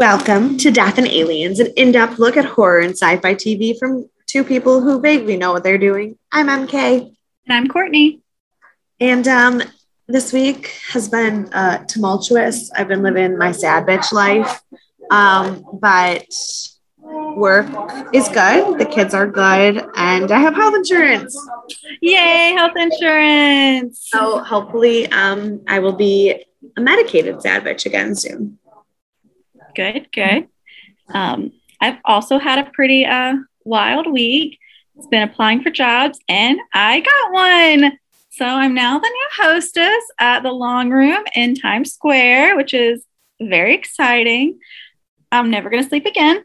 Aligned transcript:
Welcome 0.00 0.56
to 0.56 0.70
Death 0.70 0.96
and 0.96 1.06
Aliens, 1.06 1.60
an 1.60 1.66
in 1.76 1.92
depth 1.92 2.18
look 2.18 2.38
at 2.38 2.46
horror 2.46 2.78
and 2.78 2.92
sci 2.92 3.18
fi 3.18 3.34
TV 3.34 3.78
from 3.78 4.08
two 4.26 4.42
people 4.42 4.80
who 4.80 4.98
vaguely 4.98 5.36
know 5.36 5.52
what 5.52 5.62
they're 5.62 5.76
doing. 5.76 6.16
I'm 6.32 6.46
MK. 6.46 7.14
And 7.46 7.54
I'm 7.54 7.68
Courtney. 7.68 8.22
And 8.98 9.28
um, 9.28 9.62
this 10.08 10.32
week 10.32 10.68
has 10.88 11.10
been 11.10 11.52
uh, 11.52 11.84
tumultuous. 11.84 12.72
I've 12.72 12.88
been 12.88 13.02
living 13.02 13.36
my 13.36 13.52
sad 13.52 13.84
bitch 13.84 14.10
life. 14.10 14.62
Um, 15.10 15.66
but 15.74 16.24
work 16.96 17.66
is 18.14 18.26
good. 18.28 18.78
The 18.78 18.88
kids 18.90 19.12
are 19.12 19.26
good. 19.26 19.84
And 19.96 20.32
I 20.32 20.38
have 20.38 20.54
health 20.54 20.76
insurance. 20.76 21.38
Yay, 22.00 22.54
health 22.56 22.72
insurance. 22.74 24.08
So 24.10 24.38
hopefully 24.38 25.12
um, 25.12 25.60
I 25.68 25.78
will 25.80 25.92
be 25.92 26.42
a 26.74 26.80
medicated 26.80 27.42
sad 27.42 27.64
bitch 27.64 27.84
again 27.84 28.14
soon. 28.14 28.59
Good, 29.80 30.12
good. 30.12 30.46
Um, 31.08 31.52
I've 31.80 31.96
also 32.04 32.38
had 32.38 32.58
a 32.58 32.70
pretty 32.70 33.06
uh, 33.06 33.36
wild 33.64 34.12
week. 34.12 34.58
It's 34.94 35.06
been 35.06 35.22
applying 35.22 35.62
for 35.62 35.70
jobs 35.70 36.18
and 36.28 36.60
I 36.74 37.00
got 37.00 37.32
one. 37.32 37.98
So 38.28 38.44
I'm 38.44 38.74
now 38.74 38.98
the 38.98 39.08
new 39.08 39.28
hostess 39.42 40.04
at 40.18 40.42
the 40.42 40.52
Long 40.52 40.90
Room 40.90 41.24
in 41.34 41.54
Times 41.54 41.94
Square, 41.94 42.58
which 42.58 42.74
is 42.74 43.02
very 43.40 43.74
exciting. 43.74 44.58
I'm 45.32 45.50
never 45.50 45.70
going 45.70 45.82
to 45.82 45.88
sleep 45.88 46.04
again. 46.04 46.44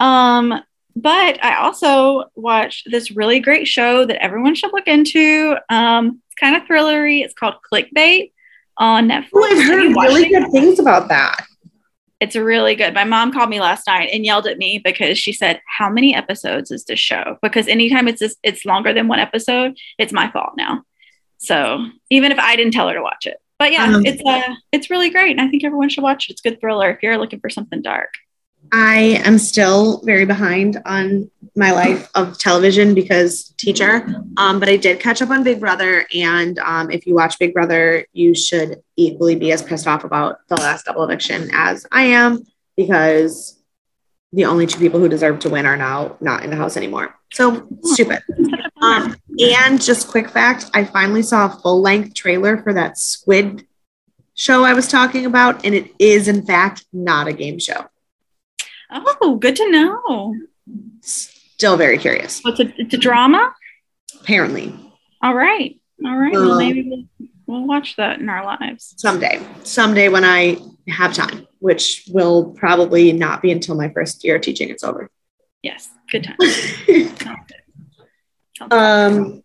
Um, 0.00 0.48
but 0.96 1.44
I 1.44 1.56
also 1.56 2.30
watched 2.34 2.90
this 2.90 3.10
really 3.10 3.40
great 3.40 3.68
show 3.68 4.06
that 4.06 4.22
everyone 4.22 4.54
should 4.54 4.72
look 4.72 4.88
into. 4.88 5.54
Um, 5.68 6.22
it's 6.28 6.40
kind 6.40 6.56
of 6.56 6.62
thrillery. 6.62 7.22
It's 7.22 7.34
called 7.34 7.56
Clickbait 7.70 8.32
on 8.78 9.06
Netflix. 9.06 9.28
Oh, 9.34 9.44
I've 9.44 9.66
heard 9.66 9.94
really 9.94 10.30
good 10.30 10.50
things 10.50 10.78
about 10.78 11.08
that. 11.08 11.44
It's 12.20 12.36
really 12.36 12.74
good. 12.74 12.92
My 12.94 13.04
mom 13.04 13.32
called 13.32 13.48
me 13.48 13.60
last 13.60 13.86
night 13.86 14.10
and 14.12 14.24
yelled 14.24 14.46
at 14.46 14.58
me 14.58 14.78
because 14.78 15.18
she 15.18 15.32
said, 15.32 15.60
"How 15.66 15.88
many 15.88 16.14
episodes 16.14 16.70
is 16.70 16.84
this 16.84 17.00
show?" 17.00 17.38
Because 17.42 17.66
anytime 17.66 18.08
it's 18.08 18.20
this, 18.20 18.36
it's 18.42 18.66
longer 18.66 18.92
than 18.92 19.08
one 19.08 19.18
episode, 19.18 19.76
it's 19.98 20.12
my 20.12 20.30
fault 20.30 20.52
now. 20.56 20.82
So 21.38 21.86
even 22.10 22.30
if 22.30 22.38
I 22.38 22.56
didn't 22.56 22.74
tell 22.74 22.88
her 22.88 22.94
to 22.94 23.02
watch 23.02 23.26
it, 23.26 23.38
but 23.58 23.72
yeah, 23.72 23.84
um, 23.84 24.04
it's 24.04 24.22
uh, 24.24 24.54
it's 24.72 24.90
really 24.90 25.10
great, 25.10 25.32
and 25.32 25.40
I 25.40 25.48
think 25.48 25.64
everyone 25.64 25.88
should 25.88 26.02
watch 26.02 26.28
it. 26.28 26.32
It's 26.32 26.42
good 26.42 26.60
thriller 26.60 26.90
if 26.90 27.02
you're 27.02 27.18
looking 27.18 27.40
for 27.40 27.50
something 27.50 27.82
dark. 27.82 28.12
I 28.72 29.20
am 29.24 29.38
still 29.38 30.00
very 30.04 30.24
behind 30.24 30.80
on 30.84 31.30
my 31.56 31.72
life 31.72 32.08
of 32.14 32.38
television 32.38 32.94
because 32.94 33.50
teacher. 33.58 34.06
Um, 34.36 34.60
but 34.60 34.68
I 34.68 34.76
did 34.76 35.00
catch 35.00 35.20
up 35.20 35.30
on 35.30 35.42
Big 35.42 35.60
Brother, 35.60 36.06
and 36.14 36.58
um, 36.60 36.90
if 36.90 37.06
you 37.06 37.14
watch 37.14 37.38
Big 37.38 37.52
Brother, 37.52 38.06
you 38.12 38.34
should 38.34 38.82
equally 38.96 39.34
be 39.34 39.52
as 39.52 39.62
pissed 39.62 39.86
off 39.86 40.04
about 40.04 40.46
the 40.48 40.56
last 40.56 40.84
double 40.84 41.02
eviction 41.02 41.50
as 41.52 41.86
I 41.90 42.04
am 42.04 42.44
because 42.76 43.60
the 44.32 44.44
only 44.44 44.66
two 44.66 44.78
people 44.78 45.00
who 45.00 45.08
deserve 45.08 45.40
to 45.40 45.50
win 45.50 45.66
are 45.66 45.76
now 45.76 46.16
not 46.20 46.44
in 46.44 46.50
the 46.50 46.56
house 46.56 46.76
anymore. 46.76 47.14
So 47.32 47.66
stupid. 47.82 48.22
Um, 48.80 49.16
and 49.38 49.82
just 49.82 50.08
quick 50.08 50.30
fact, 50.30 50.66
I 50.72 50.84
finally 50.84 51.22
saw 51.22 51.46
a 51.46 51.60
full 51.60 51.80
length 51.80 52.14
trailer 52.14 52.62
for 52.62 52.72
that 52.72 52.96
Squid 52.96 53.66
show 54.34 54.64
I 54.64 54.72
was 54.72 54.88
talking 54.88 55.26
about, 55.26 55.64
and 55.64 55.74
it 55.74 55.92
is 55.98 56.28
in 56.28 56.46
fact 56.46 56.84
not 56.92 57.26
a 57.26 57.32
game 57.32 57.58
show. 57.58 57.86
Oh, 58.92 59.36
good 59.36 59.56
to 59.56 59.70
know. 59.70 60.34
Still 61.00 61.76
very 61.76 61.98
curious. 61.98 62.40
What's 62.42 62.60
it? 62.60 62.74
It's 62.76 62.94
a 62.94 62.98
drama? 62.98 63.54
Apparently. 64.20 64.74
All 65.22 65.34
right. 65.34 65.80
All 66.04 66.16
right. 66.16 66.34
Um, 66.34 66.46
well, 66.46 66.58
maybe 66.58 66.88
we'll, 66.88 67.28
we'll 67.46 67.66
watch 67.66 67.96
that 67.96 68.20
in 68.20 68.28
our 68.28 68.44
lives. 68.44 68.94
Someday. 68.96 69.40
Someday 69.62 70.08
when 70.08 70.24
I 70.24 70.58
have 70.88 71.12
time, 71.12 71.46
which 71.58 72.08
will 72.10 72.52
probably 72.52 73.12
not 73.12 73.42
be 73.42 73.52
until 73.52 73.74
my 73.74 73.90
first 73.90 74.24
year 74.24 74.38
teaching 74.38 74.70
is 74.70 74.82
over. 74.82 75.10
Yes. 75.62 75.88
Good 76.10 76.24
time. 76.24 76.36
um, 78.70 79.42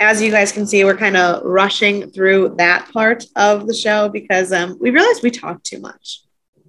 as 0.00 0.22
you 0.22 0.30
guys 0.30 0.52
can 0.52 0.66
see, 0.66 0.84
we're 0.84 0.96
kind 0.96 1.16
of 1.16 1.42
rushing 1.44 2.10
through 2.10 2.54
that 2.58 2.88
part 2.92 3.24
of 3.36 3.66
the 3.66 3.74
show 3.74 4.08
because 4.08 4.52
um, 4.52 4.76
we 4.80 4.90
realized 4.90 5.22
we 5.22 5.30
talk 5.30 5.62
too 5.62 5.80
much. 5.80 6.22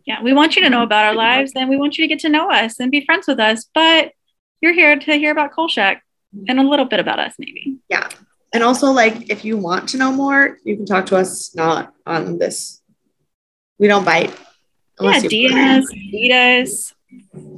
Yeah, 0.05 0.21
we 0.21 0.33
want 0.33 0.55
you 0.55 0.63
to 0.63 0.69
know 0.69 0.83
about 0.83 1.05
our 1.05 1.15
lives 1.15 1.53
and 1.55 1.69
we 1.69 1.77
want 1.77 1.97
you 1.97 2.03
to 2.03 2.07
get 2.07 2.19
to 2.19 2.29
know 2.29 2.51
us 2.51 2.79
and 2.79 2.91
be 2.91 3.05
friends 3.05 3.25
with 3.27 3.39
us. 3.39 3.69
But 3.73 4.11
you're 4.61 4.73
here 4.73 4.97
to 4.97 5.13
hear 5.15 5.31
about 5.31 5.53
Kolchak 5.53 6.01
and 6.47 6.59
a 6.59 6.63
little 6.63 6.85
bit 6.85 6.99
about 6.99 7.19
us, 7.19 7.33
maybe. 7.39 7.77
Yeah. 7.89 8.09
And 8.53 8.63
also, 8.63 8.91
like, 8.91 9.29
if 9.29 9.45
you 9.45 9.57
want 9.57 9.89
to 9.89 9.97
know 9.97 10.11
more, 10.11 10.57
you 10.63 10.75
can 10.75 10.85
talk 10.85 11.07
to 11.07 11.15
us 11.15 11.55
not 11.55 11.93
on 12.05 12.37
this. 12.37 12.81
We 13.79 13.87
don't 13.87 14.05
bite. 14.05 14.33
Yeah, 14.99 15.19
DM 15.19 15.79
us, 15.79 15.89
feed 15.89 16.31
us, 16.31 16.93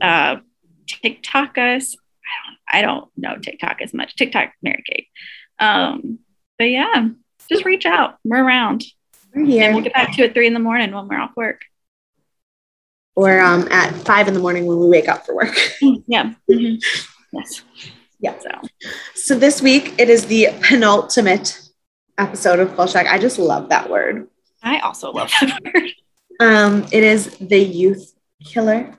uh, 0.01 0.37
TikTok 0.87 1.57
us. 1.57 1.95
I 2.23 2.31
don't, 2.47 2.57
I 2.71 2.81
don't 2.81 3.11
know 3.17 3.37
TikTok 3.37 3.81
as 3.81 3.93
much. 3.93 4.15
TikTok, 4.15 4.53
Mary 4.61 4.83
Kate. 4.85 5.07
Um, 5.59 6.19
but 6.57 6.65
yeah, 6.65 7.09
just 7.49 7.65
reach 7.65 7.85
out. 7.85 8.15
We're 8.23 8.43
around. 8.43 8.85
We're 9.33 9.45
here. 9.45 9.63
And 9.65 9.75
we'll 9.75 9.83
get 9.83 9.93
back 9.93 10.15
to 10.15 10.23
it 10.23 10.33
three 10.33 10.47
in 10.47 10.53
the 10.53 10.59
morning 10.59 10.93
when 10.93 11.07
we're 11.07 11.19
off 11.19 11.35
work 11.35 11.61
or 13.15 13.39
um, 13.39 13.67
at 13.71 13.93
five 13.93 14.27
in 14.27 14.33
the 14.33 14.39
morning 14.39 14.65
when 14.65 14.79
we 14.79 14.87
wake 14.87 15.07
up 15.07 15.25
for 15.25 15.35
work. 15.35 15.57
yeah. 16.07 16.33
Mm-hmm. 16.49 16.75
Yes. 17.31 17.63
Yeah. 18.19 18.37
So. 18.39 18.89
so 19.13 19.39
this 19.39 19.61
week 19.61 19.93
it 19.97 20.09
is 20.09 20.25
the 20.25 20.49
penultimate 20.61 21.69
episode 22.17 22.59
of 22.59 22.75
Kolchak. 22.75 23.07
I 23.07 23.17
just 23.17 23.39
love 23.39 23.69
that 23.69 23.89
word. 23.89 24.27
I 24.63 24.79
also 24.79 25.11
love 25.11 25.31
that 25.41 25.61
word. 25.73 25.91
Um, 26.39 26.85
it 26.91 27.03
is 27.03 27.37
the 27.39 27.59
youth 27.59 28.13
killer. 28.43 28.97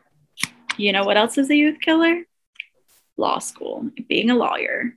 You 0.76 0.92
know 0.92 1.04
what 1.04 1.16
else 1.16 1.38
is 1.38 1.50
a 1.50 1.56
youth 1.56 1.80
killer? 1.80 2.22
Law 3.16 3.38
school, 3.38 3.90
being 4.08 4.30
a 4.30 4.36
lawyer. 4.36 4.96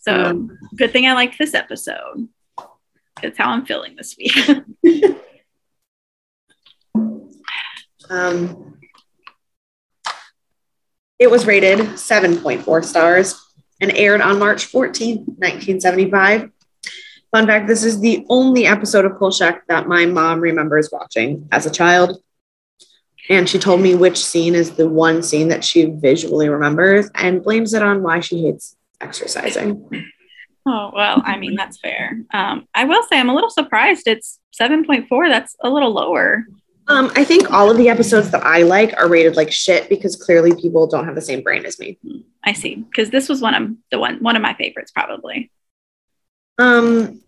So 0.00 0.14
um, 0.14 0.58
good 0.76 0.92
thing 0.92 1.06
I 1.06 1.12
liked 1.12 1.38
this 1.38 1.54
episode. 1.54 2.28
That's 3.22 3.36
how 3.36 3.50
I'm 3.50 3.66
feeling 3.66 3.96
this 3.96 4.16
week. 4.16 4.34
Um, 8.10 8.78
it 11.18 11.30
was 11.30 11.46
rated 11.46 11.78
7.4 11.78 12.84
stars 12.84 13.40
and 13.80 13.92
aired 13.96 14.20
on 14.20 14.38
March 14.38 14.66
14, 14.66 15.18
1975. 15.18 16.50
Fun 17.30 17.46
fact 17.46 17.68
this 17.68 17.84
is 17.84 18.00
the 18.00 18.26
only 18.28 18.66
episode 18.66 19.04
of 19.04 19.16
Kolchak 19.16 19.66
that 19.68 19.86
my 19.86 20.04
mom 20.06 20.40
remembers 20.40 20.90
watching 20.92 21.48
as 21.52 21.64
a 21.64 21.70
child. 21.70 22.20
And 23.28 23.48
she 23.48 23.60
told 23.60 23.80
me 23.80 23.94
which 23.94 24.18
scene 24.18 24.56
is 24.56 24.72
the 24.72 24.88
one 24.88 25.22
scene 25.22 25.48
that 25.48 25.62
she 25.62 25.84
visually 25.84 26.48
remembers 26.48 27.08
and 27.14 27.44
blames 27.44 27.74
it 27.74 27.82
on 27.82 28.02
why 28.02 28.18
she 28.18 28.42
hates 28.42 28.76
exercising. 29.00 29.88
Oh, 30.66 30.90
well, 30.94 31.22
I 31.24 31.38
mean, 31.38 31.54
that's 31.54 31.78
fair. 31.78 32.20
Um, 32.34 32.66
I 32.74 32.84
will 32.84 33.04
say 33.04 33.20
I'm 33.20 33.28
a 33.30 33.34
little 33.34 33.50
surprised 33.50 34.08
it's 34.08 34.40
7.4. 34.60 35.28
That's 35.28 35.56
a 35.62 35.70
little 35.70 35.92
lower. 35.92 36.44
Um, 36.90 37.12
I 37.14 37.22
think 37.22 37.52
all 37.52 37.70
of 37.70 37.76
the 37.76 37.88
episodes 37.88 38.32
that 38.32 38.44
I 38.44 38.62
like 38.62 38.92
are 38.96 39.08
rated 39.08 39.36
like 39.36 39.52
shit 39.52 39.88
because 39.88 40.16
clearly 40.16 40.60
people 40.60 40.88
don't 40.88 41.04
have 41.04 41.14
the 41.14 41.20
same 41.20 41.40
brain 41.40 41.64
as 41.64 41.78
me. 41.78 41.96
I 42.42 42.52
see. 42.52 42.74
Because 42.74 43.10
this 43.10 43.28
was 43.28 43.40
one 43.40 43.54
of 43.54 43.70
the 43.92 44.00
one 44.00 44.18
one 44.20 44.34
of 44.34 44.42
my 44.42 44.54
favorites, 44.54 44.90
probably. 44.90 45.52
Um, 46.58 47.20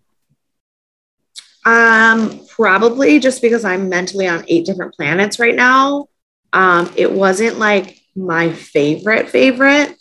um, 1.64 2.40
probably 2.48 3.20
just 3.20 3.40
because 3.40 3.64
I'm 3.64 3.88
mentally 3.88 4.26
on 4.26 4.44
eight 4.48 4.66
different 4.66 4.94
planets 4.94 5.38
right 5.38 5.54
now. 5.54 6.08
Um, 6.52 6.92
it 6.96 7.12
wasn't 7.12 7.60
like 7.60 8.00
my 8.16 8.52
favorite 8.52 9.28
favorite, 9.28 9.96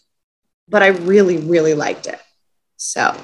but 0.67 0.81
I 0.81 0.87
really, 0.87 1.37
really 1.37 1.75
liked 1.75 2.07
it. 2.07 2.19
So 2.77 3.15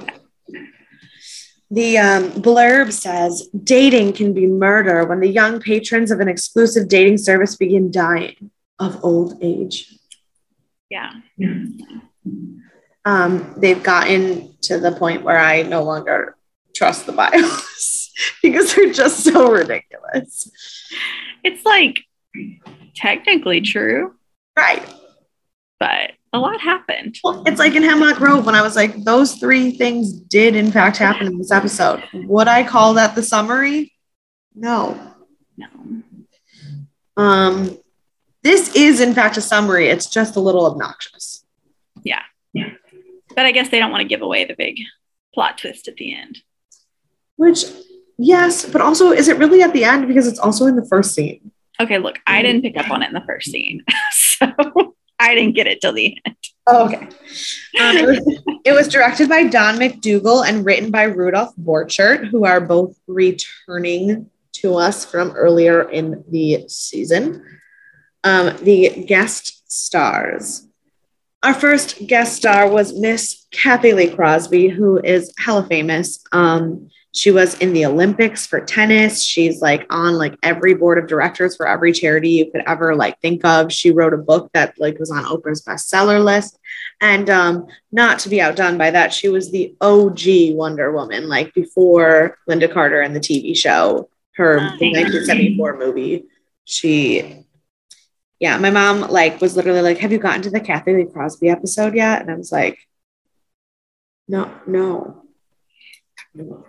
the 1.69 1.97
um, 1.97 2.31
blurb 2.31 2.91
says 2.91 3.49
dating 3.63 4.13
can 4.13 4.33
be 4.33 4.47
murder 4.47 5.05
when 5.05 5.19
the 5.19 5.27
young 5.27 5.59
patrons 5.59 6.11
of 6.11 6.19
an 6.19 6.27
exclusive 6.27 6.87
dating 6.87 7.17
service 7.17 7.55
begin 7.55 7.91
dying 7.91 8.51
of 8.79 9.03
old 9.03 9.37
age. 9.41 9.93
Yeah. 10.89 11.11
Um, 13.03 13.55
they've 13.57 13.81
gotten 13.81 14.55
to 14.61 14.79
the 14.79 14.91
point 14.93 15.23
where 15.23 15.39
I 15.39 15.63
no 15.63 15.83
longer 15.83 16.37
trust 16.75 17.05
the 17.05 17.11
bios 17.11 18.11
because 18.41 18.73
they're 18.73 18.93
just 18.93 19.23
so 19.23 19.51
ridiculous. 19.51 20.49
It's 21.43 21.65
like 21.65 22.03
technically 22.95 23.61
true. 23.61 24.15
Right. 24.57 24.83
But 25.79 26.11
a 26.33 26.39
lot 26.39 26.59
happened. 26.59 27.17
Well, 27.23 27.43
it's 27.45 27.59
like 27.59 27.75
in 27.75 27.83
Hemlock 27.83 28.17
Grove 28.17 28.45
when 28.45 28.55
I 28.55 28.61
was 28.61 28.75
like, 28.75 29.03
those 29.03 29.35
three 29.35 29.71
things 29.71 30.11
did 30.11 30.55
in 30.55 30.71
fact 30.71 30.97
happen 30.97 31.27
in 31.27 31.37
this 31.37 31.51
episode. 31.51 32.03
Would 32.13 32.47
I 32.47 32.63
call 32.63 32.95
that 32.95 33.15
the 33.15 33.23
summary? 33.23 33.93
No. 34.53 34.99
No. 35.57 35.67
Um, 37.15 37.77
this 38.43 38.75
is 38.75 39.01
in 39.01 39.13
fact 39.13 39.37
a 39.37 39.41
summary. 39.41 39.87
It's 39.87 40.07
just 40.07 40.35
a 40.35 40.39
little 40.39 40.65
obnoxious. 40.65 41.45
Yeah. 42.03 42.21
Yeah. 42.53 42.71
But 43.35 43.45
I 43.45 43.51
guess 43.51 43.69
they 43.69 43.79
don't 43.79 43.91
want 43.91 44.01
to 44.01 44.07
give 44.07 44.21
away 44.21 44.45
the 44.45 44.55
big 44.55 44.79
plot 45.33 45.57
twist 45.57 45.87
at 45.87 45.95
the 45.95 46.15
end. 46.15 46.39
Which, 47.35 47.65
yes, 48.17 48.65
but 48.65 48.81
also, 48.81 49.11
is 49.11 49.27
it 49.27 49.37
really 49.37 49.61
at 49.61 49.73
the 49.73 49.83
end? 49.83 50.07
Because 50.07 50.27
it's 50.27 50.39
also 50.39 50.65
in 50.65 50.75
the 50.75 50.85
first 50.85 51.13
scene. 51.13 51.51
Okay, 51.79 51.99
look, 51.99 52.19
I 52.25 52.41
didn't 52.41 52.63
pick 52.63 52.75
up 52.77 52.89
on 52.89 53.03
it 53.03 53.07
in 53.07 53.13
the 53.13 53.21
first 53.21 53.51
scene, 53.51 53.83
so 54.11 54.95
I 55.19 55.35
didn't 55.35 55.55
get 55.55 55.67
it 55.67 55.81
till 55.81 55.93
the 55.93 56.17
end. 56.25 56.35
Oh, 56.69 56.85
okay. 56.85 57.07
Um, 57.79 57.95
it, 58.65 58.73
was, 58.73 58.89
directed 58.89 59.29
by 59.29 59.45
Don 59.45 59.77
McDougall 59.77 60.47
and 60.47 60.65
written 60.65 60.91
by 60.91 61.03
Rudolph 61.03 61.55
Borchert, 61.55 62.27
who 62.27 62.45
are 62.45 62.59
both 62.59 62.99
returning 63.07 64.29
to 64.53 64.75
us 64.75 65.05
from 65.05 65.31
earlier 65.31 65.89
in 65.89 66.25
the 66.29 66.65
season. 66.67 67.43
Um, 68.23 68.57
the 68.61 69.05
guest 69.07 69.71
stars. 69.71 70.67
Our 71.41 71.53
first 71.53 72.05
guest 72.07 72.35
star 72.35 72.69
was 72.69 72.99
Miss 72.99 73.45
Cathy 73.51 73.93
Lee 73.93 74.09
Crosby, 74.09 74.67
who 74.67 74.99
is 74.99 75.33
hella 75.37 75.65
famous. 75.67 76.21
Um, 76.33 76.89
she 77.17 77.31
was 77.31 77.55
in 77.55 77.73
the 77.73 77.83
Olympics 77.83 78.45
for 78.45 78.59
tennis. 78.59 79.23
She's 79.23 79.59
like 79.59 79.87
on 79.89 80.19
like 80.19 80.35
every 80.43 80.75
board 80.75 80.99
of 80.99 81.07
directors 81.07 81.55
for 81.55 81.67
every 81.67 81.91
charity 81.91 82.29
you 82.29 82.51
could 82.51 82.61
ever 82.67 82.95
like 82.95 83.19
think 83.21 83.43
of. 83.43 83.73
She 83.73 83.89
wrote 83.89 84.13
a 84.13 84.17
book 84.17 84.51
that 84.53 84.79
like 84.79 84.99
was 84.99 85.09
on 85.09 85.25
Oprah's 85.25 85.63
bestseller 85.63 86.23
list. 86.23 86.59
And 87.01 87.27
um, 87.31 87.65
not 87.91 88.19
to 88.19 88.29
be 88.29 88.39
outdone 88.39 88.77
by 88.77 88.91
that, 88.91 89.11
she 89.11 89.29
was 89.29 89.51
the 89.51 89.75
OG 89.81 90.55
Wonder 90.55 90.91
Woman, 90.91 91.27
like 91.27 91.55
before 91.55 92.37
Lynda 92.47 92.71
Carter 92.71 93.01
and 93.01 93.15
the 93.15 93.19
TV 93.19 93.57
show, 93.57 94.09
her 94.35 94.57
1974 94.57 95.77
movie. 95.77 96.25
She 96.65 97.45
yeah, 98.39 98.59
my 98.59 98.69
mom 98.69 99.01
like 99.09 99.41
was 99.41 99.55
literally 99.55 99.81
like, 99.81 99.97
"Have 99.97 100.11
you 100.11 100.19
gotten 100.19 100.43
to 100.43 100.51
the 100.51 100.59
Cathy 100.59 100.93
Lee 100.93 101.11
Crosby 101.11 101.49
episode 101.49 101.95
yet?" 101.95 102.21
And 102.21 102.29
I 102.29 102.35
was 102.35 102.51
like, 102.51 102.77
"No, 104.27 104.51
no." 104.67 105.23
no. 106.35 106.65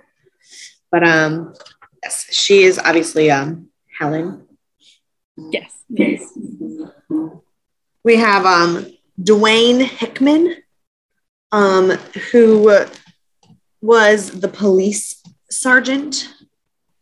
But 0.91 1.07
um, 1.07 1.55
yes, 2.03 2.27
she 2.31 2.63
is 2.63 2.79
obviously 2.79 3.31
um 3.31 3.69
Helen. 3.99 4.47
Yes. 5.37 5.73
Yes. 5.89 6.37
We 8.05 8.17
have 8.17 8.47
um 8.47 8.87
Dwayne 9.21 9.83
Hickman, 9.83 10.57
um, 11.53 11.91
who 12.33 12.87
was 13.81 14.41
the 14.41 14.49
police 14.49 15.23
sergeant. 15.51 16.29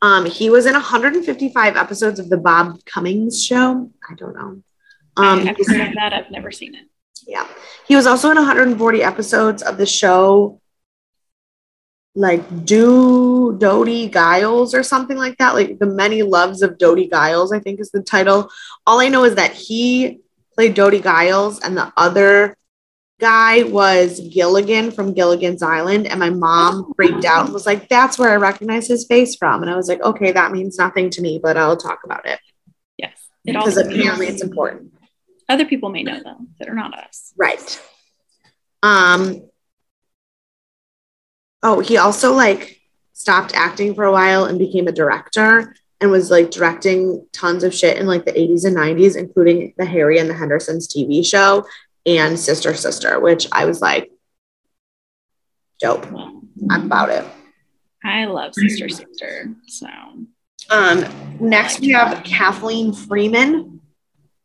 Um, 0.03 0.27
he 0.27 0.51
was 0.51 0.67
in 0.67 0.75
155 0.75 1.77
episodes 1.77 2.21
of 2.21 2.29
the 2.29 2.37
Bob 2.37 2.85
Cummings 2.85 3.45
show. 3.45 3.91
I 4.09 4.15
don't 4.15 4.35
know. 4.35 4.63
Um, 5.17 5.49
I've 5.49 5.57
heard 5.67 5.89
of 5.89 5.95
that. 5.95 6.13
I've 6.13 6.31
never 6.31 6.51
seen 6.53 6.75
it. 6.75 6.85
Yeah, 7.27 7.47
he 7.89 7.97
was 7.97 8.07
also 8.07 8.31
in 8.31 8.37
140 8.37 9.03
episodes 9.03 9.63
of 9.63 9.79
the 9.79 9.87
show 9.87 10.61
like 12.17 12.65
do 12.65 13.36
Dobie 13.53 14.09
Gillis 14.09 14.75
or 14.75 14.83
something 14.83 15.17
like 15.17 15.39
that. 15.39 15.55
Like 15.55 15.79
the 15.79 15.87
many 15.87 16.23
loves 16.23 16.63
of 16.63 16.79
Dobie 16.79 17.09
Gillis, 17.09 17.53
I 17.53 17.59
think 17.59 17.81
is 17.81 17.91
the 17.91 18.03
title. 18.03 18.51
All 18.87 19.01
I 19.01 19.09
know 19.09 19.25
is 19.25 19.35
that 19.37 19.53
he 19.53 20.21
played 20.55 20.75
Dobie 20.75 21.01
Gillis 21.01 21.61
and 21.61 21.77
the 21.77 21.93
other 21.97 22.57
guy 23.19 23.63
was 23.63 24.21
Gilligan 24.21 24.91
from 24.91 25.15
Gilligan's 25.15 25.63
Island. 25.63 26.07
And 26.07 26.21
my 26.21 26.31
mom 26.31 26.93
freaked 26.97 27.25
out 27.25 27.47
and 27.47 27.55
was 27.55 27.67
like, 27.67 27.89
that's 27.89 28.19
where 28.19 28.31
I 28.31 28.37
recognize 28.37 28.87
his 28.87 29.07
face 29.07 29.37
from. 29.37 29.63
And 29.63 29.71
I 29.71 29.77
was 29.77 29.89
like, 29.89 30.03
okay, 30.03 30.33
that 30.33 30.53
means 30.53 30.79
nothing 30.79 31.11
to 31.11 31.23
me, 31.23 31.41
but 31.43 31.57
I'll 31.57 31.77
talk 31.77 32.01
about 32.05 32.27
it. 32.27 32.39
Yes. 32.99 33.19
It 33.45 33.53
because 33.53 33.77
apparently 33.77 34.27
it's 34.27 34.43
important. 34.43 34.93
Other 35.49 35.65
people 35.65 35.89
may 35.89 36.03
know 36.03 36.23
them 36.23 36.49
that 36.59 36.69
are 36.69 36.75
not 36.75 36.93
us. 36.99 37.33
Right. 37.37 37.83
Um, 38.83 39.49
Oh, 41.63 41.81
he 41.81 41.97
also 41.97 42.33
like 42.33 42.76
stopped 43.17 43.55
acting 43.55 43.95
for 43.95 44.05
a 44.05 44.13
while 44.13 44.45
and 44.45 44.59
became 44.59 44.87
a 44.87 44.93
director 44.93 45.75
and 46.03 46.11
was 46.11 46.31
like 46.31 46.51
directing 46.51 47.27
tons 47.33 47.65
of 47.65 47.75
shit 47.75 47.97
in 47.97 48.07
like 48.07 48.27
the 48.27 48.33
80s 48.33 48.67
and 48.67 48.77
90s, 48.77 49.17
including 49.17 49.73
the 49.79 49.87
Harry 49.87 50.19
and 50.19 50.29
the 50.29 50.35
Hendersons 50.35 50.87
TV 50.87 51.25
show 51.25 51.65
and 52.05 52.39
Sister 52.39 52.75
Sister, 52.75 53.19
which 53.19 53.49
I 53.51 53.65
was 53.65 53.81
like, 53.81 54.13
dope. 55.81 56.07
I'm 56.71 56.85
about 56.85 57.09
it. 57.09 57.25
I 58.05 58.27
love 58.27 58.53
Sister 58.55 58.91
Sister. 58.91 59.55
So 59.67 59.89
um 60.69 61.05
next 61.41 61.81
we 61.81 61.93
have 61.93 62.23
Kathleen 62.23 62.93
Freeman, 62.93 63.81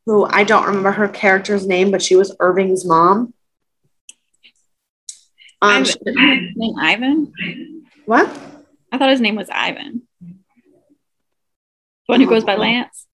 who 0.06 0.26
I 0.26 0.46
don't 0.46 0.66
remember 0.66 0.92
her 0.92 1.10
character's 1.10 1.68
name, 1.68 1.92
but 1.92 2.02
she 2.02 2.16
was 2.16 2.34
Irving's 2.40 2.86
mom. 2.86 3.34
Um, 5.62 5.84
name 6.06 6.76
Ivan. 6.80 7.34
What? 8.06 8.51
I 8.92 8.98
thought 8.98 9.10
his 9.10 9.22
name 9.22 9.36
was 9.36 9.50
Ivan. 9.50 10.04
The 10.22 10.36
one 12.08 12.22
who 12.22 12.28
goes 12.28 12.44
by 12.44 12.56
Lance. 12.56 13.08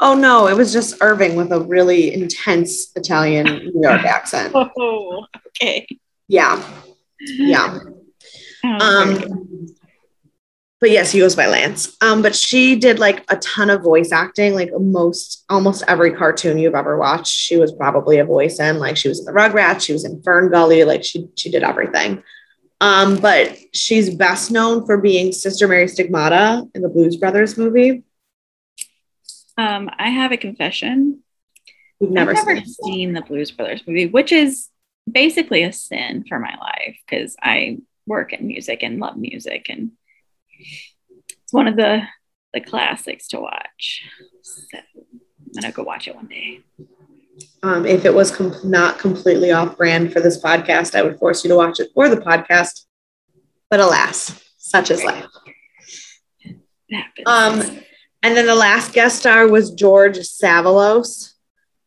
Oh 0.00 0.14
no, 0.14 0.48
it 0.48 0.56
was 0.56 0.72
just 0.72 0.96
Irving 1.00 1.36
with 1.36 1.52
a 1.52 1.60
really 1.60 2.12
intense 2.12 2.90
Italian 2.96 3.46
New 3.46 3.82
York 3.82 4.02
accent. 4.04 4.52
Oh, 4.54 5.26
okay. 5.48 5.86
Yeah, 6.26 6.60
yeah. 7.20 7.78
Um, 8.64 9.72
but 10.80 10.90
yes, 10.90 11.12
he 11.12 11.20
goes 11.20 11.36
by 11.36 11.46
Lance. 11.46 11.96
Um, 12.00 12.22
but 12.22 12.34
she 12.34 12.74
did 12.74 12.98
like 12.98 13.24
a 13.30 13.36
ton 13.36 13.70
of 13.70 13.82
voice 13.82 14.10
acting, 14.10 14.54
like 14.54 14.70
most 14.76 15.44
almost 15.48 15.84
every 15.86 16.12
cartoon 16.12 16.58
you've 16.58 16.74
ever 16.74 16.96
watched. 16.96 17.32
She 17.32 17.56
was 17.56 17.70
probably 17.70 18.18
a 18.18 18.24
voice 18.24 18.58
in. 18.58 18.80
Like 18.80 18.96
she 18.96 19.08
was 19.08 19.20
in 19.20 19.24
the 19.26 19.32
Rugrats, 19.32 19.82
she 19.82 19.92
was 19.92 20.04
in 20.04 20.20
Fern 20.22 20.50
Gully, 20.50 20.82
like 20.82 21.04
she 21.04 21.28
she 21.36 21.48
did 21.50 21.62
everything. 21.62 22.24
Um, 22.82 23.20
but 23.20 23.56
she's 23.72 24.12
best 24.12 24.50
known 24.50 24.84
for 24.84 24.98
being 24.98 25.30
Sister 25.30 25.68
Mary 25.68 25.86
Stigmata 25.86 26.64
in 26.74 26.82
the 26.82 26.88
Blues 26.88 27.16
Brothers 27.16 27.56
movie. 27.56 28.02
Um, 29.56 29.88
I 29.96 30.10
have 30.10 30.32
a 30.32 30.36
confession. 30.36 31.22
We've 32.00 32.10
never, 32.10 32.32
never 32.32 32.56
seen, 32.56 32.66
seen 32.66 33.12
the 33.12 33.20
Blues 33.20 33.52
Brothers 33.52 33.84
movie, 33.86 34.06
which 34.06 34.32
is 34.32 34.68
basically 35.08 35.62
a 35.62 35.72
sin 35.72 36.24
for 36.28 36.40
my 36.40 36.56
life 36.60 36.96
because 37.08 37.36
I 37.40 37.78
work 38.04 38.32
in 38.32 38.48
music 38.48 38.82
and 38.82 38.98
love 38.98 39.16
music 39.16 39.66
and 39.68 39.92
it's 40.58 41.52
one 41.52 41.68
of 41.68 41.76
the 41.76 42.02
the 42.52 42.60
classics 42.60 43.28
to 43.28 43.38
watch. 43.38 44.02
So 44.42 44.78
I'm 44.78 45.60
gonna 45.60 45.72
go 45.72 45.84
watch 45.84 46.08
it 46.08 46.16
one 46.16 46.26
day. 46.26 46.62
Um, 47.62 47.86
if 47.86 48.04
it 48.04 48.12
was 48.12 48.34
com- 48.34 48.56
not 48.64 48.98
completely 48.98 49.52
off 49.52 49.76
brand 49.76 50.12
for 50.12 50.20
this 50.20 50.42
podcast, 50.42 50.94
I 50.96 51.02
would 51.02 51.18
force 51.18 51.44
you 51.44 51.48
to 51.50 51.56
watch 51.56 51.78
it 51.78 51.90
for 51.94 52.08
the 52.08 52.16
podcast. 52.16 52.86
But 53.70 53.80
alas, 53.80 54.42
such 54.58 54.90
is 54.90 55.04
life. 55.04 55.26
Um, 57.24 57.60
and 58.22 58.36
then 58.36 58.46
the 58.46 58.54
last 58.54 58.92
guest 58.92 59.20
star 59.20 59.48
was 59.48 59.70
George 59.70 60.18
Savalas, 60.18 61.32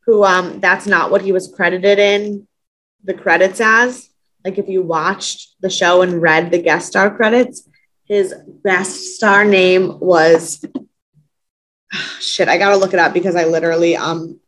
who 0.06 0.24
um, 0.24 0.60
that's 0.60 0.88
not 0.88 1.12
what 1.12 1.22
he 1.22 1.32
was 1.32 1.54
credited 1.54 2.00
in 2.00 2.48
the 3.04 3.14
credits 3.14 3.60
as. 3.62 4.10
Like 4.44 4.58
if 4.58 4.68
you 4.68 4.82
watched 4.82 5.56
the 5.62 5.70
show 5.70 6.02
and 6.02 6.22
read 6.22 6.52
the 6.52 6.62
guest 6.62 6.88
star 6.88 7.16
credits, 7.16 7.68
his 8.06 8.34
best 8.64 9.16
star 9.16 9.44
name 9.44 10.00
was 10.00 10.64
shit. 12.20 12.48
I 12.48 12.58
gotta 12.58 12.78
look 12.78 12.94
it 12.94 13.00
up 13.00 13.14
because 13.14 13.36
I 13.36 13.46
literally 13.46 13.96
um 13.96 14.40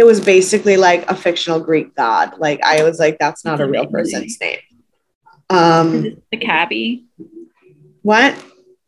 it 0.00 0.06
was 0.06 0.18
basically 0.18 0.78
like 0.78 1.08
a 1.10 1.14
fictional 1.14 1.60
Greek 1.60 1.94
god. 1.94 2.38
Like 2.38 2.62
I 2.64 2.82
was 2.84 2.98
like, 2.98 3.18
that's 3.18 3.44
not 3.44 3.58
that's 3.58 3.68
a 3.68 3.70
real 3.70 3.86
person's 3.86 4.40
name. 4.40 4.58
Um 5.50 6.22
the 6.32 6.38
cabbie. 6.38 7.04
What? 8.00 8.32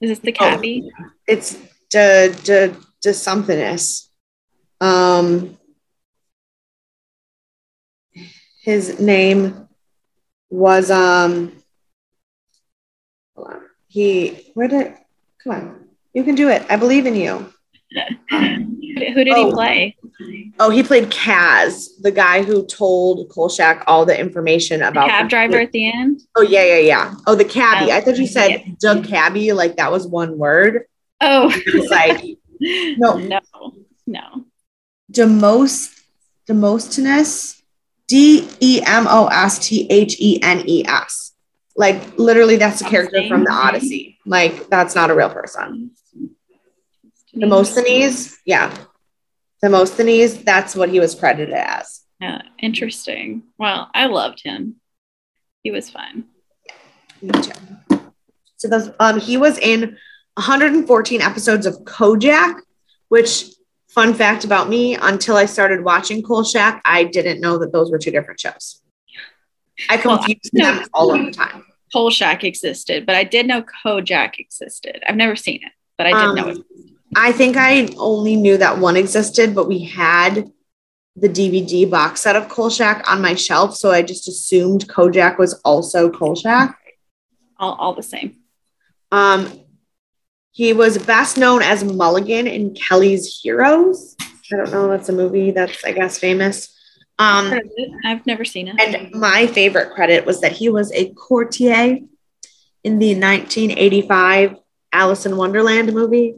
Is 0.00 0.08
this 0.08 0.18
the 0.20 0.32
cabbie? 0.32 0.90
Oh, 0.98 1.04
it's 1.28 1.58
de 1.90 2.34
de 2.44 2.74
de 3.02 3.10
somethingness. 3.10 4.08
Um 4.80 5.58
his 8.62 8.98
name 8.98 9.68
was 10.48 10.90
um 10.90 11.52
he 13.86 14.50
where 14.54 14.68
did 14.68 14.94
come 15.44 15.52
on 15.52 15.88
you 16.14 16.22
can 16.24 16.34
do 16.34 16.48
it 16.48 16.64
i 16.70 16.76
believe 16.76 17.06
in 17.06 17.16
you 17.16 17.52
who 18.30 19.24
did 19.24 19.28
oh. 19.28 19.46
he 19.46 19.52
play 19.52 19.96
oh 20.58 20.70
he 20.70 20.82
played 20.82 21.10
kaz 21.10 21.88
the 22.00 22.10
guy 22.10 22.42
who 22.42 22.64
told 22.66 23.28
kolchak 23.28 23.84
all 23.86 24.04
the 24.04 24.18
information 24.18 24.82
about 24.82 25.04
the 25.04 25.10
cab 25.10 25.26
the 25.26 25.30
driver 25.30 25.58
at 25.60 25.72
the 25.72 25.92
end? 25.92 26.22
Oh 26.36 26.42
yeah 26.42 26.64
yeah 26.64 26.78
yeah. 26.78 27.14
Oh 27.26 27.34
the 27.34 27.44
cabbie. 27.44 27.90
Oh, 27.90 27.96
I 27.96 28.00
thought 28.00 28.18
you 28.18 28.26
said 28.26 28.48
yeah. 28.50 28.64
doug 28.80 29.04
cabbie 29.06 29.52
like 29.52 29.76
that 29.76 29.90
was 29.92 30.06
one 30.06 30.38
word. 30.38 30.84
Oh. 31.20 31.52
Like 31.90 32.24
no. 32.60 33.16
No 33.28 33.40
no. 34.06 34.44
Demos 35.10 35.94
demosthenes 36.46 37.62
d-e-m-o-s-t-h-e-n-e-s 38.08 38.82
like 41.76 42.18
literally, 42.18 42.56
that's 42.56 42.80
a 42.80 42.84
character 42.84 43.26
from 43.28 43.44
the 43.44 43.50
Odyssey. 43.50 44.18
Like 44.26 44.68
that's 44.68 44.94
not 44.94 45.10
a 45.10 45.14
real 45.14 45.30
person. 45.30 45.92
Demosthenes, 47.34 48.38
yeah, 48.44 48.76
Demosthenes. 49.62 50.42
That's 50.42 50.74
what 50.74 50.88
he 50.88 51.00
was 51.00 51.14
credited 51.14 51.54
as. 51.54 52.02
Yeah, 52.20 52.42
interesting. 52.58 53.44
Well, 53.58 53.90
I 53.94 54.06
loved 54.06 54.42
him. 54.42 54.76
He 55.62 55.70
was 55.70 55.90
fun. 55.90 56.26
Me 57.20 57.30
too. 57.30 58.02
So 58.56 58.68
those, 58.68 58.90
um, 59.00 59.18
he 59.18 59.36
was 59.36 59.58
in 59.58 59.96
114 60.34 61.20
episodes 61.20 61.66
of 61.66 61.78
Kojak, 61.84 62.60
which 63.08 63.46
fun 63.88 64.14
fact 64.14 64.44
about 64.44 64.68
me, 64.68 64.96
until 64.96 65.36
I 65.36 65.46
started 65.46 65.84
watching 65.84 66.22
Kolchak, 66.22 66.80
I 66.84 67.04
didn't 67.04 67.40
know 67.40 67.58
that 67.58 67.72
those 67.72 67.90
were 67.90 67.98
two 67.98 68.10
different 68.10 68.40
shows. 68.40 68.80
I 69.88 69.96
confused 69.96 70.50
well, 70.54 70.74
them 70.74 70.88
all 70.94 71.14
of 71.14 71.24
the 71.24 71.30
time. 71.30 71.66
Kolchak 71.92 72.44
existed, 72.44 73.04
but 73.04 73.14
I 73.14 73.24
did 73.24 73.46
know 73.46 73.64
Kojak 73.84 74.38
existed. 74.38 75.02
I've 75.06 75.16
never 75.16 75.36
seen 75.36 75.60
it, 75.62 75.72
but 75.98 76.06
I 76.06 76.10
did 76.10 76.28
um, 76.28 76.34
know 76.34 76.48
it. 76.48 76.58
I 77.14 77.32
think 77.32 77.56
I 77.56 77.88
only 77.98 78.36
knew 78.36 78.56
that 78.56 78.78
one 78.78 78.96
existed, 78.96 79.54
but 79.54 79.68
we 79.68 79.84
had 79.84 80.50
the 81.16 81.28
DVD 81.28 81.88
box 81.88 82.22
set 82.22 82.36
of 82.36 82.48
Kolchak 82.48 83.10
on 83.10 83.20
my 83.20 83.34
shelf, 83.34 83.76
so 83.76 83.90
I 83.90 84.02
just 84.02 84.28
assumed 84.28 84.88
Kojak 84.88 85.38
was 85.38 85.54
also 85.64 86.10
Kolchak. 86.10 86.78
All, 87.58 87.74
all 87.74 87.94
the 87.94 88.02
same. 88.02 88.38
Um, 89.10 89.60
he 90.52 90.72
was 90.72 90.98
best 90.98 91.36
known 91.36 91.62
as 91.62 91.84
Mulligan 91.84 92.46
in 92.46 92.74
Kelly's 92.74 93.40
Heroes. 93.42 94.16
I 94.20 94.56
don't 94.56 94.70
know. 94.70 94.88
That's 94.88 95.08
a 95.08 95.12
movie 95.12 95.50
that's, 95.50 95.84
I 95.84 95.92
guess, 95.92 96.18
famous. 96.18 96.74
Um, 97.18 97.52
I've 98.04 98.26
never 98.26 98.44
seen 98.44 98.68
it. 98.68 98.80
And 98.80 99.12
my 99.12 99.46
favorite 99.46 99.94
credit 99.94 100.26
was 100.26 100.40
that 100.40 100.52
he 100.52 100.68
was 100.68 100.90
a 100.92 101.10
courtier 101.10 101.98
in 102.84 102.98
the 102.98 103.14
1985 103.14 104.56
Alice 104.92 105.26
in 105.26 105.36
Wonderland 105.36 105.92
movie, 105.92 106.36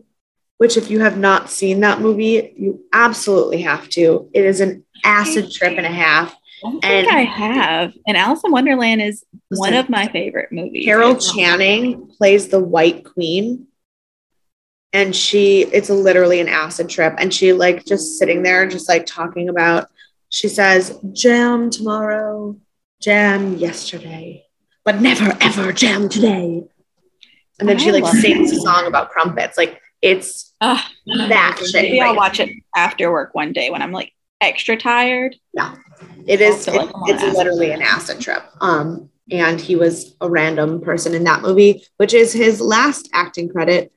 which, 0.59 0.77
if 0.77 0.91
you 0.91 1.01
have 1.01 1.19
not 1.19 1.51
seen 1.51 1.81
that 1.81 2.01
movie, 2.01 2.55
you 2.57 2.85
absolutely 2.93 3.63
have 3.63 3.89
to. 3.91 4.31
It 4.33 4.45
is 4.45 4.61
an 4.61 4.85
acid 5.05 5.51
trip 5.53 5.77
and 5.77 5.87
a 5.87 5.91
half. 5.91 6.35
I 6.65 6.71
don't 6.71 6.85
and 6.85 7.07
think 7.07 7.13
I 7.13 7.21
have. 7.23 7.93
And 8.07 8.17
Alice 8.17 8.43
in 8.45 8.53
Wonderland 8.53 9.03
is 9.03 9.25
one 9.49 9.75
of 9.75 9.89
my 9.89 10.09
favorite 10.09 10.51
movies. 10.51 10.85
Carol 10.85 11.17
Channing 11.17 12.07
plays 12.09 12.49
the 12.49 12.61
White 12.61 13.05
Queen 13.05 13.67
and 14.95 15.15
she 15.15 15.63
it's 15.65 15.91
literally 15.91 16.41
an 16.41 16.49
acid 16.49 16.89
trip 16.89 17.15
and 17.19 17.35
she 17.35 17.53
like 17.53 17.85
just 17.85 18.17
sitting 18.17 18.43
there 18.43 18.67
just 18.67 18.89
like 18.89 19.05
talking 19.05 19.51
about 19.51 19.89
she 20.31 20.49
says 20.49 20.99
jam 21.13 21.69
tomorrow 21.69 22.57
jam 23.03 23.57
yesterday 23.57 24.43
but 24.85 25.01
never 25.03 25.37
ever 25.41 25.73
jam 25.73 26.09
today 26.09 26.63
and 27.59 27.69
then 27.69 27.77
I 27.77 27.81
she 27.81 27.93
like 27.93 28.07
sings 28.07 28.53
it. 28.53 28.59
a 28.59 28.61
song 28.61 28.87
about 28.87 29.11
crumpets 29.11 29.59
like 29.59 29.81
it's 30.05 30.55
uh, 30.61 30.81
that 31.07 31.59
shit 31.59 31.75
maybe 31.75 32.01
i'll 32.01 32.15
watch 32.17 32.39
it 32.41 32.51
after 32.77 33.11
work 33.11 33.35
one 33.35 33.53
day 33.53 33.71
when 33.71 33.83
i'm 33.83 33.93
like 33.93 34.13
extra 34.41 34.77
tired 34.77 35.35
yeah 35.53 35.75
it 36.27 36.41
is 36.41 36.69
it, 36.69 36.75
it's 37.07 37.37
literally 37.37 37.71
an 37.71 37.83
acid 37.83 38.21
trip 38.21 38.45
um 38.61 39.09
and 39.31 39.61
he 39.61 39.75
was 39.75 40.15
a 40.21 40.29
random 40.29 40.81
person 40.81 41.15
in 41.15 41.25
that 41.25 41.41
movie 41.41 41.83
which 41.97 42.13
is 42.13 42.33
his 42.33 42.61
last 42.61 43.09
acting 43.15 43.49
credit 43.49 43.91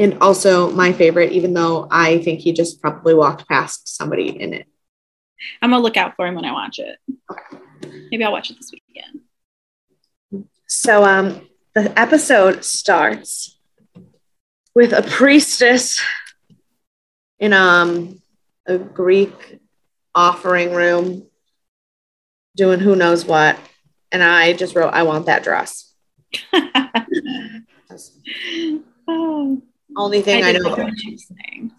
and 0.00 0.16
also 0.22 0.70
my 0.70 0.92
favorite, 0.92 1.32
even 1.32 1.52
though 1.52 1.86
I 1.90 2.22
think 2.22 2.40
he 2.40 2.54
just 2.54 2.80
probably 2.80 3.12
walked 3.12 3.46
past 3.46 3.86
somebody 3.86 4.28
in 4.28 4.54
it. 4.54 4.66
I'm 5.60 5.70
gonna 5.70 5.82
look 5.82 5.98
out 5.98 6.16
for 6.16 6.26
him 6.26 6.34
when 6.36 6.46
I 6.46 6.52
watch 6.52 6.78
it. 6.78 6.96
Okay. 7.30 7.62
Maybe 8.10 8.24
I'll 8.24 8.32
watch 8.32 8.50
it 8.50 8.56
this 8.56 8.72
weekend. 8.72 10.46
So 10.66 11.04
um 11.04 11.46
the 11.74 11.96
episode 11.98 12.64
starts 12.64 13.59
with 14.74 14.92
a 14.92 15.02
priestess 15.02 16.00
in 17.38 17.52
um 17.52 18.20
a 18.66 18.78
Greek 18.78 19.32
offering 20.14 20.72
room 20.72 21.26
doing 22.56 22.80
who 22.80 22.96
knows 22.96 23.24
what. 23.24 23.58
And 24.12 24.22
I 24.22 24.52
just 24.52 24.74
wrote, 24.74 24.92
I 24.92 25.04
want 25.04 25.26
that 25.26 25.44
dress. 25.44 25.92
oh. 29.08 29.62
Only 29.96 30.22
thing 30.22 30.44
I, 30.44 30.50
I 30.50 30.52
know. 30.52 30.70
What 30.70 30.98
she's 30.98 31.26
saying. 31.26 31.72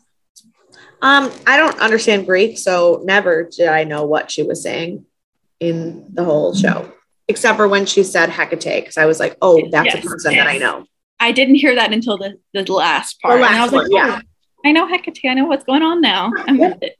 Um, 1.02 1.32
I 1.48 1.58
don't 1.58 1.80
understand 1.80 2.26
Greek, 2.26 2.58
so 2.58 3.02
never 3.06 3.44
did 3.44 3.68
I 3.68 3.86
know 3.86 4.06
what 4.06 4.30
she 4.30 4.44
was 4.44 4.62
saying 4.62 5.06
in 5.60 6.06
the 6.14 6.24
whole 6.24 6.54
show, 6.54 6.92
except 7.28 7.58
for 7.58 7.68
when 7.68 7.86
she 7.86 8.04
said 8.04 8.30
Hecate, 8.30 8.82
because 8.82 8.98
I 8.98 9.06
was 9.06 9.20
like, 9.20 9.38
oh, 9.42 9.68
that's 9.72 9.96
yes, 9.96 10.04
a 10.04 10.08
person 10.08 10.34
yes. 10.34 10.46
that 10.46 10.52
I 10.52 10.58
know. 10.58 10.86
I 11.22 11.32
didn't 11.32 11.56
hear 11.56 11.76
that 11.76 11.94
until 11.94 12.18
the, 12.18 12.38
the 12.54 12.64
last 12.72 13.22
part. 13.22 13.36
The 13.36 13.42
last 13.42 13.54
I 13.54 13.64
was 13.64 13.72
one, 13.72 13.84
like, 13.84 13.92
yeah. 13.94 14.20
Oh, 14.22 14.62
I 14.66 14.72
know 14.72 14.88
Hecate. 14.88 15.30
I 15.30 15.36
know 15.36 15.46
what's 15.46 15.64
going 15.64 15.84
on 15.84 16.02
now. 16.02 16.32
I'm 16.36 16.58
with 16.58 16.82
it. 16.82 16.98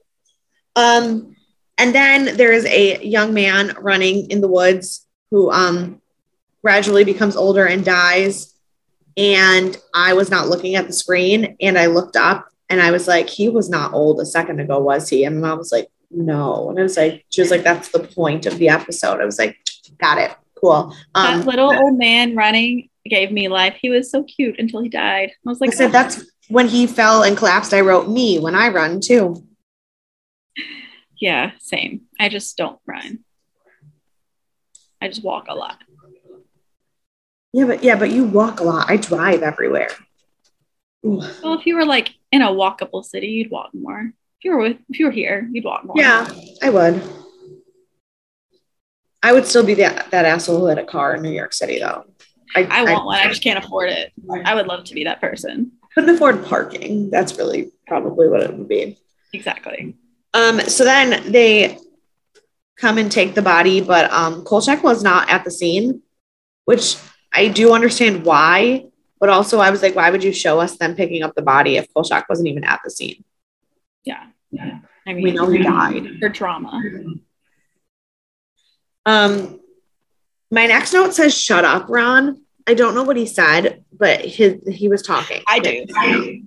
Um, 0.76 1.36
and 1.76 1.94
then 1.94 2.36
there 2.36 2.52
is 2.52 2.64
a 2.64 3.04
young 3.04 3.34
man 3.34 3.74
running 3.78 4.30
in 4.30 4.40
the 4.40 4.48
woods 4.48 5.06
who 5.30 5.50
um 5.50 6.00
gradually 6.62 7.04
becomes 7.04 7.36
older 7.36 7.66
and 7.66 7.84
dies 7.84 8.54
and 9.16 9.76
I 9.94 10.14
was 10.14 10.30
not 10.30 10.48
looking 10.48 10.76
at 10.76 10.86
the 10.86 10.92
screen 10.92 11.56
and 11.60 11.76
I 11.76 11.86
looked 11.86 12.16
up 12.16 12.48
and 12.70 12.80
I 12.80 12.90
was 12.90 13.06
like, 13.06 13.28
he 13.28 13.48
was 13.48 13.68
not 13.68 13.92
old 13.92 14.20
a 14.20 14.26
second 14.26 14.60
ago, 14.60 14.78
was 14.78 15.08
he? 15.08 15.24
And 15.24 15.40
my 15.40 15.48
mom 15.48 15.58
was 15.58 15.72
like, 15.72 15.88
no. 16.10 16.70
And 16.70 16.78
I 16.78 16.82
was 16.82 16.96
like, 16.96 17.24
she 17.30 17.40
was 17.40 17.50
like, 17.50 17.64
that's 17.64 17.88
the 17.88 18.00
point 18.00 18.46
of 18.46 18.58
the 18.58 18.68
episode. 18.68 19.20
I 19.20 19.24
was 19.24 19.38
like, 19.38 19.58
got 19.98 20.18
it. 20.18 20.34
Cool. 20.54 20.94
Um, 21.14 21.40
that 21.40 21.46
little 21.46 21.74
old 21.74 21.98
man 21.98 22.36
running 22.36 22.88
gave 23.08 23.32
me 23.32 23.48
life. 23.48 23.76
He 23.80 23.90
was 23.90 24.10
so 24.10 24.22
cute 24.22 24.58
until 24.58 24.82
he 24.82 24.88
died. 24.88 25.30
I 25.30 25.48
was 25.48 25.60
like, 25.60 25.70
I 25.70 25.74
said, 25.74 25.88
oh. 25.88 25.92
that's 25.92 26.24
when 26.48 26.68
he 26.68 26.86
fell 26.86 27.22
and 27.22 27.36
collapsed. 27.36 27.74
I 27.74 27.80
wrote 27.80 28.08
me 28.08 28.38
when 28.38 28.54
I 28.54 28.68
run 28.68 29.00
too. 29.00 29.46
Yeah, 31.20 31.52
same. 31.60 32.02
I 32.18 32.28
just 32.28 32.56
don't 32.56 32.80
run. 32.86 33.20
I 35.00 35.08
just 35.08 35.22
walk 35.22 35.46
a 35.48 35.54
lot. 35.54 35.78
Yeah, 37.52 37.66
but 37.66 37.84
yeah, 37.84 37.96
but 37.96 38.10
you 38.10 38.24
walk 38.24 38.60
a 38.60 38.64
lot. 38.64 38.90
I 38.90 38.96
drive 38.96 39.42
everywhere. 39.42 39.90
Well, 41.02 41.58
if 41.58 41.66
you 41.66 41.76
were 41.76 41.84
like 41.84 42.14
in 42.30 42.42
a 42.42 42.48
walkable 42.48 43.04
city, 43.04 43.28
you'd 43.28 43.50
walk 43.50 43.70
more. 43.74 44.12
If 44.38 44.44
you 44.44 44.52
were 44.52 44.58
with, 44.58 44.78
if 44.88 44.98
you 44.98 45.06
were 45.06 45.12
here, 45.12 45.48
you'd 45.52 45.64
walk 45.64 45.84
more. 45.84 45.96
Yeah, 45.98 46.28
I 46.62 46.70
would. 46.70 47.02
I 49.22 49.32
would 49.32 49.46
still 49.46 49.64
be 49.64 49.74
that 49.74 50.10
that 50.10 50.24
asshole 50.24 50.60
who 50.60 50.66
had 50.66 50.78
a 50.78 50.84
car 50.84 51.14
in 51.14 51.22
New 51.22 51.30
York 51.30 51.52
City, 51.52 51.78
though. 51.78 52.04
I, 52.54 52.64
I 52.64 52.82
want 52.84 53.02
I, 53.02 53.04
one. 53.04 53.18
I 53.18 53.28
just 53.28 53.42
can't 53.42 53.62
afford 53.62 53.90
it. 53.90 54.12
I 54.44 54.54
would 54.54 54.66
love 54.66 54.84
to 54.84 54.94
be 54.94 55.04
that 55.04 55.20
person. 55.20 55.72
Couldn't 55.94 56.14
afford 56.14 56.44
parking. 56.46 57.10
That's 57.10 57.36
really 57.36 57.70
probably 57.86 58.28
what 58.28 58.42
it 58.42 58.56
would 58.56 58.68
be. 58.68 58.98
Exactly. 59.32 59.96
Um. 60.34 60.60
So 60.60 60.84
then 60.84 61.32
they 61.32 61.78
come 62.76 62.98
and 62.98 63.12
take 63.12 63.34
the 63.34 63.42
body, 63.42 63.80
but 63.80 64.10
um, 64.10 64.44
Kolchak 64.44 64.82
was 64.82 65.02
not 65.02 65.30
at 65.30 65.44
the 65.44 65.50
scene, 65.50 66.02
which 66.64 66.96
I 67.32 67.48
do 67.48 67.72
understand 67.72 68.24
why, 68.24 68.86
but 69.20 69.28
also 69.28 69.60
I 69.60 69.70
was 69.70 69.82
like, 69.82 69.94
why 69.94 70.10
would 70.10 70.24
you 70.24 70.32
show 70.32 70.58
us 70.58 70.76
them 70.76 70.96
picking 70.96 71.22
up 71.22 71.34
the 71.34 71.42
body 71.42 71.76
if 71.76 71.92
Kolchak 71.94 72.28
wasn't 72.28 72.48
even 72.48 72.64
at 72.64 72.80
the 72.84 72.90
scene? 72.90 73.24
Yeah. 74.04 74.26
Yeah. 74.50 74.80
I 75.06 75.14
mean, 75.14 75.24
we 75.24 75.32
know 75.32 75.48
he 75.48 75.62
died 75.62 76.06
for 76.20 76.28
trauma. 76.28 76.80
Um, 79.04 79.60
my 80.50 80.66
next 80.66 80.92
note 80.92 81.14
says, 81.14 81.38
"Shut 81.38 81.64
up, 81.64 81.86
Ron." 81.88 82.41
I 82.66 82.74
don't 82.74 82.94
know 82.94 83.02
what 83.02 83.16
he 83.16 83.26
said, 83.26 83.84
but 83.92 84.20
his 84.20 84.56
he 84.68 84.88
was 84.88 85.02
talking. 85.02 85.42
I 85.48 85.58
do. 85.58 85.84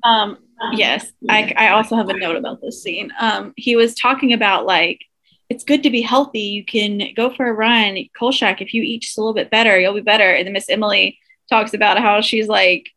Um, 0.03 0.37
yes, 0.73 1.11
I, 1.29 1.53
I 1.57 1.69
also 1.69 1.95
have 1.95 2.09
a 2.09 2.13
note 2.13 2.35
about 2.35 2.61
this 2.61 2.81
scene. 2.81 3.11
Um, 3.19 3.53
he 3.57 3.75
was 3.75 3.95
talking 3.95 4.33
about 4.33 4.65
like 4.65 5.01
it's 5.49 5.63
good 5.63 5.83
to 5.83 5.89
be 5.89 6.01
healthy. 6.01 6.39
You 6.39 6.65
can 6.65 7.13
go 7.15 7.33
for 7.33 7.47
a 7.47 7.53
run. 7.53 7.97
Kolchak, 8.17 8.61
if 8.61 8.73
you 8.73 8.81
eat 8.81 9.03
just 9.03 9.17
a 9.17 9.21
little 9.21 9.33
bit 9.33 9.51
better, 9.51 9.79
you'll 9.79 9.93
be 9.93 10.01
better. 10.01 10.29
And 10.31 10.45
then 10.45 10.53
Miss 10.53 10.69
Emily 10.69 11.19
talks 11.49 11.73
about 11.73 11.99
how 11.99 12.21
she's 12.21 12.47
like, 12.47 12.89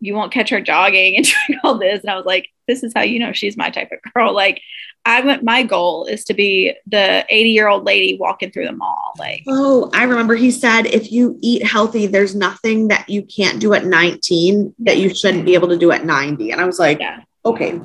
you 0.00 0.14
won't 0.14 0.32
catch 0.32 0.50
her 0.50 0.60
jogging 0.60 1.16
and 1.16 1.24
doing 1.48 1.60
all 1.62 1.78
this. 1.78 2.00
And 2.00 2.10
I 2.10 2.16
was 2.16 2.26
like, 2.26 2.48
this 2.66 2.82
is 2.82 2.92
how 2.94 3.02
you 3.02 3.18
know 3.18 3.32
she's 3.32 3.56
my 3.56 3.70
type 3.70 3.90
of 3.92 4.12
girl. 4.12 4.34
Like, 4.34 4.60
I 5.04 5.20
went, 5.22 5.42
my 5.42 5.64
goal 5.64 6.04
is 6.04 6.24
to 6.26 6.34
be 6.34 6.74
the 6.86 7.26
80 7.28 7.50
year 7.50 7.68
old 7.68 7.84
lady 7.84 8.16
walking 8.18 8.52
through 8.52 8.66
the 8.66 8.72
mall. 8.72 9.12
Like, 9.18 9.42
oh, 9.48 9.90
I 9.92 10.04
remember 10.04 10.36
he 10.36 10.50
said, 10.50 10.86
if 10.86 11.10
you 11.10 11.38
eat 11.40 11.66
healthy, 11.66 12.06
there's 12.06 12.34
nothing 12.34 12.88
that 12.88 13.08
you 13.08 13.22
can't 13.22 13.60
do 13.60 13.74
at 13.74 13.84
19 13.84 14.74
that 14.80 14.98
you 14.98 15.12
shouldn't 15.12 15.44
be 15.44 15.54
able 15.54 15.68
to 15.68 15.76
do 15.76 15.90
at 15.90 16.04
90. 16.04 16.52
And 16.52 16.60
I 16.60 16.64
was 16.64 16.78
like, 16.78 17.00
yeah. 17.00 17.22
okay. 17.44 17.80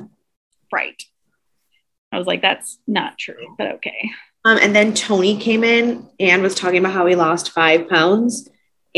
Right. 0.72 1.02
I 2.12 2.18
was 2.18 2.26
like, 2.26 2.40
that's 2.40 2.78
not 2.86 3.18
true, 3.18 3.54
but 3.58 3.72
okay. 3.76 4.10
Um, 4.44 4.58
and 4.58 4.74
then 4.74 4.94
Tony 4.94 5.36
came 5.36 5.64
in 5.64 6.08
and 6.20 6.42
was 6.42 6.54
talking 6.54 6.78
about 6.78 6.92
how 6.92 7.06
he 7.06 7.16
lost 7.16 7.50
five 7.50 7.88
pounds. 7.88 8.48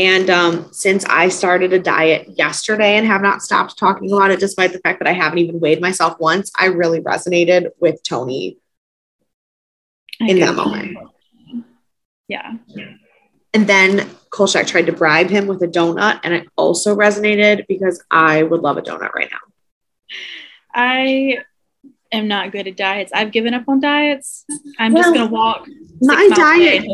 And 0.01 0.31
um, 0.31 0.67
since 0.71 1.05
I 1.05 1.29
started 1.29 1.73
a 1.73 1.79
diet 1.79 2.27
yesterday 2.35 2.97
and 2.97 3.05
have 3.05 3.21
not 3.21 3.43
stopped 3.43 3.77
talking 3.77 4.11
about 4.11 4.31
it, 4.31 4.39
despite 4.39 4.73
the 4.73 4.79
fact 4.79 4.97
that 4.97 5.07
I 5.07 5.13
haven't 5.13 5.37
even 5.37 5.59
weighed 5.59 5.79
myself 5.79 6.19
once, 6.19 6.51
I 6.57 6.65
really 6.65 7.01
resonated 7.01 7.69
with 7.79 8.01
Tony 8.01 8.57
I 10.19 10.31
in 10.31 10.39
that 10.39 10.55
moment. 10.55 10.97
Yeah. 12.27 12.53
And 13.53 13.67
then 13.67 14.09
Kolchak 14.31 14.65
tried 14.65 14.87
to 14.87 14.91
bribe 14.91 15.29
him 15.29 15.45
with 15.45 15.61
a 15.61 15.67
donut, 15.67 16.21
and 16.23 16.33
it 16.33 16.47
also 16.55 16.95
resonated 16.95 17.67
because 17.67 18.03
I 18.09 18.41
would 18.41 18.61
love 18.61 18.77
a 18.77 18.81
donut 18.81 19.13
right 19.13 19.29
now. 19.29 20.15
I 20.73 21.43
am 22.11 22.27
not 22.27 22.51
good 22.51 22.67
at 22.67 22.77
diets. 22.77 23.11
I've 23.13 23.31
given 23.31 23.53
up 23.53 23.67
on 23.67 23.79
diets. 23.79 24.45
I'm 24.79 24.93
well, 24.93 25.03
just 25.03 25.15
gonna 25.15 25.29
walk. 25.29 25.67
My 26.01 26.29
diet, 26.35 26.85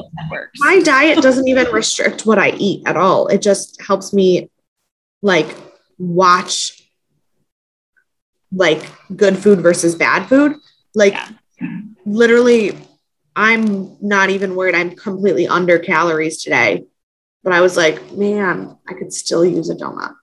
my 0.57 0.79
diet 0.83 1.21
doesn't 1.21 1.47
even 1.47 1.67
restrict 1.71 2.25
what 2.25 2.37
I 2.37 2.51
eat 2.51 2.83
at 2.85 2.97
all. 2.97 3.27
It 3.27 3.41
just 3.41 3.81
helps 3.81 4.13
me 4.13 4.49
like 5.21 5.55
watch 5.97 6.83
like 8.51 8.89
good 9.15 9.37
food 9.37 9.61
versus 9.61 9.95
bad 9.95 10.27
food. 10.27 10.55
Like 10.93 11.13
yeah. 11.13 11.29
literally, 12.05 12.77
I'm 13.35 13.97
not 14.01 14.29
even 14.29 14.55
worried. 14.55 14.75
I'm 14.75 14.95
completely 14.95 15.47
under 15.47 15.79
calories 15.79 16.41
today. 16.41 16.85
But 17.43 17.53
I 17.53 17.61
was 17.61 17.77
like, 17.77 18.11
man, 18.11 18.77
I 18.89 18.93
could 18.93 19.13
still 19.13 19.45
use 19.45 19.69
a 19.69 19.75
donut. 19.75 20.13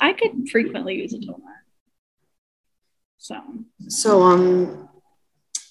I 0.00 0.12
could 0.12 0.48
frequently 0.50 0.96
use 0.96 1.14
a 1.14 1.18
donut. 1.18 1.61
So, 3.22 3.40
so 3.86 4.22
um, 4.22 4.88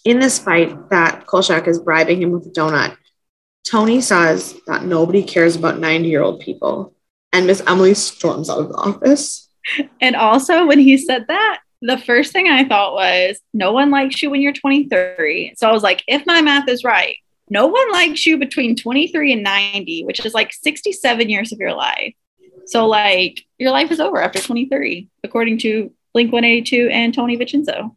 in 0.05 0.19
this 0.19 0.39
fight 0.39 0.89
that 0.89 1.27
Kolchak 1.27 1.67
is 1.67 1.79
bribing 1.79 2.21
him 2.21 2.31
with 2.31 2.47
a 2.47 2.49
donut, 2.49 2.95
Tony 3.69 3.99
says 3.99 4.57
that 4.67 4.85
nobody 4.85 5.21
cares 5.21 5.57
about 5.57 5.77
90 5.77 6.07
year 6.07 6.21
old 6.21 6.39
people. 6.39 6.95
And 7.33 7.47
Miss 7.47 7.61
Emily 7.67 7.93
storms 7.93 8.49
out 8.49 8.59
of 8.59 8.69
the 8.69 8.75
office. 8.75 9.49
And 9.99 10.15
also, 10.15 10.65
when 10.65 10.79
he 10.79 10.97
said 10.97 11.25
that, 11.27 11.59
the 11.81 11.97
first 11.97 12.31
thing 12.31 12.47
I 12.47 12.63
thought 12.63 12.93
was, 12.93 13.41
no 13.53 13.73
one 13.73 13.91
likes 13.91 14.23
you 14.23 14.29
when 14.29 14.41
you're 14.41 14.53
23. 14.53 15.55
So 15.57 15.69
I 15.69 15.73
was 15.73 15.83
like, 15.83 16.03
if 16.07 16.25
my 16.25 16.41
math 16.41 16.69
is 16.69 16.85
right, 16.85 17.17
no 17.49 17.67
one 17.67 17.91
likes 17.91 18.25
you 18.25 18.37
between 18.37 18.77
23 18.77 19.33
and 19.33 19.43
90, 19.43 20.05
which 20.05 20.25
is 20.25 20.33
like 20.33 20.53
67 20.53 21.29
years 21.29 21.51
of 21.51 21.59
your 21.59 21.73
life. 21.73 22.15
So, 22.65 22.87
like, 22.87 23.43
your 23.57 23.71
life 23.71 23.91
is 23.91 23.99
over 23.99 24.21
after 24.21 24.39
23, 24.39 25.09
according 25.23 25.57
to 25.59 25.91
Blink 26.13 26.31
182 26.31 26.89
and 26.91 27.13
Tony 27.13 27.35
Vincenzo. 27.35 27.95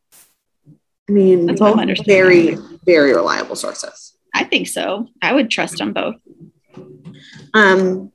I 1.09 1.13
mean, 1.13 1.47
That's 1.47 1.61
both 1.61 2.07
very, 2.07 2.57
very 2.85 3.15
reliable 3.15 3.57
sources. 3.57 4.17
I 4.35 4.45
think 4.45 4.69
so. 4.69 5.09
I 5.21 5.33
would 5.33 5.51
trust 5.51 5.79
them 5.79 5.93
both. 5.93 6.17
Um, 7.53 8.11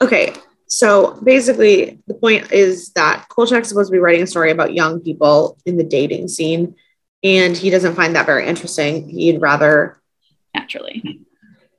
okay. 0.00 0.32
So 0.66 1.20
basically, 1.22 2.00
the 2.06 2.14
point 2.14 2.50
is 2.50 2.92
that 2.94 3.26
Kolchak's 3.28 3.68
supposed 3.68 3.88
to 3.88 3.92
be 3.92 3.98
writing 3.98 4.22
a 4.22 4.26
story 4.26 4.50
about 4.50 4.72
young 4.72 5.00
people 5.00 5.58
in 5.66 5.76
the 5.76 5.84
dating 5.84 6.28
scene, 6.28 6.76
and 7.22 7.56
he 7.56 7.68
doesn't 7.68 7.94
find 7.94 8.16
that 8.16 8.26
very 8.26 8.46
interesting. 8.46 9.08
He'd 9.08 9.40
rather 9.40 10.00
naturally. 10.54 11.20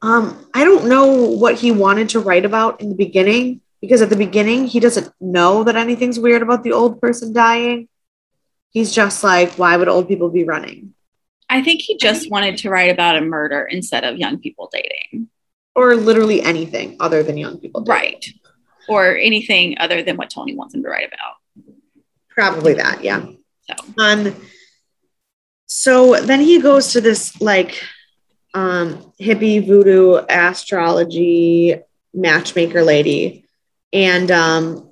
Um, 0.03 0.45
I 0.53 0.63
don't 0.63 0.87
know 0.87 1.07
what 1.29 1.55
he 1.55 1.71
wanted 1.71 2.09
to 2.09 2.19
write 2.19 2.45
about 2.45 2.81
in 2.81 2.89
the 2.89 2.95
beginning 2.95 3.61
because 3.83 4.01
at 4.01 4.09
the 4.09 4.15
beginning 4.15 4.65
he 4.65 4.79
doesn't 4.79 5.09
know 5.19 5.65
that 5.65 5.75
anything's 5.75 6.17
weird 6.17 6.41
about 6.41 6.63
the 6.63 6.71
old 6.71 7.01
person 7.01 7.33
dying. 7.33 7.89
He's 8.69 8.93
just 8.93 9.25
like, 9.25 9.55
why 9.55 9.75
would 9.75 9.89
old 9.89 10.07
people 10.07 10.29
be 10.29 10.45
running? 10.45 10.93
I 11.49 11.61
think 11.61 11.81
he 11.81 11.97
just 11.97 12.31
wanted 12.31 12.55
to 12.59 12.69
write 12.69 12.91
about 12.91 13.17
a 13.17 13.21
murder 13.21 13.65
instead 13.69 14.05
of 14.05 14.15
young 14.15 14.39
people 14.39 14.69
dating. 14.71 15.27
Or 15.75 15.97
literally 15.97 16.41
anything 16.41 16.95
other 17.01 17.23
than 17.23 17.35
young 17.35 17.57
people 17.57 17.81
dating. 17.81 17.93
Right. 17.93 18.25
Or 18.87 19.17
anything 19.17 19.77
other 19.77 20.01
than 20.01 20.15
what 20.15 20.29
Tony 20.29 20.55
wants 20.55 20.73
him 20.73 20.83
to 20.83 20.87
write 20.87 21.09
about. 21.09 21.75
Probably 22.29 22.75
that, 22.75 23.03
yeah. 23.03 23.25
So 23.69 23.75
um 23.97 24.33
so 25.65 26.21
then 26.21 26.39
he 26.39 26.61
goes 26.61 26.93
to 26.93 27.01
this 27.01 27.41
like 27.41 27.83
um 28.53 29.11
hippie 29.19 29.67
voodoo 29.67 30.21
astrology 30.29 31.75
matchmaker 32.13 32.81
lady. 32.81 33.42
And 33.93 34.31
um 34.31 34.89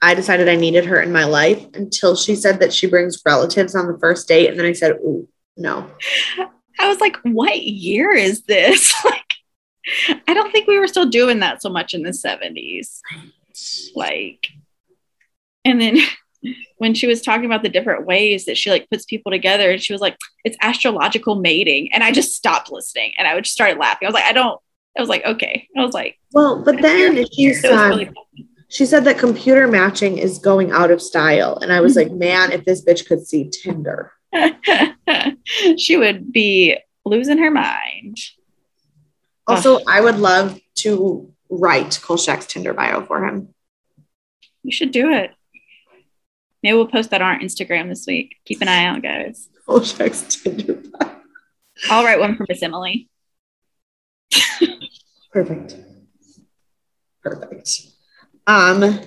I 0.00 0.14
decided 0.14 0.48
I 0.48 0.56
needed 0.56 0.84
her 0.86 1.00
in 1.00 1.12
my 1.12 1.24
life 1.24 1.64
until 1.74 2.14
she 2.14 2.34
said 2.36 2.60
that 2.60 2.72
she 2.72 2.86
brings 2.86 3.20
relatives 3.26 3.74
on 3.74 3.90
the 3.90 3.98
first 3.98 4.28
date. 4.28 4.48
And 4.48 4.58
then 4.58 4.66
I 4.66 4.72
said, 4.72 4.92
Ooh, 4.92 5.28
no. 5.56 5.90
I 6.78 6.88
was 6.88 7.00
like, 7.00 7.16
what 7.22 7.60
year 7.62 8.12
is 8.12 8.42
this? 8.42 8.94
like, 9.04 9.34
I 10.28 10.34
don't 10.34 10.52
think 10.52 10.66
we 10.66 10.78
were 10.78 10.86
still 10.86 11.06
doing 11.06 11.40
that 11.40 11.60
so 11.60 11.68
much 11.68 11.94
in 11.94 12.02
the 12.02 12.10
70s. 12.10 13.00
Like, 13.96 14.48
and 15.64 15.80
then 15.80 15.98
when 16.78 16.94
she 16.94 17.06
was 17.06 17.20
talking 17.20 17.46
about 17.46 17.62
the 17.62 17.68
different 17.68 18.06
ways 18.06 18.44
that 18.44 18.56
she 18.56 18.70
like 18.70 18.88
puts 18.88 19.04
people 19.04 19.32
together, 19.32 19.72
and 19.72 19.82
she 19.82 19.92
was 19.92 20.00
like, 20.00 20.16
it's 20.44 20.56
astrological 20.62 21.34
mating. 21.34 21.92
And 21.92 22.04
I 22.04 22.12
just 22.12 22.36
stopped 22.36 22.70
listening 22.70 23.12
and 23.18 23.26
I 23.26 23.34
would 23.34 23.44
just 23.44 23.54
start 23.54 23.78
laughing. 23.78 24.06
I 24.06 24.08
was 24.08 24.14
like, 24.14 24.24
I 24.24 24.32
don't, 24.32 24.60
I 24.98 25.00
was 25.00 25.08
like, 25.08 25.24
okay. 25.24 25.68
I 25.76 25.84
was 25.84 25.94
like, 25.94 26.18
well, 26.32 26.62
but 26.64 26.82
then 26.82 27.24
she 27.32 27.54
said, 27.54 27.88
really 27.88 28.10
she 28.68 28.84
said 28.84 29.04
that 29.04 29.18
computer 29.18 29.66
matching 29.66 30.18
is 30.18 30.38
going 30.38 30.70
out 30.70 30.90
of 30.90 31.00
style. 31.00 31.58
And 31.58 31.72
I 31.72 31.80
was 31.80 31.96
like, 31.96 32.08
mm-hmm. 32.08 32.18
man, 32.18 32.52
if 32.52 32.64
this 32.64 32.84
bitch 32.84 33.06
could 33.06 33.26
see 33.26 33.50
Tinder. 33.50 34.12
she 35.78 35.96
would 35.96 36.30
be 36.30 36.76
losing 37.04 37.38
her 37.38 37.50
mind. 37.50 38.18
Also, 39.46 39.80
I 39.88 40.02
would 40.02 40.18
love 40.18 40.60
to 40.76 41.32
write 41.48 41.98
Kolchak's 42.02 42.46
Tinder 42.46 42.74
bio 42.74 43.06
for 43.06 43.24
him. 43.24 43.54
You 44.62 44.72
should 44.72 44.92
do 44.92 45.10
it. 45.10 45.30
Maybe 46.62 46.74
we'll 46.74 46.88
post 46.88 47.10
that 47.10 47.22
on 47.22 47.36
our 47.36 47.40
Instagram 47.40 47.88
this 47.88 48.04
week. 48.06 48.36
Keep 48.44 48.60
an 48.60 48.68
eye 48.68 48.84
out, 48.84 49.02
guys. 49.02 49.48
Kolchak's 49.66 50.42
Tinder 50.42 50.74
bio. 50.74 51.16
I'll 51.88 52.04
write 52.04 52.20
one 52.20 52.36
for 52.36 52.44
Miss 52.46 52.62
Emily. 52.62 53.08
Perfect. 55.32 55.76
Perfect. 57.22 57.80
Um, 58.46 59.00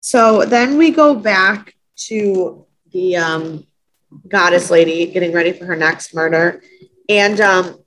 so 0.00 0.44
then 0.44 0.78
we 0.78 0.90
go 0.90 1.14
back 1.14 1.74
to 2.06 2.66
the 2.92 3.16
um, 3.16 3.66
goddess 4.28 4.70
lady 4.70 5.06
getting 5.06 5.32
ready 5.32 5.52
for 5.52 5.66
her 5.66 5.76
next 5.76 6.14
murder. 6.14 6.62
And 7.08 7.40
um, 7.40 7.78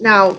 now, 0.00 0.36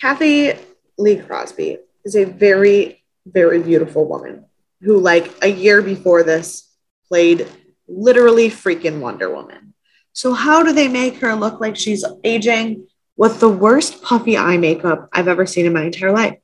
Cathy 0.00 0.54
Lee 0.98 1.16
Crosby 1.16 1.78
is 2.04 2.16
a 2.16 2.24
very, 2.24 3.04
very 3.26 3.62
beautiful 3.62 4.08
woman 4.08 4.46
who, 4.80 4.98
like 4.98 5.32
a 5.42 5.48
year 5.48 5.82
before 5.82 6.22
this, 6.22 6.70
played 7.06 7.46
literally 7.86 8.48
freaking 8.48 9.00
Wonder 9.00 9.30
Woman. 9.34 9.74
So, 10.12 10.32
how 10.32 10.62
do 10.62 10.72
they 10.72 10.88
make 10.88 11.16
her 11.16 11.34
look 11.34 11.60
like 11.60 11.76
she's 11.76 12.04
aging 12.24 12.86
with 13.20 13.38
the 13.38 13.50
worst 13.50 14.02
puffy 14.02 14.36
eye 14.36 14.56
makeup 14.56 15.08
I've 15.12 15.28
ever 15.28 15.44
seen 15.44 15.66
in 15.66 15.74
my 15.74 15.84
entire 15.84 16.10
life? 16.10 16.38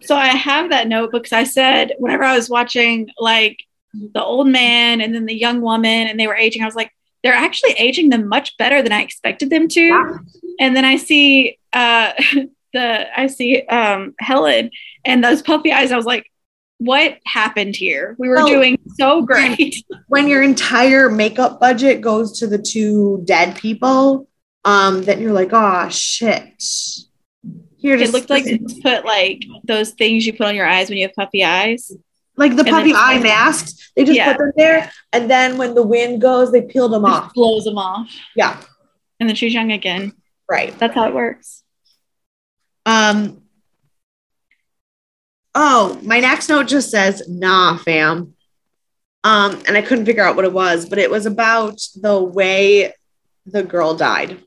So, 0.00 0.16
I 0.16 0.28
have 0.28 0.70
that 0.70 0.88
note 0.88 1.12
because 1.12 1.32
I 1.32 1.44
said, 1.44 1.92
whenever 1.98 2.24
I 2.24 2.34
was 2.34 2.48
watching 2.48 3.10
like 3.18 3.62
the 3.94 4.22
old 4.22 4.48
man 4.48 5.00
and 5.00 5.14
then 5.14 5.26
the 5.26 5.38
young 5.38 5.60
woman 5.60 6.08
and 6.08 6.18
they 6.18 6.26
were 6.26 6.36
aging. 6.36 6.62
I 6.62 6.66
was 6.66 6.74
like, 6.74 6.92
they're 7.22 7.34
actually 7.34 7.72
aging 7.72 8.10
them 8.10 8.28
much 8.28 8.56
better 8.56 8.82
than 8.82 8.92
I 8.92 9.02
expected 9.02 9.50
them 9.50 9.68
to. 9.68 9.90
Wow. 9.90 10.18
And 10.60 10.76
then 10.76 10.84
I 10.84 10.96
see 10.96 11.58
uh 11.72 12.12
the 12.72 13.20
I 13.20 13.26
see 13.26 13.62
um 13.66 14.14
Helen 14.20 14.70
and 15.04 15.22
those 15.24 15.42
puffy 15.42 15.72
eyes. 15.72 15.92
I 15.92 15.96
was 15.96 16.06
like, 16.06 16.30
what 16.78 17.18
happened 17.26 17.74
here? 17.74 18.14
We 18.18 18.28
were 18.28 18.42
doing 18.46 18.78
so 18.98 19.22
great. 19.22 19.84
When 20.06 20.28
your 20.28 20.42
entire 20.42 21.10
makeup 21.10 21.60
budget 21.60 22.00
goes 22.00 22.38
to 22.38 22.46
the 22.46 22.58
two 22.58 23.20
dead 23.24 23.56
people, 23.56 24.27
um, 24.64 25.02
then 25.02 25.20
you're 25.20 25.32
like, 25.32 25.50
oh 25.52 25.88
shit. 25.88 26.62
Here 27.78 27.96
it 27.96 28.12
looked 28.12 28.30
like 28.30 28.44
put 28.82 29.04
like 29.04 29.44
those 29.64 29.92
things 29.92 30.26
you 30.26 30.32
put 30.32 30.48
on 30.48 30.56
your 30.56 30.66
eyes 30.66 30.88
when 30.88 30.98
you 30.98 31.06
have 31.06 31.14
puffy 31.14 31.44
eyes 31.44 31.92
like 32.38 32.56
the 32.56 32.64
puppy 32.64 32.94
eye 32.94 33.18
masks. 33.18 33.90
They 33.94 34.04
just 34.04 34.16
yeah. 34.16 34.32
put 34.32 34.38
them 34.38 34.52
there, 34.56 34.90
and 35.12 35.28
then 35.28 35.58
when 35.58 35.74
the 35.74 35.82
wind 35.82 36.22
goes, 36.22 36.52
they 36.52 36.62
peel 36.62 36.88
them 36.88 37.04
off. 37.04 37.34
Blows 37.34 37.64
them 37.64 37.76
off. 37.76 38.10
Yeah. 38.34 38.58
And 39.20 39.28
then 39.28 39.36
she's 39.36 39.52
young 39.52 39.72
again. 39.72 40.12
Right. 40.48 40.76
That's 40.78 40.94
how 40.94 41.08
it 41.08 41.14
works. 41.14 41.64
Um. 42.86 43.42
Oh, 45.54 45.98
my 46.04 46.20
next 46.20 46.48
note 46.48 46.68
just 46.68 46.90
says, 46.90 47.28
"Nah, 47.28 47.76
fam." 47.78 48.34
Um, 49.24 49.60
and 49.66 49.76
I 49.76 49.82
couldn't 49.82 50.06
figure 50.06 50.22
out 50.22 50.36
what 50.36 50.44
it 50.44 50.52
was, 50.52 50.88
but 50.88 50.98
it 50.98 51.10
was 51.10 51.26
about 51.26 51.80
the 51.96 52.22
way 52.22 52.94
the 53.44 53.64
girl 53.64 53.94
died. 53.94 54.40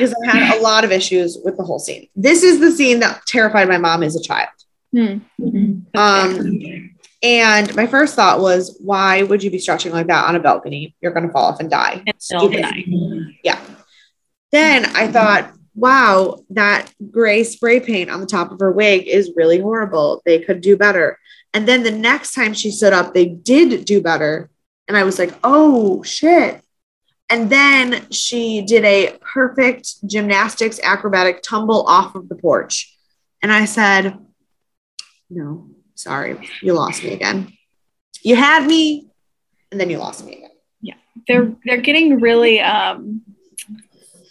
Because 0.00 0.14
I 0.26 0.36
had 0.36 0.58
a 0.58 0.62
lot 0.62 0.84
of 0.84 0.92
issues 0.92 1.38
with 1.44 1.56
the 1.56 1.62
whole 1.62 1.78
scene. 1.78 2.08
This 2.16 2.42
is 2.42 2.58
the 2.60 2.70
scene 2.70 3.00
that 3.00 3.22
terrified 3.26 3.68
my 3.68 3.78
mom 3.78 4.02
as 4.02 4.16
a 4.16 4.22
child. 4.22 4.48
Mm-hmm. 4.94 5.96
Um, 5.96 6.96
and 7.22 7.74
my 7.76 7.86
first 7.86 8.16
thought 8.16 8.40
was, 8.40 8.76
why 8.80 9.22
would 9.22 9.42
you 9.42 9.50
be 9.50 9.58
stretching 9.58 9.92
like 9.92 10.06
that 10.06 10.26
on 10.26 10.36
a 10.36 10.40
balcony? 10.40 10.96
You're 11.00 11.12
going 11.12 11.26
to 11.26 11.32
fall 11.32 11.52
off 11.52 11.60
and 11.60 11.70
die. 11.70 12.02
Yeah. 13.44 13.60
Then 14.52 14.86
I 14.96 15.06
thought, 15.06 15.52
wow, 15.74 16.38
that 16.50 16.92
gray 17.10 17.44
spray 17.44 17.78
paint 17.80 18.10
on 18.10 18.20
the 18.20 18.26
top 18.26 18.50
of 18.50 18.58
her 18.60 18.72
wig 18.72 19.06
is 19.06 19.32
really 19.36 19.60
horrible. 19.60 20.22
They 20.24 20.40
could 20.40 20.60
do 20.60 20.76
better. 20.76 21.18
And 21.52 21.68
then 21.68 21.82
the 21.82 21.90
next 21.90 22.34
time 22.34 22.54
she 22.54 22.70
stood 22.70 22.92
up, 22.92 23.12
they 23.12 23.26
did 23.26 23.84
do 23.84 24.00
better. 24.02 24.50
And 24.88 24.96
I 24.96 25.04
was 25.04 25.18
like, 25.18 25.32
oh 25.44 26.02
shit. 26.02 26.62
And 27.30 27.48
then 27.48 28.10
she 28.10 28.62
did 28.62 28.84
a 28.84 29.16
perfect 29.20 30.06
gymnastics 30.06 30.80
acrobatic 30.82 31.42
tumble 31.42 31.86
off 31.86 32.16
of 32.16 32.28
the 32.28 32.34
porch. 32.34 32.96
And 33.40 33.52
I 33.52 33.64
said, 33.64 34.18
no, 35.30 35.70
sorry, 35.94 36.50
you 36.60 36.72
lost 36.72 37.04
me 37.04 37.12
again. 37.12 37.52
You 38.22 38.34
had 38.36 38.66
me, 38.66 39.08
and 39.70 39.80
then 39.80 39.88
you 39.88 39.98
lost 39.98 40.26
me 40.26 40.36
again. 40.36 40.50
Yeah, 40.82 40.94
they're 41.26 41.54
they're 41.64 41.80
getting 41.80 42.20
really 42.20 42.60
um, 42.60 43.22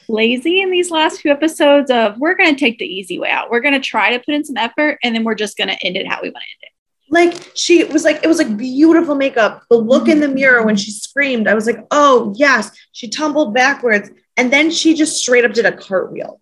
lazy 0.10 0.62
in 0.62 0.72
these 0.72 0.92
last 0.92 1.22
few 1.22 1.32
episodes 1.32 1.90
of 1.90 2.18
we're 2.18 2.36
to 2.54 2.60
take 2.60 2.80
the 2.80 2.86
easy 2.86 3.20
way 3.20 3.30
out. 3.30 3.50
We're 3.50 3.62
to 3.74 3.80
try 3.80 4.12
to 4.12 4.20
put 4.20 4.34
in 4.34 4.44
some 4.44 4.58
effort 4.58 5.00
and 5.04 5.16
then 5.16 5.24
we're 5.24 5.36
just 5.36 5.56
to 5.70 5.86
end 5.86 5.96
it 5.96 6.08
how 6.08 6.20
we 6.22 6.30
want 6.30 6.44
to 6.44 6.56
end 6.56 6.64
it. 6.64 6.74
Like 7.10 7.52
she 7.56 7.84
was 7.86 8.04
like, 8.04 8.20
it 8.24 8.28
was 8.28 8.38
like 8.38 8.56
beautiful 8.56 9.16
makeup. 9.16 9.64
The 9.70 9.78
look 9.78 10.08
in 10.08 10.20
the 10.20 10.28
mirror 10.28 10.64
when 10.64 10.76
she 10.76 10.92
screamed, 10.92 11.48
I 11.48 11.54
was 11.54 11.66
like, 11.66 11.86
oh, 11.92 12.34
yes. 12.38 12.72
She 12.92 13.10
tumbled 13.10 13.54
backwards 13.54 14.10
and 14.38 14.54
then 14.54 14.72
she 14.72 14.94
just 14.94 15.18
straight 15.18 15.46
up 15.46 15.54
did 15.54 15.66
a 15.66 15.72
cartwheel. 15.72 16.40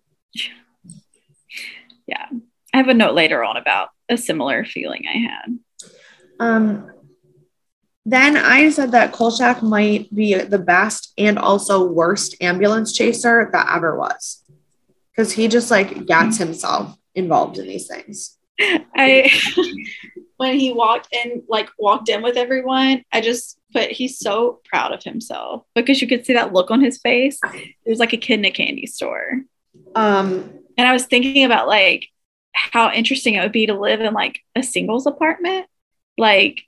Yeah. 2.06 2.26
I 2.72 2.76
have 2.76 2.88
a 2.88 2.94
note 2.94 3.14
later 3.14 3.42
on 3.42 3.56
about 3.56 3.88
a 4.08 4.16
similar 4.16 4.64
feeling 4.64 5.04
I 5.08 5.18
had. 5.18 5.58
Um, 6.40 6.92
then 8.04 8.36
I 8.36 8.70
said 8.70 8.92
that 8.92 9.12
Kolchak 9.12 9.62
might 9.62 10.14
be 10.14 10.34
the 10.34 10.58
best 10.58 11.12
and 11.18 11.38
also 11.38 11.84
worst 11.84 12.36
ambulance 12.40 12.92
chaser 12.92 13.50
that 13.52 13.74
ever 13.74 13.98
was. 13.98 14.42
Because 15.10 15.32
he 15.32 15.48
just 15.48 15.70
like 15.70 16.06
gets 16.06 16.38
himself 16.38 16.96
involved 17.14 17.58
in 17.58 17.66
these 17.66 17.86
things. 17.86 18.38
I 18.60 19.30
when 20.38 20.58
he 20.58 20.72
walked 20.72 21.08
in, 21.12 21.42
like 21.48 21.68
walked 21.78 22.08
in 22.08 22.22
with 22.22 22.36
everyone, 22.36 23.04
I 23.12 23.20
just 23.20 23.58
put 23.72 23.90
he's 23.90 24.18
so 24.18 24.60
proud 24.64 24.92
of 24.92 25.02
himself 25.02 25.64
because 25.74 26.00
you 26.00 26.08
could 26.08 26.24
see 26.24 26.32
that 26.32 26.52
look 26.52 26.70
on 26.70 26.80
his 26.80 26.98
face. 26.98 27.38
It 27.44 27.74
was 27.90 27.98
like 27.98 28.12
a 28.12 28.16
kid 28.16 28.38
in 28.38 28.44
a 28.44 28.50
candy 28.50 28.86
store. 28.86 29.42
Um, 29.94 30.50
and 30.78 30.86
I 30.88 30.92
was 30.92 31.06
thinking 31.06 31.44
about 31.44 31.66
like 31.66 32.06
how 32.52 32.92
interesting 32.92 33.34
it 33.34 33.40
would 33.40 33.52
be 33.52 33.66
to 33.66 33.78
live 33.78 34.00
in 34.00 34.14
like 34.14 34.40
a 34.54 34.62
singles 34.62 35.06
apartment, 35.06 35.66
like 36.16 36.62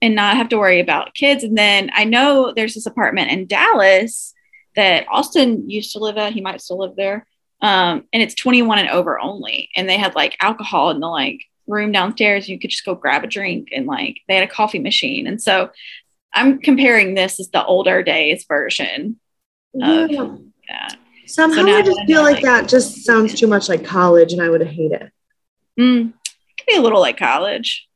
and 0.00 0.14
not 0.14 0.36
have 0.36 0.48
to 0.50 0.58
worry 0.58 0.78
about 0.78 1.14
kids. 1.14 1.42
And 1.42 1.58
then 1.58 1.90
I 1.92 2.04
know 2.04 2.52
there's 2.54 2.74
this 2.74 2.86
apartment 2.86 3.32
in 3.32 3.48
Dallas 3.48 4.32
that 4.76 5.06
Austin 5.10 5.68
used 5.68 5.92
to 5.92 5.98
live 5.98 6.16
at. 6.18 6.32
He 6.32 6.40
might 6.40 6.60
still 6.60 6.78
live 6.78 6.94
there. 6.94 7.26
Um, 7.60 8.04
and 8.12 8.22
it's 8.22 8.36
21 8.36 8.78
and 8.78 8.88
over 8.90 9.18
only. 9.18 9.70
And 9.74 9.88
they 9.88 9.96
had 9.96 10.14
like 10.14 10.36
alcohol 10.40 10.90
in 10.90 11.00
the 11.00 11.08
like 11.08 11.44
room 11.68 11.92
downstairs. 11.92 12.48
You 12.48 12.58
could 12.58 12.70
just 12.70 12.84
go 12.84 12.94
grab 12.94 13.24
a 13.24 13.28
drink 13.28 13.68
and 13.72 13.86
like 13.86 14.20
they 14.26 14.34
had 14.34 14.44
a 14.44 14.52
coffee 14.52 14.78
machine. 14.78 15.26
And 15.26 15.40
so 15.40 15.70
I'm 16.34 16.58
comparing 16.58 17.14
this 17.14 17.38
as 17.38 17.50
the 17.50 17.64
older 17.64 18.02
days 18.02 18.44
version 18.48 19.20
of 19.80 20.10
yeah. 20.10 20.36
that. 20.68 20.96
Somehow 21.26 21.66
so 21.66 21.76
I 21.76 21.82
just 21.82 22.00
feel 22.06 22.22
like, 22.22 22.36
like, 22.36 22.44
that 22.44 22.68
just 22.68 23.04
sounds 23.04 23.38
too 23.38 23.46
much 23.46 23.68
like 23.68 23.84
college 23.84 24.32
and 24.32 24.40
I 24.40 24.48
would 24.48 24.66
hate 24.66 24.92
it. 24.92 25.12
Mm, 25.78 26.08
it 26.08 26.56
could 26.58 26.66
be 26.66 26.76
a 26.76 26.80
little 26.80 27.00
like 27.00 27.18
college. 27.18 27.86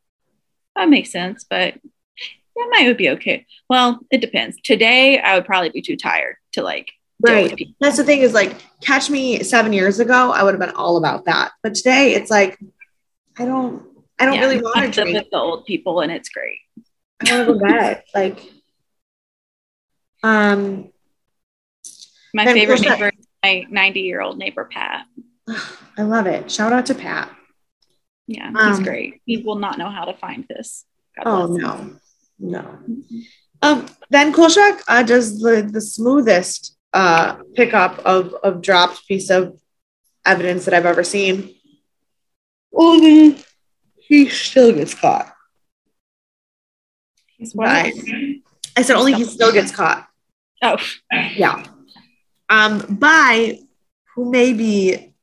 That 0.77 0.89
makes 0.89 1.11
sense, 1.11 1.45
but 1.49 1.75
that 2.57 2.69
might 2.71 2.87
would 2.87 2.99
be 2.99 3.11
okay. 3.11 3.47
Well, 3.69 4.01
it 4.11 4.21
depends. 4.21 4.59
Today, 4.63 5.19
I 5.19 5.35
would 5.35 5.47
probably 5.47 5.71
be 5.71 5.83
too 5.83 5.97
tired 5.97 6.37
to 6.53 6.63
like. 6.63 6.93
Right. 7.25 7.69
That's 7.81 7.97
the 7.97 8.05
thing 8.05 8.21
is 8.21 8.35
like, 8.35 8.57
catch 8.81 9.09
me 9.09 9.43
seven 9.43 9.73
years 9.73 10.01
ago, 10.01 10.33
I 10.33 10.43
would 10.43 10.55
have 10.55 10.61
been 10.61 10.77
all 10.77 10.97
about 10.97 11.25
that. 11.27 11.53
But 11.63 11.75
today, 11.75 12.15
it's 12.15 12.31
like, 12.31 12.59
I 13.39 13.45
don't, 13.45 13.83
I 14.19 14.27
don't 14.27 14.35
yeah, 14.35 14.41
really 14.41 14.61
want 14.61 14.85
to 14.85 14.91
drink 14.91 15.17
with 15.17 15.31
the 15.31 15.39
old 15.39 15.65
people, 15.65 16.01
and 16.01 16.13
it's 16.13 16.29
great. 16.29 16.59
I 17.27 17.37
want 17.37 17.49
to 17.49 17.55
go 17.55 17.59
bed. 17.59 18.03
like, 18.15 18.41
um, 20.23 20.91
my 22.35 22.45
favorite 22.47 22.81
neighbor, 22.81 23.11
that, 23.11 23.15
my 23.43 23.67
ninety-year-old 23.71 24.39
neighbor 24.39 24.69
Pat. 24.71 25.07
I 25.99 26.03
love 26.03 26.27
it. 26.27 26.51
Shout 26.51 26.73
out 26.73 26.87
to 26.87 26.95
Pat. 26.95 27.35
Yeah, 28.27 28.51
he's 28.51 28.79
um, 28.79 28.85
great. 28.85 29.21
He 29.27 29.39
will 29.39 29.59
not 29.59 29.79
know 29.79 29.91
how 29.91 30.05
to 30.05 30.15
find 30.15 30.47
this. 30.49 30.85
God 31.17 31.27
oh 31.27 31.47
no, 31.47 31.97
no. 32.39 32.79
Um, 33.61 33.87
then 34.11 34.33
Kolchak 34.33 34.83
uh, 34.89 35.03
does 35.03 35.41
the 35.41 35.69
the 35.71 35.81
smoothest 35.81 36.77
uh, 36.93 37.37
pickup 37.55 37.99
of 38.01 38.35
of 38.43 38.63
dropped 38.63 39.07
piece 39.07 39.31
of 39.31 39.59
evidence 40.25 40.65
that 40.65 40.75
I've 40.75 40.87
ever 40.87 41.05
seen. 41.05 41.55
Only 42.75 43.43
he 43.97 44.29
still 44.29 44.73
gets 44.73 44.95
caught. 44.95 45.33
He's 47.37 47.55
what? 47.55 47.69
I 48.77 48.83
said 48.83 48.97
only 48.97 49.15
he 49.15 49.25
still 49.25 49.53
gets 49.53 49.73
caught. 49.73 50.09
Oh, 50.63 50.77
yeah. 51.35 51.65
Um, 52.49 52.97
by 52.97 53.59
who 54.15 54.31
may 54.31 54.53
be 54.53 55.15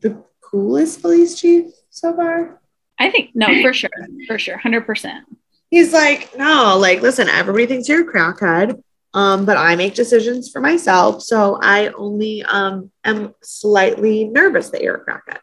the 0.00 0.24
coolest 0.40 1.02
police 1.02 1.38
chief 1.38 1.66
so 1.90 2.14
far? 2.16 2.60
I 2.98 3.10
think 3.10 3.30
no, 3.34 3.46
for 3.62 3.72
sure, 3.72 3.90
for 4.26 4.38
sure, 4.38 4.56
hundred 4.56 4.86
percent. 4.86 5.24
He's 5.70 5.92
like, 5.92 6.36
no, 6.36 6.76
like, 6.78 7.02
listen, 7.02 7.28
everybody 7.28 7.66
thinks 7.66 7.88
you're 7.88 8.08
a 8.08 8.12
crackhead, 8.12 8.82
um, 9.12 9.44
but 9.44 9.56
I 9.56 9.76
make 9.76 9.94
decisions 9.94 10.50
for 10.50 10.60
myself, 10.60 11.22
so 11.22 11.58
I 11.62 11.88
only 11.88 12.42
um 12.44 12.90
am 13.04 13.34
slightly 13.42 14.24
nervous 14.24 14.70
that 14.70 14.82
you're 14.82 14.96
a 14.96 15.04
crackhead. 15.04 15.38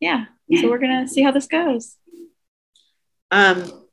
Yeah. 0.00 0.26
So 0.60 0.70
we're 0.70 0.78
gonna 0.78 1.08
see 1.08 1.22
how 1.22 1.32
this 1.32 1.46
goes. 1.46 1.96
Um, 3.30 3.84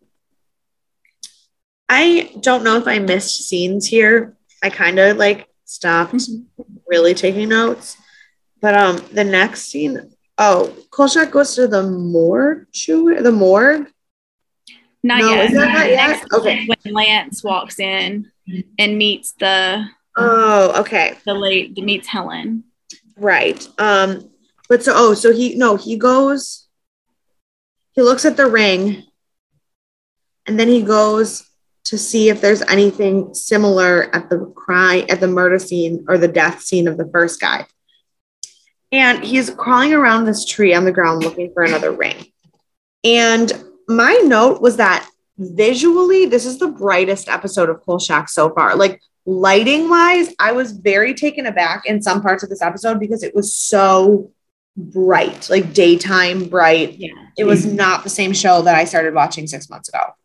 I 1.89 2.31
don't 2.41 2.63
know 2.63 2.77
if 2.77 2.87
I 2.87 2.99
missed 2.99 3.47
scenes 3.47 3.87
here. 3.87 4.37
I 4.61 4.69
kind 4.69 4.99
of 4.99 5.17
like 5.17 5.47
stopped 5.65 6.13
mm-hmm. 6.13 6.63
really 6.87 7.13
taking 7.13 7.49
notes, 7.49 7.97
but 8.61 8.75
um, 8.75 9.03
the 9.11 9.23
next 9.23 9.63
scene 9.63 10.13
Oh, 10.37 10.75
Kolchak 10.89 11.31
goes 11.31 11.55
to 11.55 11.67
the 11.67 11.83
morgue. 11.83 12.67
The 12.73 13.31
morgue. 13.31 13.87
Not 15.03 15.21
no, 15.21 15.29
yet. 15.29 15.45
Is 15.45 15.57
that 15.57 15.73
not 15.73 15.89
yet? 15.89 16.25
Okay. 16.33 16.65
When 16.65 16.93
Lance 16.93 17.43
walks 17.43 17.79
in 17.79 18.31
and 18.79 18.97
meets 18.97 19.33
the. 19.33 19.85
Oh, 20.17 20.79
okay. 20.81 21.15
The 21.25 21.33
late 21.33 21.77
meets 21.77 22.07
Helen. 22.07 22.63
Right. 23.15 23.67
Um. 23.77 24.29
But 24.69 24.84
so 24.84 24.93
oh 24.95 25.13
so 25.13 25.34
he 25.34 25.56
no 25.56 25.76
he 25.76 25.97
goes. 25.97 26.67
He 27.93 28.02
looks 28.02 28.26
at 28.26 28.38
the 28.38 28.47
ring. 28.47 29.04
And 30.45 30.60
then 30.60 30.67
he 30.67 30.82
goes 30.82 31.49
to 31.86 31.97
see 31.97 32.30
if 32.30 32.41
there's 32.41 32.62
anything 32.63 33.34
similar 33.34 34.13
at 34.13 34.30
the 34.30 34.52
crime 34.56 35.06
at 35.10 35.19
the 35.19 35.28
murder 35.28 35.60
scene 35.60 36.06
or 36.08 36.17
the 36.17 36.28
death 36.28 36.62
scene 36.62 36.88
of 36.88 36.97
the 36.97 37.10
first 37.13 37.39
guy 37.39 37.65
and 38.93 39.23
he's 39.23 39.49
crawling 39.49 39.91
around 39.91 40.26
this 40.26 40.45
tree 40.45 40.73
on 40.73 40.86
the 40.86 40.91
ground 40.91 41.23
looking 41.23 41.52
for 41.52 41.63
another 41.63 41.91
ring. 41.91 42.28
And 43.04 43.52
my 43.88 44.13
note 44.23 44.62
was 44.62 44.78
that 44.78 45.10
visually, 45.39 46.28
this 46.28 46.45
is 46.45 46.60
the 46.60 46.67
brightest 46.67 47.28
episode 47.28 47.69
of 47.69 47.82
Kolchak 47.82 48.30
so 48.30 48.52
far. 48.52 48.76
Like 48.76 49.02
lighting 49.26 49.89
wise, 49.89 50.30
I 50.38 50.52
was 50.52 50.73
very 50.73 51.15
taken 51.15 51.47
aback 51.47 51.88
in 51.88 52.04
some 52.04 52.21
parts 52.21 52.43
of 52.43 52.49
this 52.49 52.62
episode 52.62 52.99
because 52.99 53.23
it 53.23 53.34
was 53.34 53.56
so 53.56 54.32
bright, 54.75 55.49
like 55.49 55.73
daytime 55.73 56.45
bright. 56.45 56.97
Yeah. 56.97 57.12
It 57.38 57.45
was 57.45 57.65
not 57.65 58.03
the 58.03 58.09
same 58.09 58.33
show 58.33 58.62
that 58.63 58.75
I 58.75 58.86
started 58.86 59.13
watching 59.13 59.47
six 59.47 59.69
months 59.69 59.89
ago. 59.89 60.15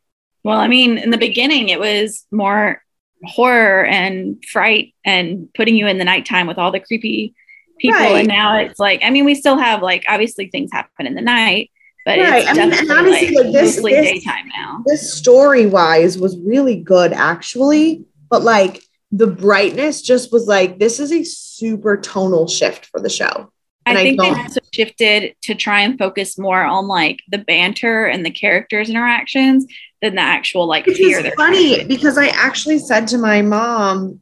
Well, 0.44 0.58
I 0.58 0.68
mean, 0.68 0.98
in 0.98 1.10
the 1.10 1.18
beginning, 1.18 1.68
it 1.68 1.80
was 1.80 2.24
more 2.30 2.82
horror 3.24 3.84
and 3.84 4.42
fright 4.44 4.94
and 5.04 5.48
putting 5.54 5.74
you 5.74 5.86
in 5.86 5.98
the 5.98 6.04
nighttime 6.04 6.46
with 6.46 6.58
all 6.58 6.70
the 6.70 6.80
creepy 6.80 7.34
people 7.78 7.98
right. 7.98 8.16
and 8.16 8.28
now 8.28 8.56
it's 8.56 8.78
like 8.78 9.00
i 9.04 9.10
mean 9.10 9.24
we 9.24 9.34
still 9.34 9.56
have 9.56 9.82
like 9.82 10.04
obviously 10.08 10.48
things 10.48 10.70
happen 10.72 11.06
in 11.06 11.14
the 11.14 11.20
night 11.20 11.70
but 12.04 12.18
right. 12.18 12.42
it's 12.42 12.48
I 12.48 12.52
mean, 12.54 12.72
and 12.72 12.90
honestly, 12.90 13.34
like, 13.34 13.44
like 13.44 13.52
this, 13.52 13.76
this, 13.76 13.82
daytime 13.84 14.48
now 14.56 14.82
this 14.86 15.14
story 15.14 15.66
wise 15.66 16.18
was 16.18 16.38
really 16.38 16.76
good 16.76 17.12
actually 17.12 18.04
but 18.30 18.42
like 18.42 18.82
the 19.10 19.26
brightness 19.26 20.02
just 20.02 20.32
was 20.32 20.46
like 20.46 20.78
this 20.78 21.00
is 21.00 21.12
a 21.12 21.24
super 21.24 21.96
tonal 21.96 22.46
shift 22.46 22.86
for 22.86 23.00
the 23.00 23.08
show 23.08 23.52
and 23.88 23.98
I 23.98 24.02
think 24.02 24.20
I 24.20 24.34
they 24.34 24.40
also 24.40 24.60
shifted 24.72 25.34
to 25.42 25.54
try 25.54 25.80
and 25.80 25.98
focus 25.98 26.38
more 26.38 26.62
on 26.62 26.86
like 26.86 27.20
the 27.28 27.38
banter 27.38 28.06
and 28.06 28.24
the 28.24 28.30
characters' 28.30 28.90
interactions 28.90 29.66
than 30.02 30.14
the 30.14 30.22
actual 30.22 30.66
like 30.66 30.86
Which 30.86 30.98
fear. 30.98 31.24
Is 31.24 31.34
funny 31.34 31.84
because 31.84 32.16
I 32.18 32.28
actually 32.28 32.78
said 32.78 33.08
to 33.08 33.18
my 33.18 33.42
mom 33.42 34.20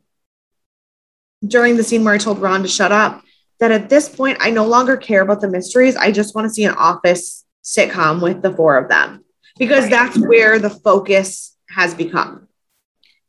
during 1.46 1.76
the 1.76 1.84
scene 1.84 2.04
where 2.04 2.14
I 2.14 2.18
told 2.18 2.40
Ron 2.40 2.62
to 2.62 2.68
shut 2.68 2.92
up, 2.92 3.22
that 3.58 3.70
at 3.70 3.88
this 3.88 4.08
point, 4.08 4.38
I 4.40 4.50
no 4.50 4.66
longer 4.66 4.96
care 4.96 5.22
about 5.22 5.40
the 5.40 5.48
mysteries. 5.48 5.96
I 5.96 6.12
just 6.12 6.34
want 6.34 6.46
to 6.46 6.52
see 6.52 6.64
an 6.64 6.74
office 6.74 7.44
sitcom 7.64 8.22
with 8.22 8.42
the 8.42 8.52
four 8.52 8.76
of 8.76 8.88
them 8.88 9.24
because 9.58 9.88
that's 9.88 10.18
where 10.18 10.58
the 10.58 10.70
focus 10.70 11.56
has 11.70 11.94
become. 11.94 12.48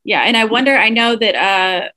Yeah. 0.03 0.21
And 0.21 0.37
I 0.37 0.45
wonder, 0.45 0.75
I 0.75 0.89
know 0.89 1.15
that 1.15 1.35
uh, 1.35 1.89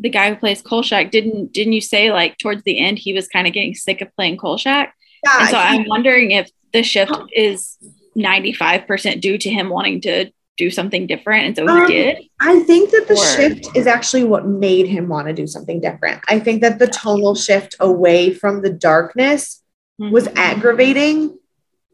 the 0.00 0.08
guy 0.08 0.30
who 0.30 0.36
plays 0.36 0.62
Kolchak 0.62 1.10
didn't, 1.10 1.52
didn't 1.52 1.74
you 1.74 1.80
say 1.80 2.10
like 2.10 2.38
towards 2.38 2.62
the 2.64 2.78
end, 2.78 2.98
he 2.98 3.12
was 3.12 3.28
kind 3.28 3.46
of 3.46 3.52
getting 3.52 3.74
sick 3.74 4.00
of 4.00 4.14
playing 4.16 4.38
Kolchak? 4.38 4.92
Yeah, 5.24 5.40
and 5.40 5.48
so 5.50 5.58
I'm 5.58 5.86
wondering 5.86 6.30
if 6.30 6.50
the 6.72 6.82
shift 6.82 7.12
is 7.34 7.76
95% 8.16 9.20
due 9.20 9.38
to 9.38 9.50
him 9.50 9.68
wanting 9.68 10.00
to 10.02 10.30
do 10.60 10.70
something 10.70 11.06
different 11.06 11.46
and 11.46 11.56
so 11.56 11.64
he 11.64 11.80
um, 11.80 11.86
did 11.86 12.18
i 12.38 12.60
think 12.64 12.90
that 12.90 13.08
the 13.08 13.14
or... 13.14 13.26
shift 13.34 13.74
is 13.74 13.86
actually 13.86 14.24
what 14.24 14.46
made 14.46 14.86
him 14.86 15.08
want 15.08 15.26
to 15.26 15.32
do 15.32 15.46
something 15.46 15.80
different 15.80 16.20
i 16.28 16.38
think 16.38 16.60
that 16.60 16.78
the 16.78 16.86
tonal 16.86 17.34
shift 17.34 17.74
away 17.80 18.30
from 18.34 18.60
the 18.60 18.68
darkness 18.68 19.62
mm-hmm. 19.98 20.12
was 20.12 20.28
aggravating 20.36 21.34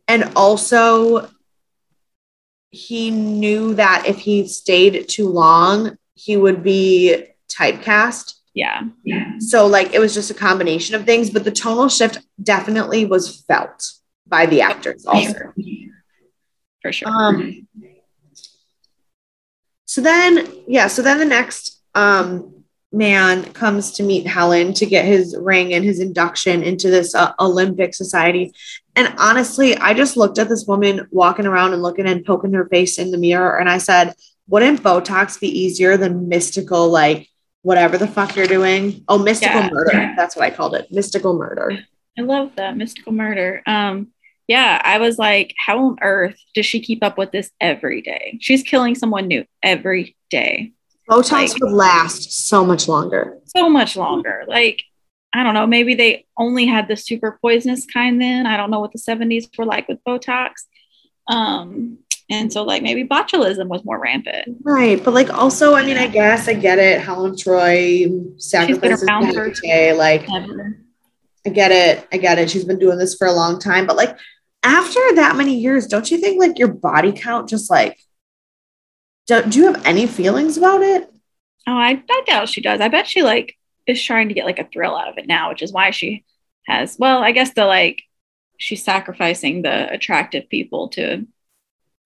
and 0.08 0.32
also 0.34 1.30
he 2.70 3.12
knew 3.12 3.72
that 3.74 4.04
if 4.04 4.18
he 4.18 4.48
stayed 4.48 5.08
too 5.08 5.28
long 5.28 5.96
he 6.14 6.36
would 6.36 6.64
be 6.64 7.24
typecast 7.48 8.36
Yeah. 9.04 9.32
So 9.38 9.66
like 9.66 9.92
it 9.92 9.98
was 9.98 10.14
just 10.14 10.30
a 10.30 10.34
combination 10.34 10.94
of 10.94 11.04
things, 11.04 11.28
but 11.28 11.44
the 11.44 11.50
tonal 11.50 11.90
shift 11.90 12.18
definitely 12.42 13.04
was 13.04 13.42
felt 13.42 13.92
by 14.26 14.46
the 14.46 14.62
actors 14.62 15.04
also. 15.04 15.52
For 16.80 16.90
sure. 16.90 17.08
Um 17.08 17.68
so 19.84 20.00
then 20.00 20.48
yeah, 20.66 20.86
so 20.86 21.02
then 21.02 21.18
the 21.18 21.26
next 21.26 21.82
um 21.94 22.64
man 22.92 23.44
comes 23.52 23.92
to 23.92 24.02
meet 24.02 24.26
Helen 24.26 24.72
to 24.72 24.86
get 24.86 25.04
his 25.04 25.36
ring 25.38 25.74
and 25.74 25.84
his 25.84 26.00
induction 26.00 26.62
into 26.62 26.88
this 26.88 27.14
uh, 27.14 27.34
Olympic 27.38 27.94
society. 27.94 28.54
And 28.94 29.14
honestly, 29.18 29.76
I 29.76 29.92
just 29.92 30.16
looked 30.16 30.38
at 30.38 30.48
this 30.48 30.64
woman 30.66 31.06
walking 31.10 31.44
around 31.44 31.74
and 31.74 31.82
looking 31.82 32.06
and 32.06 32.24
poking 32.24 32.54
her 32.54 32.66
face 32.68 32.98
in 32.98 33.10
the 33.10 33.18
mirror 33.18 33.58
and 33.58 33.68
I 33.68 33.76
said, 33.76 34.14
wouldn't 34.48 34.82
Botox 34.82 35.38
be 35.38 35.48
easier 35.48 35.98
than 35.98 36.30
mystical 36.30 36.88
like 36.88 37.28
whatever 37.66 37.98
the 37.98 38.06
fuck 38.06 38.36
you're 38.36 38.46
doing. 38.46 39.02
Oh, 39.08 39.18
mystical 39.18 39.60
yeah. 39.60 39.70
murder. 39.72 40.14
That's 40.16 40.36
what 40.36 40.44
I 40.44 40.50
called 40.50 40.76
it. 40.76 40.86
Mystical 40.92 41.36
murder. 41.36 41.76
I 42.16 42.22
love 42.22 42.54
that 42.54 42.76
mystical 42.76 43.12
murder. 43.12 43.60
Um, 43.66 44.12
yeah, 44.46 44.80
I 44.84 44.98
was 44.98 45.18
like, 45.18 45.52
how 45.58 45.84
on 45.84 45.96
earth 46.00 46.38
does 46.54 46.64
she 46.64 46.80
keep 46.80 47.02
up 47.02 47.18
with 47.18 47.32
this 47.32 47.50
every 47.60 48.02
day? 48.02 48.38
She's 48.40 48.62
killing 48.62 48.94
someone 48.94 49.26
new 49.26 49.44
every 49.64 50.16
day. 50.30 50.74
Botox 51.10 51.32
like, 51.32 51.60
would 51.60 51.72
last 51.72 52.46
so 52.46 52.64
much 52.64 52.86
longer. 52.86 53.36
So 53.46 53.68
much 53.68 53.96
longer. 53.96 54.44
Like, 54.46 54.80
I 55.32 55.42
don't 55.42 55.54
know, 55.54 55.66
maybe 55.66 55.96
they 55.96 56.24
only 56.38 56.66
had 56.66 56.86
the 56.86 56.96
super 56.96 57.36
poisonous 57.42 57.84
kind 57.84 58.22
then. 58.22 58.46
I 58.46 58.56
don't 58.56 58.70
know 58.70 58.78
what 58.78 58.92
the 58.92 59.00
70s 59.00 59.46
were 59.58 59.64
like 59.64 59.88
with 59.88 59.98
Botox. 60.06 60.52
Um, 61.26 61.98
and 62.28 62.52
so 62.52 62.62
like 62.64 62.82
maybe 62.82 63.04
botulism 63.04 63.68
was 63.68 63.84
more 63.84 64.00
rampant. 64.00 64.58
Right. 64.62 65.02
But 65.02 65.14
like 65.14 65.32
also, 65.32 65.74
I 65.74 65.84
mean, 65.84 65.96
I 65.96 66.08
guess 66.08 66.48
I 66.48 66.54
get 66.54 66.78
it. 66.78 67.00
Helen 67.00 67.36
Troy 67.36 68.06
sacrifices 68.38 69.60
day. 69.62 69.92
Like. 69.92 70.26
I 71.46 71.48
get 71.48 71.70
it. 71.70 72.08
I 72.12 72.16
get 72.16 72.38
it. 72.38 72.50
She's 72.50 72.64
been 72.64 72.80
doing 72.80 72.98
this 72.98 73.14
for 73.14 73.28
a 73.28 73.32
long 73.32 73.60
time. 73.60 73.86
But 73.86 73.96
like 73.96 74.18
after 74.64 75.00
that 75.14 75.36
many 75.36 75.54
years, 75.56 75.86
don't 75.86 76.10
you 76.10 76.18
think 76.18 76.40
like 76.40 76.58
your 76.58 76.72
body 76.72 77.12
count 77.12 77.48
just 77.48 77.70
like 77.70 77.96
do, 79.26 79.42
do 79.42 79.58
you 79.58 79.66
have 79.66 79.84
any 79.86 80.06
feelings 80.06 80.56
about 80.56 80.82
it? 80.82 81.08
Oh, 81.66 81.76
I, 81.76 82.02
I 82.08 82.22
doubt 82.26 82.48
she 82.48 82.60
does. 82.60 82.80
I 82.80 82.88
bet 82.88 83.06
she 83.06 83.22
like 83.22 83.56
is 83.86 84.02
trying 84.02 84.28
to 84.28 84.34
get 84.34 84.44
like 84.44 84.58
a 84.58 84.68
thrill 84.72 84.96
out 84.96 85.08
of 85.08 85.18
it 85.18 85.26
now, 85.26 85.50
which 85.50 85.62
is 85.62 85.72
why 85.72 85.90
she 85.90 86.24
has 86.66 86.96
well, 86.98 87.22
I 87.22 87.32
guess 87.32 87.54
the 87.54 87.64
like 87.64 88.02
she's 88.58 88.82
sacrificing 88.82 89.62
the 89.62 89.90
attractive 89.92 90.48
people 90.48 90.88
to 90.90 91.26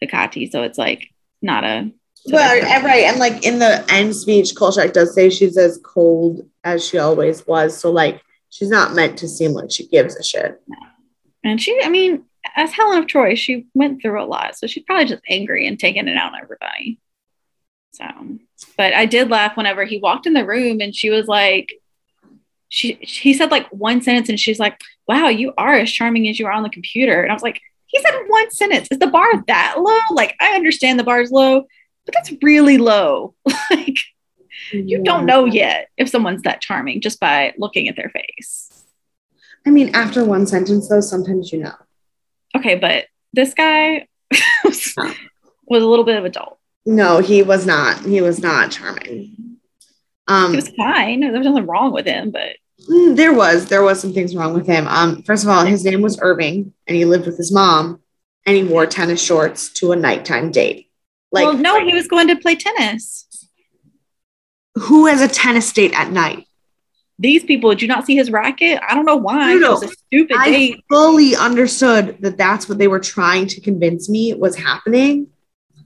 Hecate, 0.02 0.50
so 0.52 0.62
it's 0.62 0.78
like 0.78 1.08
not 1.42 1.64
a. 1.64 1.90
Well, 2.26 2.82
right, 2.84 3.04
and 3.04 3.18
like 3.18 3.44
in 3.44 3.58
the 3.58 3.84
end 3.90 4.14
speech, 4.14 4.54
Kolchak 4.54 4.92
does 4.92 5.14
say 5.14 5.30
she's 5.30 5.56
as 5.56 5.80
cold 5.82 6.46
as 6.64 6.84
she 6.84 6.98
always 6.98 7.46
was. 7.46 7.76
So 7.76 7.90
like 7.90 8.22
she's 8.50 8.68
not 8.68 8.94
meant 8.94 9.18
to 9.18 9.28
seem 9.28 9.52
like 9.52 9.70
she 9.70 9.86
gives 9.86 10.16
a 10.16 10.22
shit. 10.22 10.60
And 11.42 11.60
she, 11.60 11.80
I 11.82 11.88
mean, 11.88 12.24
as 12.56 12.72
Helen 12.72 12.98
of 12.98 13.06
Troy, 13.06 13.34
she 13.34 13.66
went 13.74 14.02
through 14.02 14.22
a 14.22 14.26
lot, 14.26 14.56
so 14.56 14.66
she's 14.66 14.84
probably 14.84 15.06
just 15.06 15.22
angry 15.28 15.66
and 15.66 15.78
taking 15.78 16.08
it 16.08 16.16
out 16.16 16.34
on 16.34 16.40
everybody. 16.42 16.98
So, 17.92 18.04
but 18.76 18.92
I 18.92 19.06
did 19.06 19.30
laugh 19.30 19.56
whenever 19.56 19.84
he 19.84 19.98
walked 19.98 20.26
in 20.26 20.34
the 20.34 20.46
room 20.46 20.80
and 20.80 20.94
she 20.94 21.10
was 21.10 21.26
like, 21.26 21.72
she 22.68 22.92
he 23.00 23.34
said 23.34 23.50
like 23.50 23.68
one 23.70 24.00
sentence 24.00 24.28
and 24.28 24.38
she's 24.38 24.60
like, 24.60 24.80
"Wow, 25.08 25.26
you 25.28 25.52
are 25.58 25.74
as 25.74 25.90
charming 25.90 26.28
as 26.28 26.38
you 26.38 26.46
are 26.46 26.52
on 26.52 26.62
the 26.62 26.70
computer." 26.70 27.22
And 27.22 27.30
I 27.30 27.34
was 27.34 27.42
like, 27.42 27.60
he 27.90 28.00
said 28.00 28.14
one 28.28 28.50
sentence. 28.50 28.88
Is 28.90 28.98
the 28.98 29.08
bar 29.08 29.28
that 29.48 29.76
low? 29.78 29.98
Like, 30.14 30.36
I 30.40 30.54
understand 30.54 30.98
the 30.98 31.04
bar's 31.04 31.30
low, 31.30 31.64
but 32.06 32.14
that's 32.14 32.32
really 32.42 32.78
low. 32.78 33.34
like, 33.70 33.98
you 34.72 35.02
don't 35.02 35.26
know 35.26 35.44
yet 35.44 35.88
if 35.96 36.08
someone's 36.08 36.42
that 36.42 36.60
charming 36.60 37.00
just 37.00 37.18
by 37.18 37.52
looking 37.58 37.88
at 37.88 37.96
their 37.96 38.10
face. 38.10 38.84
I 39.66 39.70
mean, 39.70 39.94
after 39.94 40.24
one 40.24 40.46
sentence, 40.46 40.88
though, 40.88 41.00
sometimes 41.00 41.52
you 41.52 41.60
know. 41.60 41.74
Okay, 42.56 42.76
but 42.76 43.06
this 43.32 43.54
guy 43.54 44.06
was, 44.64 44.94
was 45.66 45.82
a 45.82 45.86
little 45.86 46.04
bit 46.04 46.16
of 46.16 46.24
a 46.24 46.30
dolt. 46.30 46.58
No, 46.86 47.18
he 47.18 47.42
was 47.42 47.66
not. 47.66 48.04
He 48.04 48.20
was 48.20 48.40
not 48.40 48.70
charming. 48.70 49.58
Um, 50.28 50.50
he 50.50 50.56
was 50.56 50.68
fine. 50.70 51.20
There 51.20 51.32
was 51.32 51.46
nothing 51.46 51.66
wrong 51.66 51.92
with 51.92 52.06
him, 52.06 52.30
but 52.30 52.56
there 52.88 53.32
was 53.32 53.66
there 53.66 53.82
was 53.82 54.00
some 54.00 54.12
things 54.12 54.34
wrong 54.34 54.54
with 54.54 54.66
him. 54.66 54.86
Um, 54.88 55.22
first 55.22 55.44
of 55.44 55.50
all, 55.50 55.64
his 55.64 55.84
name 55.84 56.02
was 56.02 56.18
Irving, 56.20 56.72
and 56.86 56.96
he 56.96 57.04
lived 57.04 57.26
with 57.26 57.36
his 57.36 57.52
mom, 57.52 58.00
and 58.46 58.56
he 58.56 58.64
wore 58.64 58.86
tennis 58.86 59.22
shorts 59.22 59.70
to 59.74 59.92
a 59.92 59.96
nighttime 59.96 60.50
date. 60.50 60.90
Like, 61.32 61.44
well, 61.44 61.56
no, 61.56 61.84
he 61.84 61.94
was 61.94 62.08
going 62.08 62.28
to 62.28 62.36
play 62.36 62.56
tennis. 62.56 63.26
Who 64.74 65.06
has 65.06 65.20
a 65.20 65.28
tennis 65.28 65.72
date 65.72 65.92
at 65.94 66.10
night? 66.10 66.46
These 67.18 67.44
people. 67.44 67.70
Did 67.70 67.82
you 67.82 67.88
not 67.88 68.06
see 68.06 68.16
his 68.16 68.30
racket? 68.30 68.80
I 68.88 68.94
don't 68.94 69.04
know 69.04 69.16
why. 69.16 69.54
No, 69.54 69.72
It 69.76 69.80
was 69.80 69.82
a 69.84 69.88
stupid 69.88 70.36
I 70.38 70.50
date. 70.50 70.84
fully 70.88 71.36
understood 71.36 72.16
that 72.20 72.38
that's 72.38 72.68
what 72.68 72.78
they 72.78 72.88
were 72.88 73.00
trying 73.00 73.46
to 73.48 73.60
convince 73.60 74.08
me 74.08 74.32
was 74.34 74.56
happening, 74.56 75.28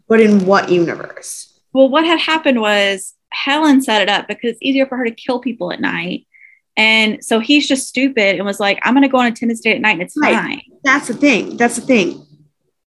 but 0.08 0.20
in 0.20 0.46
what 0.46 0.70
universe? 0.70 1.60
Well, 1.72 1.88
what 1.88 2.04
had 2.04 2.20
happened 2.20 2.60
was 2.60 3.14
Helen 3.30 3.82
set 3.82 4.00
it 4.00 4.08
up 4.08 4.28
because 4.28 4.52
it's 4.52 4.62
easier 4.62 4.86
for 4.86 4.96
her 4.96 5.04
to 5.06 5.10
kill 5.10 5.40
people 5.40 5.72
at 5.72 5.80
night 5.80 6.24
and 6.76 7.24
so 7.24 7.38
he's 7.38 7.68
just 7.68 7.88
stupid 7.88 8.36
and 8.36 8.44
was 8.44 8.58
like, 8.58 8.80
I'm 8.82 8.94
going 8.94 9.02
to 9.02 9.08
go 9.08 9.18
on 9.18 9.26
a 9.26 9.32
tennis 9.32 9.60
date 9.60 9.76
at 9.76 9.80
night 9.80 9.92
and 9.92 10.02
it's 10.02 10.16
right. 10.16 10.34
fine. 10.34 10.62
That's 10.82 11.08
the 11.08 11.14
thing. 11.14 11.56
That's 11.56 11.76
the 11.76 11.82
thing. 11.82 12.26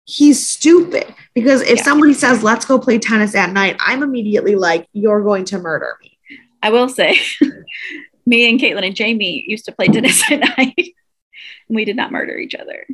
He's 0.04 0.46
stupid 0.46 1.14
because 1.34 1.62
if 1.62 1.78
yeah. 1.78 1.82
somebody 1.82 2.14
says, 2.14 2.42
let's 2.42 2.64
go 2.64 2.78
play 2.78 2.98
tennis 2.98 3.34
at 3.34 3.50
night, 3.50 3.76
I'm 3.80 4.02
immediately 4.02 4.54
like, 4.54 4.86
you're 4.92 5.22
going 5.22 5.44
to 5.46 5.58
murder 5.58 5.98
me. 6.02 6.18
I 6.62 6.70
will 6.70 6.88
say, 6.88 7.18
me 8.26 8.48
and 8.48 8.58
Caitlin 8.58 8.86
and 8.86 8.94
Jamie 8.94 9.44
used 9.46 9.66
to 9.66 9.72
play 9.72 9.88
tennis 9.88 10.22
at 10.30 10.40
night 10.58 10.74
and 10.76 11.76
we 11.76 11.84
did 11.84 11.96
not 11.96 12.12
murder 12.12 12.38
each 12.38 12.54
other. 12.54 12.86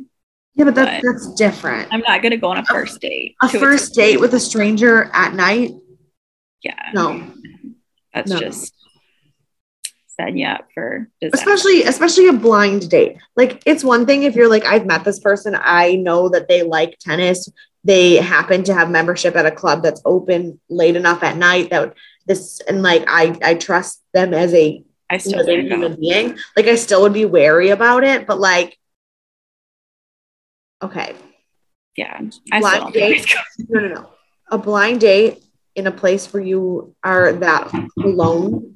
Yeah, 0.55 0.65
but, 0.65 0.75
that, 0.75 1.01
but 1.01 1.11
that's 1.11 1.33
different. 1.33 1.87
I'm 1.91 2.01
not 2.01 2.21
going 2.21 2.31
to 2.31 2.37
go 2.37 2.49
on 2.49 2.57
a 2.57 2.65
first 2.65 2.99
date. 2.99 3.35
A 3.41 3.49
first 3.49 3.93
a 3.93 3.95
date 3.95 4.19
with 4.19 4.33
a 4.33 4.39
stranger 4.39 5.09
at 5.13 5.33
night? 5.33 5.71
Yeah. 6.61 6.91
No. 6.93 7.31
That's 8.13 8.29
no. 8.29 8.39
just 8.39 8.73
setting 10.15 10.39
you 10.39 10.47
up 10.47 10.67
for 10.73 11.09
disaster. 11.21 11.49
especially 11.49 11.83
especially 11.83 12.27
a 12.27 12.33
blind 12.33 12.89
date. 12.89 13.17
Like 13.35 13.63
it's 13.65 13.83
one 13.83 14.05
thing 14.05 14.23
if 14.23 14.35
you're 14.35 14.49
like 14.49 14.65
i've 14.65 14.85
met 14.85 15.03
this 15.03 15.19
person 15.19 15.57
i 15.59 15.95
know 15.95 16.29
that 16.29 16.47
they 16.47 16.63
like 16.63 16.97
tennis. 16.99 17.49
They 17.85 18.15
happen 18.15 18.63
to 18.63 18.73
have 18.73 18.89
membership 18.89 19.35
at 19.35 19.45
a 19.45 19.51
club 19.51 19.83
that's 19.83 20.01
open 20.05 20.59
late 20.69 20.95
enough 20.95 21.21
at 21.21 21.35
night 21.35 21.69
that 21.71 21.93
this 22.25 22.61
and 22.61 22.81
like 22.81 23.03
i 23.07 23.37
i 23.43 23.55
trust 23.55 24.01
them 24.13 24.33
as 24.33 24.53
a 24.53 24.83
I 25.09 25.17
still 25.17 25.45
you 25.47 25.63
know, 25.63 25.75
human 25.75 25.99
being. 25.99 26.37
Like 26.55 26.67
i 26.67 26.75
still 26.75 27.01
would 27.01 27.13
be 27.13 27.25
wary 27.25 27.69
about 27.69 28.03
it 28.03 28.25
but 28.25 28.39
like 28.39 28.77
okay. 30.81 31.15
Yeah 31.97 32.21
I 32.51 32.59
blind 32.59 32.93
date 32.93 33.35
no 33.69 33.79
no 33.81 33.87
no. 33.87 34.09
A 34.49 34.57
blind 34.57 35.01
date 35.01 35.43
in 35.75 35.87
a 35.87 35.91
place 35.91 36.31
where 36.31 36.43
you 36.43 36.95
are 37.03 37.33
that 37.33 37.73
alone 37.97 38.73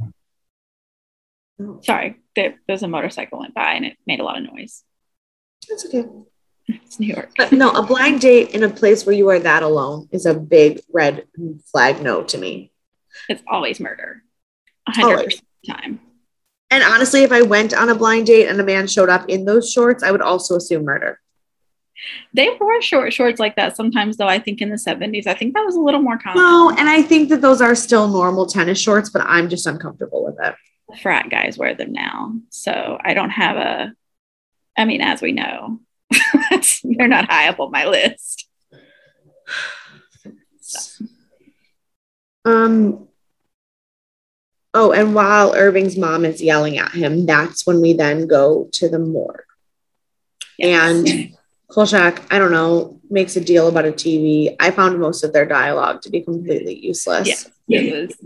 Sorry, 1.81 2.17
there, 2.35 2.55
was 2.69 2.83
a 2.83 2.87
motorcycle 2.87 3.39
went 3.39 3.53
by 3.53 3.73
and 3.73 3.85
it 3.85 3.97
made 4.05 4.19
a 4.19 4.23
lot 4.23 4.37
of 4.37 4.43
noise. 4.43 4.83
That's 5.67 5.85
okay. 5.85 6.05
It's 6.67 6.99
New 6.99 7.07
York. 7.07 7.31
But 7.37 7.51
no, 7.51 7.71
a 7.71 7.81
blind 7.81 8.21
date 8.21 8.51
in 8.51 8.63
a 8.63 8.69
place 8.69 9.05
where 9.05 9.15
you 9.15 9.29
are 9.29 9.39
that 9.39 9.63
alone 9.63 10.07
is 10.11 10.25
a 10.25 10.33
big 10.33 10.81
red 10.93 11.25
flag 11.71 12.01
no 12.01 12.23
to 12.23 12.37
me. 12.37 12.71
It's 13.29 13.41
always 13.47 13.79
murder. 13.79 14.23
100% 14.89 15.23
of 15.23 15.29
the 15.63 15.73
time. 15.73 15.99
And 16.69 16.83
honestly, 16.83 17.23
if 17.23 17.31
I 17.31 17.41
went 17.41 17.73
on 17.73 17.89
a 17.89 17.95
blind 17.95 18.27
date 18.27 18.47
and 18.47 18.59
a 18.59 18.63
man 18.63 18.87
showed 18.87 19.09
up 19.09 19.29
in 19.29 19.45
those 19.45 19.71
shorts, 19.71 20.03
I 20.03 20.11
would 20.11 20.21
also 20.21 20.55
assume 20.55 20.83
murder. 20.83 21.19
They 22.33 22.55
wore 22.59 22.81
short 22.81 23.13
shorts 23.13 23.39
like 23.39 23.55
that 23.55 23.75
sometimes, 23.75 24.17
though. 24.17 24.27
I 24.27 24.37
think 24.37 24.61
in 24.61 24.69
the 24.69 24.75
70s, 24.75 25.25
I 25.25 25.33
think 25.33 25.55
that 25.55 25.65
was 25.65 25.75
a 25.75 25.79
little 25.79 26.01
more 26.01 26.17
common. 26.19 26.43
No, 26.43 26.69
and 26.69 26.87
I 26.87 27.01
think 27.01 27.29
that 27.29 27.41
those 27.41 27.61
are 27.61 27.73
still 27.73 28.07
normal 28.07 28.45
tennis 28.45 28.77
shorts, 28.77 29.09
but 29.09 29.23
I'm 29.23 29.49
just 29.49 29.65
uncomfortable 29.65 30.23
with 30.23 30.35
it 30.43 30.53
frat 31.01 31.29
guys 31.29 31.57
wear 31.57 31.75
them 31.75 31.91
now. 31.91 32.33
So 32.49 32.97
I 33.03 33.13
don't 33.13 33.29
have 33.29 33.57
a, 33.57 33.93
I 34.77 34.85
mean, 34.85 35.01
as 35.01 35.21
we 35.21 35.31
know, 35.31 35.79
they're 36.83 37.07
not 37.07 37.29
high 37.29 37.49
up 37.49 37.59
on 37.59 37.71
my 37.71 37.85
list. 37.85 38.47
So. 40.61 41.05
Um, 42.45 43.07
oh, 44.73 44.91
and 44.91 45.15
while 45.15 45.55
Irving's 45.55 45.97
mom 45.97 46.25
is 46.25 46.41
yelling 46.41 46.77
at 46.77 46.91
him, 46.91 47.25
that's 47.25 47.65
when 47.65 47.81
we 47.81 47.93
then 47.93 48.27
go 48.27 48.69
to 48.73 48.89
the 48.89 48.99
morgue. 48.99 49.43
Yes. 50.57 51.09
And 51.09 51.37
Kolchak, 51.69 52.21
I 52.31 52.39
don't 52.39 52.51
know, 52.51 52.99
makes 53.09 53.35
a 53.35 53.41
deal 53.41 53.67
about 53.67 53.85
a 53.85 53.91
TV. 53.91 54.55
I 54.59 54.71
found 54.71 54.99
most 54.99 55.23
of 55.23 55.33
their 55.33 55.45
dialogue 55.45 56.01
to 56.01 56.09
be 56.09 56.21
completely 56.21 56.77
useless. 56.77 57.49
Yeah, 57.67 57.79
it 57.79 57.93
was 57.93 58.17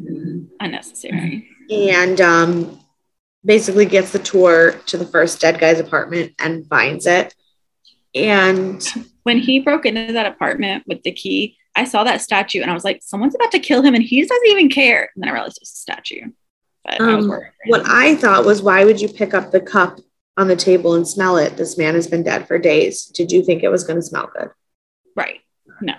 unnecessary 0.59 1.47
and 1.71 2.19
um, 2.19 2.79
basically 3.43 3.85
gets 3.85 4.11
the 4.11 4.19
tour 4.19 4.73
to 4.87 4.97
the 4.97 5.05
first 5.05 5.39
dead 5.39 5.59
guy's 5.59 5.79
apartment 5.79 6.33
and 6.39 6.67
finds 6.67 7.07
it. 7.07 7.33
And 8.13 8.85
when 9.23 9.37
he 9.37 9.59
broke 9.59 9.85
into 9.85 10.13
that 10.13 10.25
apartment 10.25 10.83
with 10.85 11.03
the 11.03 11.11
key, 11.11 11.57
I 11.75 11.85
saw 11.85 12.03
that 12.03 12.21
statue 12.21 12.61
and 12.61 12.69
I 12.69 12.73
was 12.73 12.83
like, 12.83 12.99
someone's 13.01 13.35
about 13.35 13.51
to 13.51 13.59
kill 13.59 13.81
him 13.81 13.95
and 13.95 14.03
he 14.03 14.21
doesn't 14.21 14.47
even 14.47 14.69
care. 14.69 15.09
And 15.15 15.23
then 15.23 15.29
I 15.29 15.33
realized 15.33 15.57
it 15.57 15.61
was 15.61 15.71
a 15.71 15.75
statue. 15.75 16.31
But 16.83 17.01
I 17.01 17.13
Um, 17.13 17.29
what 17.67 17.83
I 17.85 18.15
thought 18.15 18.45
was, 18.45 18.61
why 18.61 18.83
would 18.83 18.99
you 18.99 19.07
pick 19.07 19.33
up 19.33 19.51
the 19.51 19.61
cup 19.61 19.99
on 20.35 20.47
the 20.47 20.55
table 20.55 20.95
and 20.95 21.07
smell 21.07 21.37
it? 21.37 21.55
This 21.55 21.77
man 21.77 21.93
has 21.95 22.07
been 22.07 22.23
dead 22.23 22.47
for 22.47 22.57
days. 22.57 23.05
Did 23.05 23.31
you 23.31 23.43
think 23.43 23.63
it 23.63 23.69
was 23.69 23.83
going 23.83 23.99
to 23.99 24.05
smell 24.05 24.29
good? 24.37 24.49
right. 25.15 25.39
No. 25.81 25.93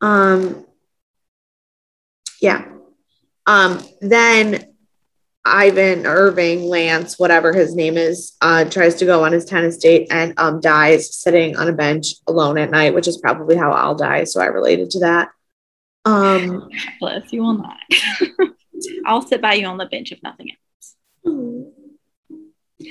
Um, 0.00 0.66
yeah. 2.40 2.64
Um, 3.48 3.82
then 4.02 4.74
Ivan 5.42 6.06
Irving 6.06 6.64
Lance, 6.64 7.18
whatever 7.18 7.54
his 7.54 7.74
name 7.74 7.96
is, 7.96 8.36
uh, 8.42 8.66
tries 8.66 8.96
to 8.96 9.06
go 9.06 9.24
on 9.24 9.32
his 9.32 9.46
tennis 9.46 9.78
date 9.78 10.08
and 10.10 10.34
um, 10.36 10.60
dies 10.60 11.14
sitting 11.14 11.56
on 11.56 11.66
a 11.66 11.72
bench 11.72 12.08
alone 12.26 12.58
at 12.58 12.70
night, 12.70 12.94
which 12.94 13.08
is 13.08 13.16
probably 13.16 13.56
how 13.56 13.72
I'll 13.72 13.94
die. 13.94 14.24
So 14.24 14.42
I 14.42 14.46
related 14.46 14.90
to 14.90 15.00
that. 15.00 15.30
Um, 16.04 16.68
Bless 17.00 17.32
you 17.32 17.42
will 17.42 17.54
not. 17.54 17.78
I'll 19.06 19.22
sit 19.22 19.40
by 19.40 19.54
you 19.54 19.66
on 19.66 19.78
the 19.78 19.86
bench 19.86 20.12
if 20.12 20.22
nothing 20.22 20.50
else. 20.50 20.94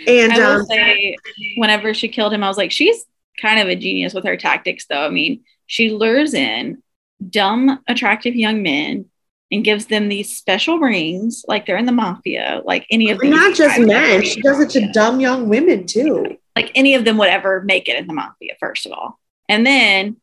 and 0.07 0.33
I 0.33 0.37
will 0.39 0.61
um, 0.61 0.65
say, 0.65 1.15
whenever 1.57 1.93
she 1.93 2.07
killed 2.07 2.33
him, 2.33 2.43
I 2.43 2.47
was 2.47 2.57
like, 2.57 2.71
she's 2.71 3.05
kind 3.39 3.59
of 3.59 3.67
a 3.67 3.75
genius 3.75 4.15
with 4.15 4.25
her 4.25 4.37
tactics, 4.37 4.87
though. 4.87 5.05
I 5.05 5.09
mean, 5.09 5.43
she 5.67 5.91
lures 5.91 6.33
in 6.33 6.81
dumb, 7.29 7.79
attractive 7.87 8.35
young 8.35 8.63
men 8.63 9.05
and 9.51 9.63
gives 9.63 9.85
them 9.85 10.09
these 10.09 10.35
special 10.35 10.79
rings, 10.79 11.45
like 11.47 11.65
they're 11.65 11.77
in 11.77 11.85
the 11.85 11.91
mafia, 11.91 12.61
like 12.65 12.85
any 12.91 13.09
of 13.11 13.19
these 13.19 13.31
not 13.31 13.55
just 13.55 13.79
men, 13.79 14.23
she 14.23 14.41
does 14.41 14.59
it 14.59 14.69
to 14.71 14.91
dumb 14.91 15.19
young 15.19 15.47
women 15.47 15.85
too. 15.85 16.37
like 16.55 16.71
any 16.75 16.95
of 16.95 17.05
them 17.05 17.17
would 17.17 17.29
ever 17.29 17.61
make 17.61 17.87
it 17.87 17.95
in 17.97 18.07
the 18.07 18.13
mafia, 18.13 18.55
first 18.59 18.85
of 18.85 18.91
all. 18.91 19.19
And 19.47 19.65
then 19.65 20.17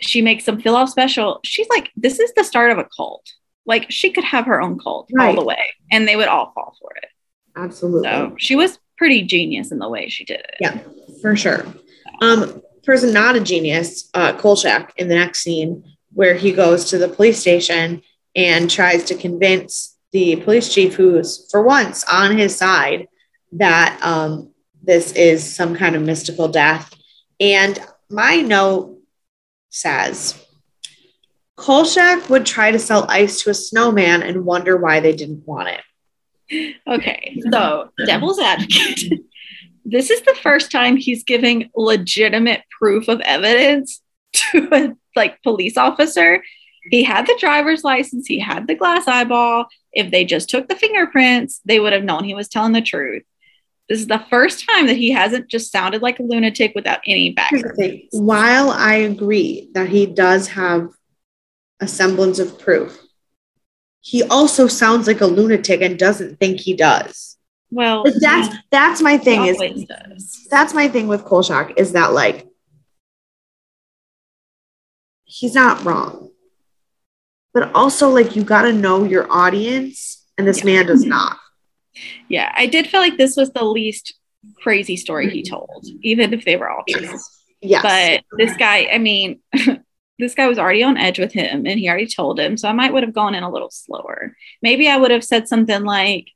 she 0.00 0.22
makes 0.22 0.44
them 0.44 0.60
feel 0.60 0.76
all 0.76 0.86
special. 0.86 1.40
She's 1.44 1.68
like, 1.68 1.90
this 1.96 2.20
is 2.20 2.32
the 2.34 2.44
start 2.44 2.70
of 2.70 2.78
a 2.78 2.86
cult. 2.96 3.26
Like 3.66 3.90
she 3.90 4.10
could 4.10 4.24
have 4.24 4.46
her 4.46 4.60
own 4.60 4.78
cult 4.78 5.10
all 5.18 5.34
the 5.34 5.44
way, 5.44 5.62
and 5.92 6.06
they 6.08 6.16
would 6.16 6.28
all 6.28 6.52
fall 6.54 6.76
for 6.80 6.90
it. 6.96 7.08
Absolutely. 7.56 8.08
So 8.08 8.34
she 8.38 8.56
was 8.56 8.78
pretty 8.96 9.22
genius 9.22 9.72
in 9.72 9.78
the 9.78 9.88
way 9.88 10.08
she 10.08 10.24
did 10.24 10.40
it. 10.40 10.54
Yeah, 10.60 10.78
for 11.20 11.36
sure. 11.36 11.66
Um, 12.22 12.62
person 12.84 13.12
not 13.12 13.36
a 13.36 13.40
genius, 13.40 14.08
uh, 14.14 14.32
Kolchak 14.34 14.92
in 14.96 15.08
the 15.08 15.14
next 15.14 15.40
scene 15.40 15.84
where 16.12 16.34
he 16.34 16.52
goes 16.52 16.86
to 16.86 16.98
the 16.98 17.08
police 17.08 17.38
station 17.38 18.02
and 18.34 18.70
tries 18.70 19.04
to 19.04 19.14
convince 19.14 19.96
the 20.12 20.36
police 20.36 20.72
chief, 20.72 20.94
who's 20.94 21.48
for 21.50 21.62
once 21.62 22.04
on 22.04 22.36
his 22.36 22.56
side, 22.56 23.08
that 23.52 23.98
um, 24.02 24.50
this 24.82 25.12
is 25.12 25.54
some 25.54 25.74
kind 25.74 25.94
of 25.94 26.02
mystical 26.02 26.48
death. 26.48 26.92
And 27.38 27.78
my 28.08 28.36
note 28.36 28.98
says 29.70 30.44
Kolchak 31.56 32.28
would 32.28 32.46
try 32.46 32.70
to 32.70 32.78
sell 32.78 33.06
ice 33.08 33.42
to 33.42 33.50
a 33.50 33.54
snowman 33.54 34.22
and 34.22 34.44
wonder 34.44 34.76
why 34.76 35.00
they 35.00 35.14
didn't 35.14 35.46
want 35.46 35.68
it. 35.68 36.76
Okay, 36.86 37.40
so 37.52 37.90
devil's 38.06 38.40
advocate. 38.40 39.20
this 39.84 40.10
is 40.10 40.22
the 40.22 40.36
first 40.42 40.72
time 40.72 40.96
he's 40.96 41.22
giving 41.22 41.70
legitimate 41.76 42.62
proof 42.78 43.08
of 43.08 43.20
evidence 43.20 44.00
to 44.32 44.68
a 44.72 44.96
like 45.14 45.42
police 45.42 45.76
officer. 45.76 46.42
He 46.90 47.04
had 47.04 47.26
the 47.26 47.36
driver's 47.38 47.84
license, 47.84 48.26
he 48.26 48.38
had 48.40 48.66
the 48.66 48.74
glass 48.74 49.06
eyeball. 49.06 49.66
If 49.92 50.10
they 50.10 50.24
just 50.24 50.50
took 50.50 50.68
the 50.68 50.76
fingerprints, 50.76 51.60
they 51.64 51.80
would 51.80 51.92
have 51.92 52.04
known 52.04 52.24
he 52.24 52.34
was 52.34 52.48
telling 52.48 52.72
the 52.72 52.82
truth. 52.82 53.22
This 53.88 54.00
is 54.00 54.06
the 54.06 54.24
first 54.30 54.66
time 54.68 54.86
that 54.86 54.96
he 54.96 55.10
hasn't 55.10 55.48
just 55.48 55.72
sounded 55.72 56.00
like 56.02 56.18
a 56.20 56.22
lunatic 56.22 56.72
without 56.74 57.00
any 57.06 57.32
background. 57.32 58.02
While 58.12 58.70
I 58.70 58.94
agree 58.94 59.68
that 59.74 59.88
he 59.88 60.06
does 60.06 60.48
have 60.48 60.90
a 61.80 61.88
semblance 61.88 62.38
of 62.38 62.58
proof, 62.58 62.98
he 64.00 64.22
also 64.22 64.66
sounds 64.66 65.06
like 65.06 65.20
a 65.20 65.26
lunatic 65.26 65.80
and 65.82 65.98
doesn't 65.98 66.38
think 66.38 66.60
he 66.60 66.74
does. 66.74 67.36
Well, 67.72 68.04
Like, 68.04 68.14
that's 68.20 68.56
that's 68.70 69.00
my 69.00 69.16
thing 69.18 69.44
is 69.46 69.56
does. 69.84 70.46
that's 70.50 70.74
my 70.74 70.88
thing 70.88 71.06
with 71.06 71.24
Kolchak 71.24 71.74
is 71.78 71.92
that 71.92 72.12
like 72.12 72.46
he's 75.24 75.54
not 75.54 75.84
wrong. 75.84 76.30
But 77.52 77.74
also 77.74 78.08
like 78.10 78.36
you 78.36 78.44
got 78.44 78.62
to 78.62 78.72
know 78.72 79.04
your 79.04 79.30
audience 79.30 80.24
and 80.38 80.46
this 80.46 80.58
Yeah. 80.58 80.64
man 80.76 80.86
does 80.86 81.04
not. 81.16 81.36
Yeah, 82.28 82.52
I 82.56 82.66
did 82.66 82.86
feel 82.86 83.00
like 83.00 83.16
this 83.18 83.36
was 83.36 83.50
the 83.50 83.64
least 83.64 84.14
crazy 84.62 84.96
story 84.96 85.28
he 85.28 85.42
mm-hmm. 85.42 85.54
told, 85.54 85.86
even 86.02 86.32
if 86.32 86.44
they 86.44 86.56
were 86.56 86.70
all 86.70 86.84
true. 86.88 87.18
Yes. 87.60 87.82
But 87.82 88.38
this 88.38 88.56
guy, 88.56 88.88
I 88.90 88.98
mean, 88.98 89.40
this 90.18 90.34
guy 90.34 90.46
was 90.46 90.58
already 90.58 90.82
on 90.82 90.96
edge 90.96 91.18
with 91.18 91.32
him 91.32 91.66
and 91.66 91.78
he 91.78 91.88
already 91.88 92.06
told 92.06 92.38
him. 92.38 92.56
So 92.56 92.68
I 92.68 92.72
might 92.72 92.92
would 92.92 93.02
have 93.02 93.14
gone 93.14 93.34
in 93.34 93.42
a 93.42 93.50
little 93.50 93.70
slower. 93.70 94.34
Maybe 94.62 94.88
I 94.88 94.96
would 94.96 95.10
have 95.10 95.24
said 95.24 95.48
something 95.48 95.82
like, 95.84 96.28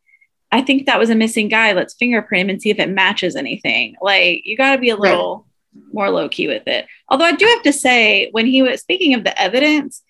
I 0.53 0.61
think 0.61 0.87
that 0.87 0.99
was 0.99 1.11
a 1.11 1.15
missing 1.15 1.49
guy. 1.49 1.73
Let's 1.73 1.95
fingerprint 1.95 2.43
him 2.43 2.51
and 2.51 2.63
see 2.63 2.71
if 2.71 2.79
it 2.79 2.89
matches 2.91 3.37
anything. 3.37 3.97
Like, 4.01 4.43
you 4.45 4.57
got 4.57 4.73
to 4.73 4.79
be 4.81 4.91
a 4.91 4.97
Right. 4.97 5.11
little 5.11 5.47
more 5.93 6.09
low 6.11 6.29
key 6.29 6.47
with 6.47 6.69
it. 6.69 6.87
Although 7.09 7.25
I 7.25 7.33
do 7.33 7.45
have 7.47 7.63
to 7.63 7.73
say, 7.73 8.29
when 8.31 8.47
he 8.47 8.63
was 8.63 8.81
speaking 8.81 9.15
of 9.15 9.25
the 9.25 9.41
evidence, 9.41 10.03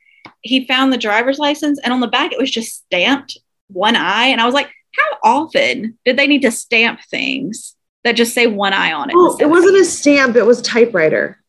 he 0.45 0.67
found 0.67 0.93
the 0.93 0.99
driver's 0.99 1.39
license 1.39 1.81
and 1.83 1.93
on 1.93 2.01
the 2.01 2.07
back 2.07 2.31
it 2.33 2.39
was 2.39 2.51
just 2.51 2.85
stamped 2.85 3.39
one 3.69 3.97
eye. 3.97 4.27
And 4.27 4.41
I 4.41 4.45
was 4.47 4.55
like, 4.55 4.71
how 4.97 5.19
often 5.43 5.99
did 6.05 6.17
they 6.17 6.27
need 6.27 6.43
to 6.43 6.51
stamp 6.53 7.01
things 7.11 7.75
that 8.05 8.13
just 8.13 8.35
say 8.35 8.47
one 8.47 8.73
eye 8.75 8.93
on 8.93 9.09
it? 9.11 9.15
oh, 9.17 9.37
it 9.41 9.47
wasn't 9.49 9.77
a 9.77 9.85
stamp, 9.85 10.37
it 10.37 10.45
was 10.45 10.63
typewriter. 10.63 11.41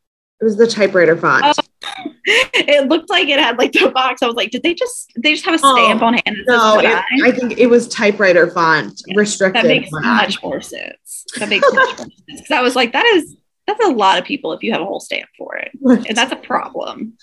It 0.41 0.45
was 0.45 0.57
the 0.57 0.67
typewriter 0.67 1.15
font. 1.15 1.45
Oh, 1.45 1.63
it 2.25 2.87
looked 2.89 3.09
like 3.09 3.27
it 3.29 3.39
had 3.39 3.57
like 3.57 3.71
the 3.73 3.89
box. 3.89 4.21
I 4.21 4.27
was 4.27 4.35
like, 4.35 4.51
did 4.51 4.63
they 4.63 4.73
just 4.73 5.11
they 5.17 5.33
just 5.33 5.45
have 5.45 5.55
a 5.55 5.59
Oh, 5.63 5.75
stamp 5.75 6.01
on 6.01 6.13
hand? 6.13 6.37
no, 6.47 6.79
it. 6.79 7.03
I 7.23 7.31
think 7.31 7.57
it 7.57 7.67
was 7.67 7.87
typewriter 7.87 8.49
font, 8.49 9.01
Yeah, 9.07 9.17
restricted. 9.17 9.63
that 9.63 9.67
makes 9.67 9.89
much 9.91 10.41
more 10.43 10.61
sense. 10.61 11.25
That 11.37 11.49
makes 11.49 11.65
much 11.73 11.97
more 11.97 11.97
sense 11.97 12.21
because 12.25 12.51
I 12.51 12.61
was 12.61 12.75
like, 12.75 12.93
that 12.93 13.05
is 13.05 13.35
that's 13.67 13.83
a 13.83 13.89
lot 13.89 14.19
of 14.19 14.25
people 14.25 14.53
if 14.53 14.61
you 14.61 14.71
have 14.73 14.81
a 14.81 14.85
whole 14.85 14.99
stamp 14.99 15.29
for 15.37 15.55
it, 15.57 15.71
and 16.07 16.15
that's 16.17 16.31
a 16.31 16.37
problem. 16.37 17.17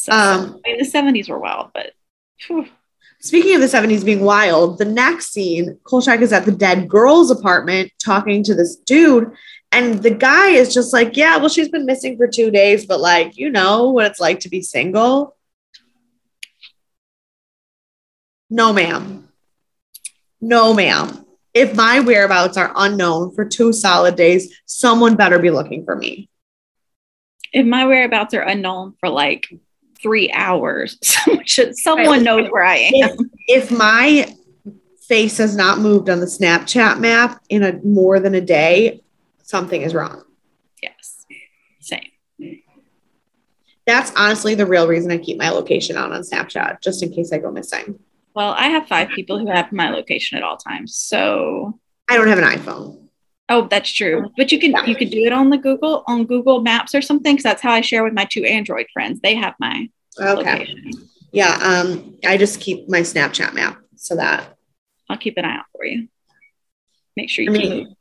So 0.00 0.12
Um, 0.12 0.60
I 0.64 0.68
mean, 0.70 0.78
the 0.78 0.84
seventies 0.84 1.28
were 1.28 1.40
wild, 1.40 1.70
but 1.74 1.90
phew, 2.38 2.66
Speaking 3.20 3.56
of 3.56 3.60
the 3.60 3.66
70s 3.66 4.04
being 4.04 4.20
wild, 4.20 4.78
the 4.78 4.84
next 4.84 5.32
scene, 5.32 5.76
Kolchak 5.82 6.20
is 6.20 6.32
at 6.32 6.44
the 6.44 6.52
dead 6.52 6.88
girl's 6.88 7.32
apartment 7.32 7.90
talking 7.98 8.44
to 8.44 8.54
this 8.54 8.76
dude. 8.76 9.32
And 9.72 10.00
the 10.04 10.10
guy 10.12 10.50
is 10.50 10.72
just 10.72 10.92
like, 10.92 11.16
Yeah, 11.16 11.36
well, 11.38 11.48
she's 11.48 11.68
been 11.68 11.84
missing 11.84 12.16
for 12.16 12.28
two 12.28 12.52
days, 12.52 12.86
but 12.86 13.00
like, 13.00 13.36
you 13.36 13.50
know 13.50 13.90
what 13.90 14.06
it's 14.06 14.20
like 14.20 14.38
to 14.40 14.48
be 14.48 14.62
single. 14.62 15.36
No, 18.50 18.72
ma'am. 18.72 19.28
No, 20.40 20.72
ma'am. 20.72 21.24
If 21.52 21.74
my 21.74 21.98
whereabouts 21.98 22.56
are 22.56 22.72
unknown 22.76 23.34
for 23.34 23.44
two 23.44 23.72
solid 23.72 24.14
days, 24.14 24.60
someone 24.64 25.16
better 25.16 25.40
be 25.40 25.50
looking 25.50 25.84
for 25.84 25.96
me. 25.96 26.28
if 27.52 27.66
my 27.66 27.84
whereabouts 27.84 28.34
are 28.34 28.42
unknown 28.42 28.94
for 29.00 29.08
like 29.08 29.48
three 30.02 30.30
hours, 30.32 30.98
someone 31.02 31.44
should 31.46 31.76
someone 31.76 32.22
knows 32.22 32.48
where 32.50 32.64
I 32.64 32.76
am. 32.76 32.92
If, 32.94 33.20
if 33.48 33.70
my 33.70 34.34
face 35.08 35.38
has 35.38 35.56
not 35.56 35.78
moved 35.78 36.10
on 36.10 36.20
the 36.20 36.26
Snapchat 36.26 37.00
map 37.00 37.40
in 37.48 37.62
a 37.62 37.72
more 37.84 38.20
than 38.20 38.34
a 38.34 38.40
day, 38.40 39.00
something 39.42 39.80
is 39.82 39.94
wrong. 39.94 40.22
Yes, 40.82 41.24
same. 41.80 42.10
That's 43.86 44.12
honestly 44.16 44.54
the 44.54 44.66
real 44.66 44.86
reason 44.86 45.10
I 45.10 45.16
keep 45.18 45.38
my 45.38 45.48
location 45.48 45.96
on 45.96 46.12
on 46.12 46.20
Snapchat, 46.22 46.82
just 46.82 47.02
in 47.02 47.10
case 47.10 47.32
I 47.32 47.38
go 47.38 47.50
missing. 47.50 47.98
Well, 48.34 48.52
I 48.52 48.68
have 48.68 48.86
five 48.86 49.08
people 49.08 49.38
who 49.38 49.46
have 49.46 49.72
my 49.72 49.90
location 49.90 50.36
at 50.36 50.44
all 50.44 50.58
times, 50.58 50.94
so 50.94 51.78
I 52.08 52.16
don't 52.16 52.28
have 52.28 52.38
an 52.38 52.44
iPhone. 52.44 53.08
Oh, 53.48 53.66
that's 53.66 53.90
true. 53.90 54.30
But 54.36 54.52
you 54.52 54.58
can 54.60 54.72
Yeah. 54.72 54.84
you 54.84 54.94
can 54.94 55.08
do 55.08 55.20
it 55.24 55.32
on 55.32 55.48
the 55.48 55.56
Google 55.56 56.04
on 56.06 56.26
Google 56.26 56.60
Maps 56.60 56.94
or 56.94 57.00
something 57.00 57.34
because 57.34 57.44
that's 57.44 57.62
how 57.62 57.72
I 57.72 57.80
share 57.80 58.04
with 58.04 58.12
my 58.12 58.26
two 58.26 58.44
Android 58.44 58.86
friends. 58.92 59.20
They 59.20 59.34
have 59.34 59.54
my 59.58 59.88
Okay. 60.20 60.58
location. 60.58 60.92
Yeah. 61.32 61.58
Um, 61.62 62.16
I 62.26 62.36
just 62.36 62.60
keep 62.60 62.88
my 62.88 63.00
Snapchat 63.00 63.54
map 63.54 63.78
so 63.96 64.16
that 64.16 64.56
I'll 65.08 65.18
keep 65.18 65.36
an 65.36 65.44
eye 65.44 65.56
out 65.56 65.66
for 65.74 65.84
you. 65.84 66.08
Make 67.16 67.30
sure 67.30 67.44
you 67.44 67.50
I 67.50 67.52
mean, 67.52 67.86
keep 67.86 67.98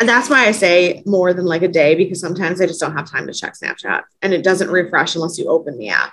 and 0.00 0.08
that's 0.08 0.28
why 0.28 0.46
I 0.46 0.52
say 0.52 1.02
more 1.06 1.32
than 1.32 1.44
like 1.44 1.62
a 1.62 1.68
day 1.68 1.94
because 1.94 2.20
sometimes 2.20 2.60
I 2.60 2.66
just 2.66 2.80
don't 2.80 2.96
have 2.96 3.10
time 3.10 3.26
to 3.26 3.32
check 3.32 3.54
Snapchat 3.54 4.02
and 4.22 4.32
it 4.32 4.42
doesn't 4.42 4.70
refresh 4.70 5.14
unless 5.14 5.38
you 5.38 5.48
open 5.48 5.78
the 5.78 5.88
app. 5.88 6.12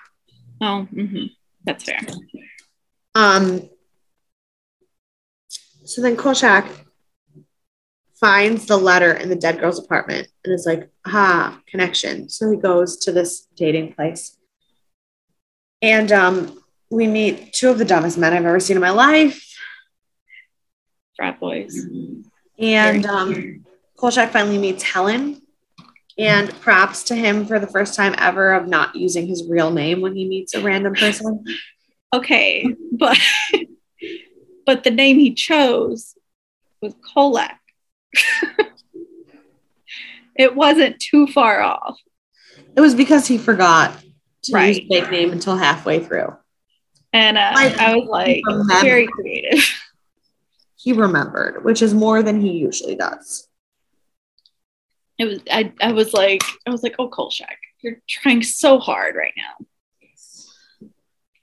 Oh, 0.62 0.88
mm-hmm. 0.94 1.26
that's 1.64 1.84
fair. 1.84 2.00
Um, 3.14 3.70
so 5.84 6.02
then 6.02 6.16
Kolchak 6.16 6.68
finds 8.20 8.66
the 8.66 8.78
letter 8.78 9.14
in 9.14 9.30
the 9.30 9.36
dead 9.36 9.60
girl's 9.60 9.80
apartment 9.80 10.28
and 10.44 10.54
is 10.54 10.66
like, 10.66 10.90
ah, 11.06 11.60
connection. 11.68 12.30
So 12.30 12.50
he 12.50 12.58
goes 12.58 12.98
to 12.98 13.12
this 13.12 13.48
dating 13.56 13.94
place. 13.94 14.38
And 15.82 16.12
um, 16.12 16.64
we 16.90 17.08
meet 17.08 17.54
two 17.54 17.70
of 17.70 17.78
the 17.78 17.86
dumbest 17.86 18.18
men 18.18 18.34
I've 18.34 18.46
ever 18.46 18.60
seen 18.60 18.78
in 18.78 18.82
my 18.82 18.92
life. 18.92 19.46
Frat 21.16 21.40
boys. 21.40 21.86
And 22.58 23.06
um, 23.06 23.66
Kolchak 23.98 24.32
finally 24.32 24.58
meets 24.58 24.84
Helen. 24.84 25.42
And 26.18 26.50
props 26.62 27.04
to 27.06 27.16
him 27.16 27.46
for 27.46 27.60
the 27.60 27.68
first 27.68 27.94
time 27.94 28.16
ever 28.18 28.54
of 28.54 28.70
not 28.70 28.96
using 28.96 29.28
his 29.28 29.46
real 29.50 29.70
name 29.70 30.00
when 30.00 30.16
he 30.16 30.26
meets 30.26 30.54
a 30.54 30.62
random 30.62 30.94
person. 30.94 31.44
Okay, 32.14 32.66
but 32.94 33.18
but 34.66 34.86
the 34.86 34.92
name 34.92 35.20
he 35.20 35.34
chose 35.34 36.16
was 36.82 36.94
Kolak. 37.14 37.60
it 40.36 40.56
wasn't 40.56 41.00
too 41.00 41.28
far 41.28 41.62
off. 41.62 42.00
It 42.76 42.82
was 42.82 42.96
because 42.96 43.28
he 43.28 43.38
forgot 43.38 43.98
to 44.44 44.54
Right. 44.54 44.76
use 44.76 44.88
fake 44.90 45.12
name 45.12 45.32
until 45.32 45.56
halfway 45.58 46.04
through. 46.04 46.36
And 47.14 47.38
uh, 47.38 47.52
Like, 47.56 47.78
I 47.80 47.96
was 47.96 48.08
like, 48.10 48.44
very 48.82 49.08
creative. 49.08 49.64
He 50.78 50.92
remembered, 50.94 51.64
which 51.66 51.82
is 51.82 51.96
more 51.96 52.22
than 52.22 52.40
he 52.42 52.52
usually 52.52 52.96
does. 52.96 53.48
It 55.18 55.26
was 55.26 55.40
I, 55.50 55.74
I 55.82 55.94
was 55.94 56.14
like, 56.14 56.44
I 56.68 56.70
was 56.70 56.84
like, 56.84 56.94
oh 57.00 57.08
Kolchak, 57.08 57.58
you're 57.82 57.96
trying 58.08 58.44
so 58.44 58.78
hard 58.78 59.16
right 59.16 59.34
now. 59.36 59.66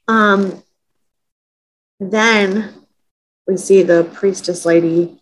Um, 0.07 0.63
then 1.99 2.73
we 3.49 3.57
see 3.57 3.83
the 3.83 4.05
priestess 4.15 4.65
lady 4.65 5.21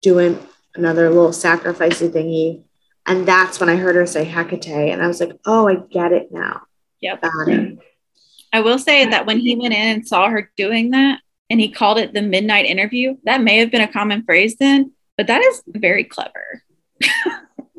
doing 0.00 0.38
another 0.74 1.08
little 1.10 1.30
sacrificey 1.30 2.10
thingy. 2.10 2.62
And 3.06 3.26
that's 3.28 3.60
when 3.60 3.68
I 3.68 3.76
heard 3.76 3.96
her 3.96 4.06
say 4.06 4.24
Hecate. 4.24 4.92
And 4.92 5.02
I 5.02 5.06
was 5.06 5.20
like, 5.20 5.32
oh, 5.44 5.68
I 5.68 5.76
get 5.76 6.12
it 6.12 6.32
now. 6.32 6.62
Yep. 7.00 7.20
I 8.52 8.60
will 8.60 8.78
say 8.78 9.06
that 9.06 9.26
when 9.26 9.38
he 9.40 9.56
went 9.56 9.74
in 9.74 9.96
and 9.96 10.08
saw 10.08 10.28
her 10.28 10.50
doing 10.56 10.90
that 10.92 11.20
and 11.50 11.60
he 11.60 11.70
called 11.70 11.98
it 11.98 12.14
the 12.14 12.22
midnight 12.22 12.64
interview, 12.64 13.16
that 13.24 13.42
may 13.42 13.58
have 13.58 13.70
been 13.70 13.82
a 13.82 13.92
common 13.92 14.24
phrase 14.24 14.56
then, 14.56 14.92
but 15.16 15.26
that 15.26 15.42
is 15.42 15.62
very 15.66 16.04
clever. 16.04 16.62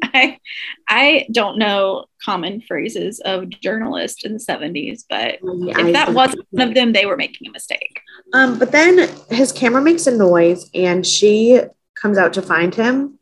I 0.03 0.39
I 0.87 1.27
don't 1.31 1.57
know 1.57 2.05
common 2.23 2.61
phrases 2.61 3.19
of 3.21 3.49
journalists 3.49 4.25
in 4.25 4.33
the 4.33 4.39
70s, 4.39 5.03
but 5.09 5.39
if 5.41 5.93
that 5.93 6.13
wasn't 6.13 6.45
one 6.51 6.69
of 6.69 6.73
them, 6.73 6.93
they 6.93 7.05
were 7.05 7.17
making 7.17 7.47
a 7.47 7.51
mistake. 7.51 8.01
Um, 8.33 8.57
but 8.59 8.71
then 8.71 9.09
his 9.29 9.51
camera 9.51 9.81
makes 9.81 10.07
a 10.07 10.15
noise 10.15 10.69
and 10.73 11.05
she 11.05 11.61
comes 12.05 12.19
out 12.19 12.33
to 12.33 12.41
find 12.43 12.75
him 12.75 13.17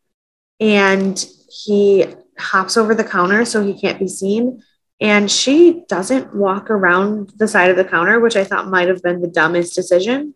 and 0.60 1.26
he 1.50 2.06
hops 2.38 2.76
over 2.76 2.94
the 2.94 3.04
counter 3.06 3.46
so 3.46 3.64
he 3.64 3.80
can't 3.80 3.98
be 3.98 4.10
seen. 4.10 4.62
And 5.00 5.32
she 5.32 5.86
doesn't 5.88 6.36
walk 6.36 6.70
around 6.70 7.32
the 7.38 7.48
side 7.48 7.70
of 7.72 7.78
the 7.78 7.86
counter, 7.86 8.20
which 8.20 8.36
I 8.36 8.44
thought 8.44 8.68
might 8.68 8.90
have 8.90 9.02
been 9.02 9.22
the 9.22 9.30
dumbest 9.30 9.74
decision. 9.74 10.36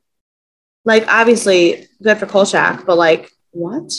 Like, 0.85 1.05
obviously, 1.09 1.87
good 2.01 2.17
for 2.19 2.25
Kolchak, 2.25 2.85
but 2.85 2.97
like, 2.97 3.29
what? 3.51 3.91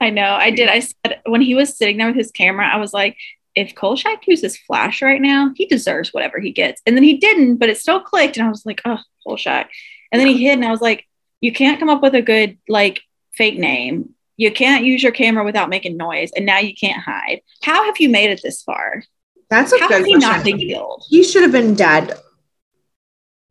I 0.00 0.10
know. 0.10 0.34
I 0.34 0.52
did. 0.52 0.68
I 0.68 0.78
said 0.78 1.20
when 1.26 1.40
he 1.40 1.56
was 1.56 1.76
sitting 1.76 1.96
there 1.96 2.06
with 2.06 2.16
his 2.16 2.30
camera, 2.30 2.68
I 2.68 2.76
was 2.76 2.92
like, 2.92 3.16
if 3.56 3.74
Kolchak 3.74 4.28
uses 4.28 4.56
flash 4.56 5.02
right 5.02 5.20
now, 5.20 5.50
he 5.56 5.66
deserves 5.66 6.14
whatever 6.14 6.38
he 6.38 6.52
gets. 6.52 6.80
And 6.86 6.96
then 6.96 7.02
he 7.02 7.16
didn't, 7.16 7.56
but 7.56 7.70
it 7.70 7.78
still 7.78 7.98
clicked. 7.98 8.36
And 8.36 8.46
I 8.46 8.50
was 8.50 8.64
like, 8.64 8.82
oh, 8.84 9.00
Kolchak. 9.24 9.68
And 10.12 10.20
then 10.20 10.28
he 10.28 10.44
hid, 10.44 10.52
and 10.52 10.64
I 10.64 10.70
was 10.70 10.80
like, 10.80 11.04
you 11.40 11.52
can't 11.52 11.80
come 11.80 11.90
up 11.90 12.02
with 12.02 12.14
a 12.14 12.22
good 12.22 12.56
like 12.68 13.02
fake 13.36 13.58
name. 13.58 14.10
You 14.36 14.50
can't 14.52 14.84
use 14.84 15.02
your 15.02 15.12
camera 15.12 15.44
without 15.44 15.68
making 15.68 15.96
noise, 15.96 16.30
and 16.34 16.44
now 16.44 16.58
you 16.58 16.74
can't 16.74 17.00
hide. 17.02 17.40
How 17.62 17.84
have 17.84 17.98
you 18.00 18.08
made 18.08 18.30
it 18.30 18.40
this 18.42 18.62
far? 18.62 19.04
That's 19.50 19.72
a 19.72 19.78
How 19.78 19.88
good 19.88 20.06
he 20.06 20.16
not 20.16 20.44
been 20.44 20.58
killed? 20.58 21.04
He 21.08 21.22
should 21.22 21.42
have 21.42 21.52
been 21.52 21.74
dead 21.74 22.18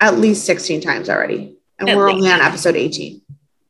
at 0.02 0.18
least 0.20 0.46
16 0.46 0.82
times 0.82 1.10
already. 1.10 1.58
And 1.80 1.90
At 1.90 1.96
we're 1.98 2.08
least. 2.08 2.16
only 2.18 2.32
on 2.32 2.42
episode 2.42 2.76
18. 2.76 3.22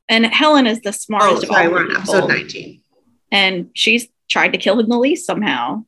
And 0.10 0.26
Helen 0.26 0.66
is 0.66 0.82
the 0.82 0.90
Oh, 0.90 0.92
smartest 0.92 1.48
sorry, 1.48 1.66
of 1.68 1.72
all 1.74 1.78
we're 1.80 1.86
on 1.86 1.96
episode 1.96 2.28
19. 2.28 2.82
and 3.32 3.70
she's 3.74 4.08
tried 4.30 4.54
to 4.54 4.58
kill 4.58 4.80
him 4.80 4.90
the 4.90 4.98
least 4.98 5.26
somehow. 5.28 5.86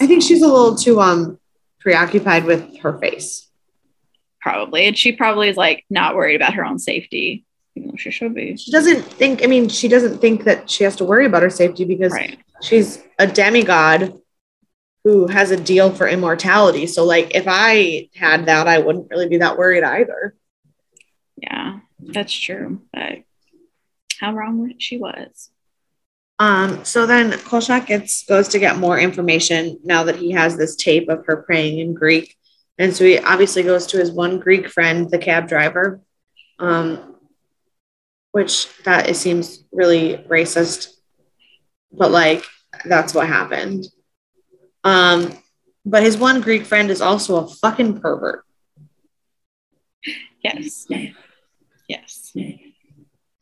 I 0.00 0.06
think 0.06 0.22
she's 0.22 0.42
a 0.42 0.46
little 0.48 0.74
too 0.76 1.00
um 1.00 1.38
preoccupied 1.80 2.44
with 2.44 2.78
her 2.78 2.98
face. 2.98 3.48
Probably, 4.40 4.84
and 4.86 4.96
she 4.98 5.12
probably 5.12 5.48
is 5.48 5.56
like 5.56 5.84
not 5.88 6.14
worried 6.14 6.36
about 6.36 6.54
her 6.54 6.64
own 6.64 6.78
safety, 6.78 7.44
even 7.76 7.90
though 7.90 7.96
she 7.96 8.10
should 8.10 8.34
be. 8.34 8.56
She 8.56 8.70
doesn't 8.70 9.02
think, 9.02 9.42
I 9.42 9.46
mean, 9.46 9.68
she 9.68 9.88
doesn't 9.88 10.18
think 10.18 10.44
that 10.44 10.70
she 10.70 10.84
has 10.84 10.96
to 10.96 11.04
worry 11.04 11.26
about 11.26 11.42
her 11.42 11.50
safety 11.50 11.84
because 11.84 12.12
Right. 12.12 12.38
she's 12.62 13.02
a 13.18 13.26
demigod 13.26 14.20
who 15.02 15.26
has 15.26 15.50
a 15.50 15.56
deal 15.60 15.90
for 15.90 16.08
immortality. 16.08 16.86
So, 16.86 17.04
like, 17.04 17.34
if 17.34 17.44
I 17.46 18.08
had 18.14 18.46
that, 18.46 18.66
I 18.68 18.78
wouldn't 18.78 19.10
really 19.10 19.28
be 19.28 19.38
that 19.38 19.58
worried 19.58 19.84
either. 19.84 20.34
Yeah, 21.36 21.80
that's 21.98 22.32
true. 22.32 22.82
But 22.92 23.18
how 24.20 24.32
wrong 24.32 24.72
she 24.78 24.96
was. 24.96 25.50
Um, 26.38 26.84
so 26.84 27.06
then 27.06 27.38
Kolchak 27.40 27.86
gets 27.86 28.24
goes 28.24 28.48
to 28.48 28.58
get 28.58 28.78
more 28.78 28.98
information 28.98 29.78
now 29.84 30.04
that 30.04 30.16
he 30.16 30.32
has 30.32 30.56
this 30.56 30.74
tape 30.74 31.08
of 31.08 31.26
her 31.26 31.36
praying 31.36 31.78
in 31.78 31.94
Greek. 31.94 32.34
And 32.78 32.94
so 32.94 33.04
he 33.04 33.18
obviously 33.18 33.62
goes 33.62 33.86
to 33.88 33.98
his 33.98 34.10
one 34.10 34.40
Greek 34.40 34.68
friend, 34.68 35.08
the 35.10 35.18
cab 35.18 35.48
driver. 35.48 36.00
Um, 36.58 37.13
which 38.34 38.66
that 38.82 39.08
it 39.08 39.14
seems 39.14 39.64
really 39.70 40.16
racist. 40.28 40.88
But 41.92 42.10
like 42.10 42.44
that's 42.84 43.14
what 43.14 43.28
happened. 43.28 43.86
Um, 44.82 45.38
but 45.86 46.02
his 46.02 46.16
one 46.16 46.40
Greek 46.40 46.66
friend 46.66 46.90
is 46.90 47.00
also 47.00 47.36
a 47.36 47.46
fucking 47.46 48.00
pervert. 48.00 48.44
Yes. 50.42 50.86
Yes. 51.88 52.36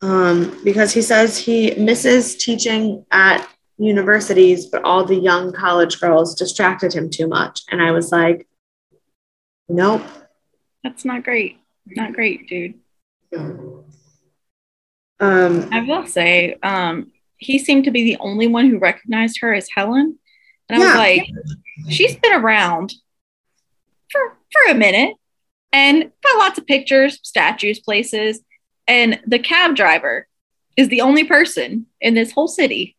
um, 0.03 0.61
because 0.63 0.93
he 0.93 1.01
says 1.01 1.39
he 1.39 1.73
misses 1.73 2.35
teaching 2.35 3.03
at 3.09 3.47
universities, 3.79 4.67
but 4.67 4.83
all 4.83 5.03
the 5.03 5.15
young 5.15 5.51
college 5.53 5.99
girls 5.99 6.35
distracted 6.35 6.93
him 6.93 7.09
too 7.09 7.27
much. 7.27 7.61
And 7.71 7.81
I 7.81 7.89
was 7.89 8.11
like, 8.11 8.47
nope. 9.67 10.03
That's 10.83 11.03
not 11.03 11.23
great. 11.23 11.57
Not 11.87 12.13
great, 12.13 12.47
dude. 12.47 12.75
Um, 15.19 15.69
I 15.71 15.81
will 15.81 16.05
say, 16.05 16.55
um, 16.63 17.11
he 17.37 17.59
seemed 17.59 17.85
to 17.85 17.91
be 17.91 18.03
the 18.03 18.17
only 18.19 18.47
one 18.47 18.69
who 18.69 18.77
recognized 18.79 19.39
her 19.41 19.53
as 19.53 19.69
Helen. 19.69 20.17
And 20.69 20.77
I 20.77 20.79
Yeah. 20.81 20.87
was 20.87 20.95
like, 20.95 21.29
she's 21.89 22.15
been 22.15 22.33
around 22.33 22.93
for 24.09 24.37
for 24.51 24.71
a 24.71 24.75
minute 24.75 25.15
and 25.71 26.11
got 26.23 26.37
lots 26.37 26.57
of 26.57 26.65
pictures, 26.67 27.19
statues, 27.23 27.79
places. 27.79 28.41
And 28.87 29.19
the 29.25 29.39
cab 29.39 29.75
driver 29.75 30.27
is 30.77 30.89
the 30.89 31.01
only 31.01 31.23
person 31.23 31.87
in 32.01 32.13
this 32.13 32.31
whole 32.31 32.47
city 32.47 32.95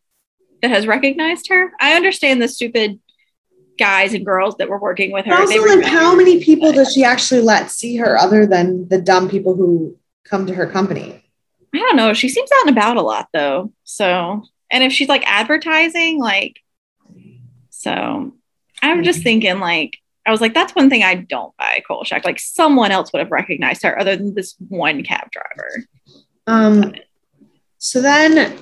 that 0.61 0.71
has 0.71 0.87
recognized 0.87 1.47
her. 1.49 1.71
I 1.79 1.93
understand 1.93 2.41
the 2.41 2.47
stupid 2.47 2.99
guys 3.77 4.13
and 4.13 4.25
girls 4.25 4.55
that 4.57 4.69
were 4.69 4.79
working 4.79 5.11
with 5.11 5.25
her. 5.25 5.33
also, 5.35 5.61
like, 5.65 5.85
how 5.85 6.15
many 6.15 6.43
people 6.43 6.71
does 6.71 6.93
she 6.93 7.03
actually 7.03 7.41
let 7.41 7.69
see 7.71 7.97
her 7.97 8.17
other 8.17 8.45
than 8.45 8.87
the 8.87 8.99
dumb 9.01 9.29
people 9.29 9.55
who 9.55 9.97
come 10.23 10.45
to 10.47 10.53
her 10.53 10.65
company? 10.65 11.21
I 11.75 11.79
don't 11.79 11.95
know. 11.95 12.13
She 12.13 12.29
seems 12.29 12.49
out 12.51 12.67
and 12.67 12.77
about 12.77 12.97
a 12.97 13.01
lot 13.01 13.27
though. 13.33 13.71
So, 13.83 14.43
and 14.71 14.83
if 14.83 14.91
she's 14.91 15.09
like 15.09 15.23
advertising, 15.25 16.19
like, 16.19 16.59
so 17.69 18.33
I'm 18.81 19.03
just 19.03 19.21
thinking, 19.21 19.59
like, 19.59 19.97
I 20.25 20.31
was 20.31 20.41
like, 20.41 20.53
that's 20.53 20.73
one 20.73 20.89
thing 20.89 21.03
I 21.03 21.15
don't 21.15 21.55
buy 21.57 21.83
Kolchak. 21.87 22.25
Like, 22.25 22.39
someone 22.39 22.91
else 22.91 23.13
would 23.13 23.19
have 23.19 23.31
recognized 23.31 23.83
her 23.83 23.99
other 23.99 24.15
than 24.15 24.33
this 24.33 24.55
one 24.69 25.03
cab 25.03 25.29
driver. 25.31 25.85
Um, 26.47 26.95
so 27.77 28.01
then 28.01 28.57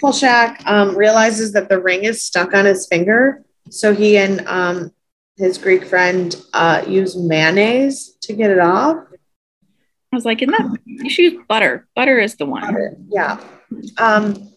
Kolchak 0.00 0.62
um, 0.66 0.96
realizes 0.96 1.52
that 1.52 1.68
the 1.68 1.80
ring 1.80 2.04
is 2.04 2.22
stuck 2.22 2.54
on 2.54 2.66
his 2.66 2.86
finger. 2.86 3.42
So 3.70 3.94
he 3.94 4.18
and 4.18 4.46
um, 4.46 4.92
his 5.36 5.56
Greek 5.56 5.84
friend 5.84 6.34
uh, 6.52 6.84
use 6.86 7.16
mayonnaise 7.16 8.16
to 8.22 8.34
get 8.34 8.50
it 8.50 8.58
off. 8.58 8.98
I 10.12 10.16
was 10.16 10.26
like, 10.26 10.42
isn't 10.42 10.52
that 10.52 10.78
you 10.84 11.08
should 11.08 11.32
use 11.32 11.44
butter? 11.48 11.88
Butter 11.96 12.18
is 12.18 12.36
the 12.36 12.44
one. 12.44 13.08
Yeah. 13.10 13.40
Um, 13.96 14.52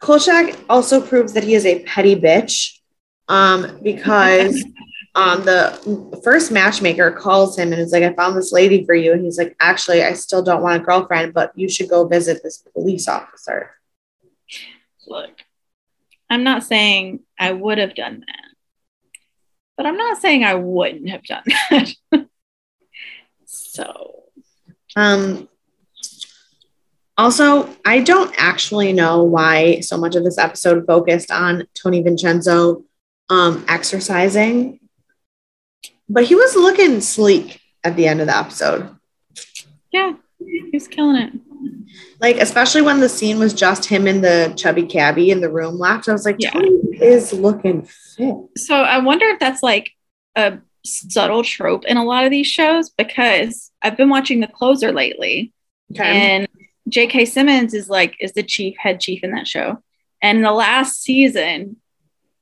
Kolchak 0.00 0.58
also 0.68 1.00
proves 1.00 1.32
that 1.32 1.44
he 1.44 1.54
is 1.54 1.64
a 1.64 1.82
petty 1.84 2.14
bitch 2.14 2.78
um, 3.28 3.80
because 3.82 4.62
um, 5.14 5.42
the 5.44 6.20
first 6.22 6.52
matchmaker 6.52 7.10
calls 7.12 7.58
him 7.58 7.72
and 7.72 7.80
is 7.80 7.92
like, 7.92 8.02
I 8.02 8.12
found 8.12 8.36
this 8.36 8.52
lady 8.52 8.84
for 8.84 8.94
you. 8.94 9.12
And 9.12 9.24
he's 9.24 9.38
like, 9.38 9.56
Actually, 9.58 10.02
I 10.02 10.12
still 10.12 10.42
don't 10.42 10.62
want 10.62 10.82
a 10.82 10.84
girlfriend, 10.84 11.32
but 11.32 11.52
you 11.54 11.68
should 11.68 11.88
go 11.88 12.06
visit 12.06 12.42
this 12.42 12.58
police 12.58 13.08
officer. 13.08 13.70
Look, 15.06 15.30
I'm 16.28 16.44
not 16.44 16.62
saying 16.62 17.20
I 17.38 17.52
would 17.52 17.78
have 17.78 17.94
done 17.94 18.20
that, 18.26 18.54
but 19.78 19.86
I'm 19.86 19.96
not 19.96 20.20
saying 20.20 20.44
I 20.44 20.54
wouldn't 20.54 21.08
have 21.08 21.24
done 21.24 21.44
that. 21.70 21.94
so, 23.46 24.19
Um, 24.96 25.48
also, 27.16 27.68
I 27.84 28.00
don't 28.00 28.34
actually 28.38 28.92
know 28.92 29.22
why 29.24 29.80
so 29.80 29.96
much 29.98 30.16
of 30.16 30.24
this 30.24 30.38
episode 30.38 30.86
focused 30.86 31.30
on 31.30 31.66
Tony 31.74 32.02
Vincenzo 32.02 32.84
um, 33.28 33.64
exercising, 33.68 34.80
but 36.08 36.24
he 36.24 36.34
was 36.34 36.56
looking 36.56 37.00
sleek 37.00 37.60
at 37.84 37.96
the 37.96 38.06
end 38.06 38.20
of 38.20 38.26
the 38.26 38.36
episode. 38.36 38.96
yeah, 39.92 40.14
he's 40.72 40.88
killing 40.88 41.16
it. 41.16 41.32
Like, 42.20 42.36
especially 42.36 42.82
when 42.82 43.00
the 43.00 43.08
scene 43.08 43.38
was 43.38 43.52
just 43.54 43.84
him 43.86 44.06
and 44.06 44.22
the 44.22 44.52
chubby 44.56 44.84
cabbie 44.84 45.30
in 45.30 45.40
the 45.40 45.50
room 45.50 45.78
left. 45.78 46.08
I 46.08 46.12
was 46.12 46.24
like, 46.24 46.36
Yeah. 46.38 46.50
Tony 46.50 46.68
is 47.00 47.32
looking 47.32 47.82
fit. 47.82 48.36
So 48.56 48.74
I 48.76 48.98
wonder 48.98 49.26
if 49.26 49.38
that's 49.38 49.62
like 49.62 49.90
a 50.36 50.58
subtle 50.84 51.42
trope 51.42 51.84
in 51.84 51.96
a 51.96 52.04
lot 52.04 52.24
of 52.24 52.30
these 52.30 52.46
shows 52.46 52.90
because 52.90 53.70
I've 53.82 53.96
been 53.96 54.08
watching 54.08 54.40
The 54.40 54.46
Closer 54.46 54.92
lately. 54.92 55.52
Okay. 55.92 56.04
And 56.04 56.48
J.K. 56.88 57.24
Simmons 57.24 57.74
is 57.74 57.88
like 57.88 58.16
is 58.20 58.32
the 58.32 58.42
chief 58.42 58.76
head 58.78 59.00
chief 59.00 59.22
in 59.22 59.32
that 59.32 59.46
show. 59.46 59.82
And 60.22 60.38
in 60.38 60.44
the 60.44 60.52
last 60.52 61.02
season, 61.02 61.76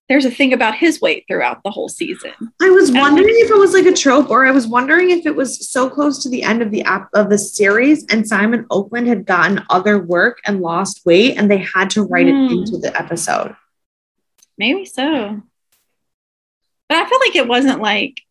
there's 0.09 0.25
a 0.25 0.31
thing 0.31 0.53
about 0.53 0.75
his 0.75 1.01
weight 1.01 1.25
throughout 1.29 1.63
the 1.63 1.71
whole 1.71 1.89
season. 1.89 2.33
I 2.63 2.71
was 2.71 2.91
wondering 2.91 3.29
if 3.29 3.51
it 3.51 3.59
was 3.59 3.75
like 3.75 3.85
a 3.85 3.93
trope, 3.93 4.31
or 4.31 4.47
I 4.47 4.51
was 4.51 4.67
wondering 4.67 5.11
if 5.11 5.27
it 5.27 5.37
was 5.37 5.69
so 5.69 5.91
close 5.91 6.23
to 6.23 6.31
the 6.31 6.43
end 6.43 6.63
of 6.63 6.71
the 6.71 6.83
app 6.83 7.11
of 7.13 7.29
the 7.29 7.37
series, 7.37 8.07
and 8.07 8.27
Simon 8.27 8.67
Oakland 8.71 9.07
had 9.07 9.27
gotten 9.27 9.63
other 9.69 9.99
work 9.99 10.39
and 10.47 10.61
lost 10.61 11.05
weight, 11.05 11.37
and 11.37 11.51
they 11.51 11.59
had 11.59 11.91
to 11.91 12.03
write 12.05 12.27
mm. 12.27 12.31
it 12.31 12.49
hmm. 12.49 12.59
into 12.59 12.79
the 12.79 12.99
episode. 12.99 13.55
Maybe 14.57 14.87
so, 14.87 15.43
but 16.89 16.99
I 16.99 17.09
feel 17.09 17.21
like 17.21 17.37
it 17.37 17.47
wasn't 17.47 17.83
like 17.83 18.23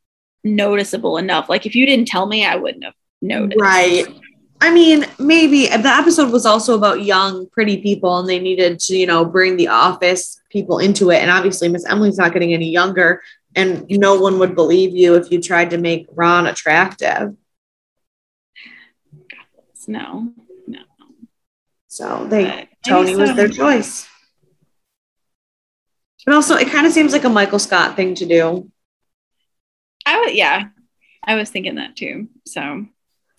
noticeable 0.56 1.18
enough. 1.18 1.50
Like 1.50 1.66
if 1.66 1.76
you 1.76 1.86
didn't 1.86 2.08
tell 2.08 2.26
me, 2.26 2.46
I 2.46 2.56
wouldn't 2.56 2.84
have 2.84 2.94
noticed. 3.22 3.60
Right. 3.60 4.06
I 4.60 4.72
mean, 4.72 5.06
maybe 5.20 5.68
the 5.68 5.90
episode 5.90 6.32
was 6.32 6.46
also 6.46 6.76
about 6.76 7.04
young, 7.04 7.48
pretty 7.50 7.78
people, 7.78 8.18
and 8.18 8.28
they 8.28 8.40
needed 8.40 8.80
to, 8.82 8.98
you 8.98 9.06
know, 9.06 9.24
bring 9.24 9.56
the 9.56 9.68
office 9.68 10.42
people 10.50 10.80
into 10.80 11.12
it. 11.12 11.22
And 11.22 11.30
obviously, 11.30 11.70
Miss 11.70 11.86
Emily's 11.86 12.18
not 12.18 12.34
getting 12.34 12.54
any 12.54 12.70
younger, 12.70 13.22
and 13.56 13.86
no 13.90 14.20
one 14.20 14.40
would 14.40 14.56
believe 14.56 14.96
you 14.96 15.16
if 15.16 15.32
you 15.32 15.42
tried 15.42 15.70
to 15.72 15.78
make 15.78 16.08
Ron 16.12 16.48
attractive. 16.48 17.36
No, 19.88 20.34
no. 20.68 20.80
So 21.88 22.26
they 22.28 22.68
Tony 22.86 23.14
so. 23.14 23.20
was 23.20 23.36
their 23.36 23.46
um, 23.46 23.52
choice. 23.52 24.08
But 26.26 26.36
also, 26.36 26.56
it 26.56 26.70
kind 26.70 26.86
of 26.86 26.92
seems 26.92 27.14
like 27.14 27.24
a 27.24 27.30
Michael 27.30 27.60
Scott 27.60 27.96
thing 27.96 28.14
to 28.16 28.26
do. 28.26 28.70
I 30.08 30.20
would, 30.20 30.34
yeah, 30.34 30.70
I 31.24 31.36
was 31.36 31.50
thinking 31.50 31.76
that 31.76 31.96
too. 31.96 32.30
So 32.46 32.86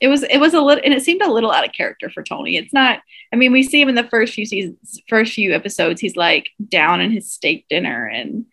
it 0.01 0.09
was 0.09 0.23
it 0.23 0.39
was 0.39 0.55
a 0.55 0.61
little 0.61 0.83
and 0.85 0.95
it 0.95 1.03
seemed 1.03 1.23
a 1.23 1.33
little 1.33 1.51
out 1.51 1.67
of 1.67 1.73
character 1.73 2.11
for 2.11 2.23
Tony. 2.23 2.57
It's 2.57 2.73
not 2.73 3.01
I 3.33 3.37
mean, 3.37 3.53
we 3.53 3.63
see 3.63 3.81
him 3.81 3.89
in 3.89 3.95
the 3.95 4.05
first 4.05 4.35
few 4.35 4.45
seasons 4.45 5.01
first 5.09 5.33
few 5.33 5.55
episodes, 5.55 6.01
he's 6.01 6.17
like 6.17 6.51
down 6.69 7.01
in 7.01 7.11
his 7.11 7.33
steak 7.33 7.67
dinner 7.69 8.07
and 8.07 8.45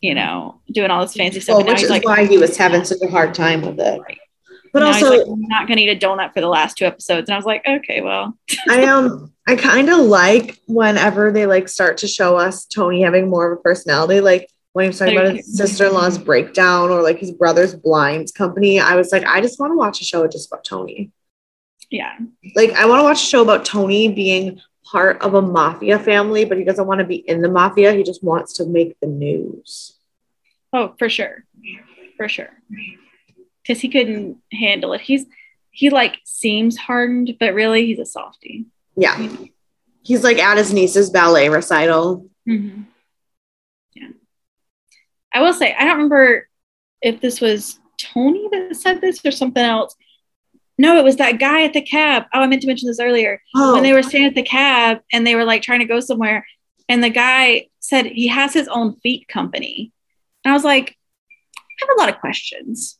you 0.00 0.14
know, 0.14 0.60
doing 0.72 0.90
all 0.90 1.02
this 1.02 1.14
fancy 1.14 1.38
stuff. 1.38 1.58
Well, 1.58 1.66
which 1.66 1.82
is 1.82 1.90
like, 1.90 2.04
why 2.04 2.26
he 2.26 2.36
was 2.36 2.56
having 2.56 2.84
such 2.84 2.98
a 3.02 3.08
hard 3.08 3.34
time 3.34 3.62
with 3.62 3.78
it. 3.78 4.00
Right. 4.00 4.18
But 4.72 4.82
also 4.82 5.10
like, 5.10 5.26
not 5.28 5.68
gonna 5.68 5.82
eat 5.82 6.02
a 6.02 6.06
donut 6.06 6.32
for 6.32 6.40
the 6.40 6.48
last 6.48 6.78
two 6.78 6.86
episodes. 6.86 7.28
And 7.28 7.34
I 7.34 7.36
was 7.36 7.44
like, 7.44 7.62
okay, 7.68 8.00
well. 8.00 8.36
I 8.68 8.84
um 8.84 9.32
I 9.46 9.54
kind 9.54 9.90
of 9.90 9.98
like 9.98 10.58
whenever 10.66 11.30
they 11.30 11.46
like 11.46 11.68
start 11.68 11.98
to 11.98 12.08
show 12.08 12.36
us 12.36 12.64
Tony 12.64 13.02
having 13.02 13.28
more 13.28 13.52
of 13.52 13.58
a 13.58 13.62
personality. 13.62 14.20
Like 14.20 14.48
when 14.72 14.84
he 14.84 14.88
was 14.88 14.98
talking 14.98 15.18
about 15.18 15.36
his 15.36 15.56
sister-in-law's 15.56 16.18
breakdown 16.18 16.90
or 16.90 17.02
like 17.02 17.18
his 17.18 17.30
brother's 17.30 17.74
blinds 17.74 18.32
company, 18.32 18.80
I 18.80 18.96
was 18.96 19.12
like, 19.12 19.24
I 19.24 19.40
just 19.40 19.60
want 19.60 19.72
to 19.72 19.76
watch 19.76 20.00
a 20.00 20.04
show 20.04 20.26
just 20.26 20.50
about 20.50 20.64
Tony. 20.64 21.12
Yeah. 21.90 22.16
Like 22.56 22.72
I 22.72 22.86
want 22.86 23.00
to 23.00 23.04
watch 23.04 23.22
a 23.22 23.26
show 23.26 23.42
about 23.42 23.66
Tony 23.66 24.08
being 24.08 24.60
part 24.84 25.20
of 25.20 25.34
a 25.34 25.42
mafia 25.42 25.98
family, 25.98 26.44
but 26.44 26.56
he 26.56 26.64
doesn't 26.64 26.86
want 26.86 27.00
to 27.00 27.06
be 27.06 27.16
in 27.16 27.42
the 27.42 27.50
mafia. 27.50 27.92
He 27.92 28.02
just 28.02 28.24
wants 28.24 28.54
to 28.54 28.66
make 28.66 28.98
the 29.00 29.06
news. 29.06 29.98
Oh, 30.72 30.94
for 30.98 31.10
sure. 31.10 31.44
For 32.16 32.28
sure. 32.28 32.50
Cause 33.66 33.80
he 33.80 33.88
couldn't 33.88 34.38
handle 34.50 34.92
it. 34.94 35.02
He's 35.02 35.26
he 35.70 35.90
like 35.90 36.18
seems 36.24 36.76
hardened, 36.76 37.36
but 37.38 37.54
really 37.54 37.86
he's 37.86 37.98
a 37.98 38.06
softie. 38.06 38.66
Yeah. 38.96 39.36
He's 40.02 40.24
like 40.24 40.38
at 40.38 40.58
his 40.58 40.72
niece's 40.72 41.10
ballet 41.10 41.48
recital. 41.48 42.28
Mm-hmm. 42.48 42.82
I 45.32 45.40
will 45.40 45.52
say, 45.52 45.74
I 45.74 45.84
don't 45.84 45.94
remember 45.94 46.48
if 47.00 47.20
this 47.20 47.40
was 47.40 47.78
Tony 47.98 48.48
that 48.52 48.76
said 48.76 49.00
this 49.00 49.24
or 49.24 49.30
something 49.30 49.62
else. 49.62 49.94
No, 50.78 50.96
it 50.98 51.04
was 51.04 51.16
that 51.16 51.38
guy 51.38 51.64
at 51.64 51.74
the 51.74 51.82
cab. 51.82 52.24
Oh, 52.32 52.40
I 52.40 52.46
meant 52.46 52.62
to 52.62 52.66
mention 52.66 52.88
this 52.88 53.00
earlier. 53.00 53.40
Oh. 53.54 53.74
When 53.74 53.82
they 53.82 53.92
were 53.92 54.02
standing 54.02 54.28
at 54.28 54.34
the 54.34 54.42
cab 54.42 55.00
and 55.12 55.26
they 55.26 55.34
were 55.34 55.44
like 55.44 55.62
trying 55.62 55.80
to 55.80 55.86
go 55.86 56.00
somewhere, 56.00 56.46
and 56.88 57.02
the 57.02 57.10
guy 57.10 57.68
said 57.80 58.06
he 58.06 58.28
has 58.28 58.52
his 58.52 58.68
own 58.68 58.96
feet 59.00 59.28
company. 59.28 59.92
And 60.44 60.52
I 60.52 60.54
was 60.54 60.64
like, 60.64 60.96
I 61.56 61.86
have 61.86 61.96
a 61.96 62.00
lot 62.00 62.08
of 62.08 62.20
questions. 62.20 62.98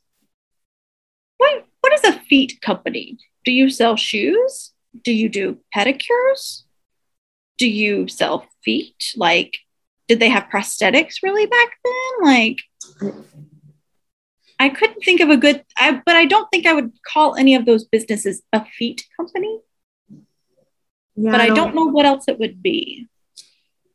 What 1.39 1.66
what 1.80 1.93
is 1.93 2.05
a 2.05 2.20
feet 2.20 2.61
company? 2.61 3.18
Do 3.45 3.53
you 3.53 3.68
sell 3.68 3.97
shoes? 3.97 4.72
Do 5.03 5.12
you 5.12 5.28
do 5.28 5.59
pedicures? 5.74 6.62
Do 7.59 7.68
you 7.68 8.07
sell 8.09 8.47
feet? 8.64 9.12
Like 9.16 9.59
did 10.09 10.20
they 10.20 10.28
have 10.28 10.48
prosthetics 10.53 11.22
really 11.22 11.46
back 11.46 11.70
then? 11.84 12.24
Like, 12.24 12.62
I 14.59 14.68
couldn't 14.68 15.03
think 15.05 15.20
of 15.20 15.30
a 15.30 15.36
good, 15.36 15.64
I, 15.76 16.00
but 16.05 16.14
I 16.14 16.24
don't 16.24 16.48
think 16.50 16.66
I 16.66 16.72
would 16.72 16.92
call 17.07 17.36
any 17.36 17.55
of 17.55 17.66
those 17.66 17.84
businesses 17.84 18.42
a 18.53 18.64
feet 18.64 19.05
company. 19.16 19.61
Yeah, 21.16 21.30
but 21.30 21.40
I 21.40 21.48
don't, 21.48 21.59
I 21.59 21.61
don't 21.61 21.74
know 21.74 21.86
what 21.86 22.07
else 22.07 22.24
it 22.28 22.38
would 22.38 22.62
be. 22.62 23.09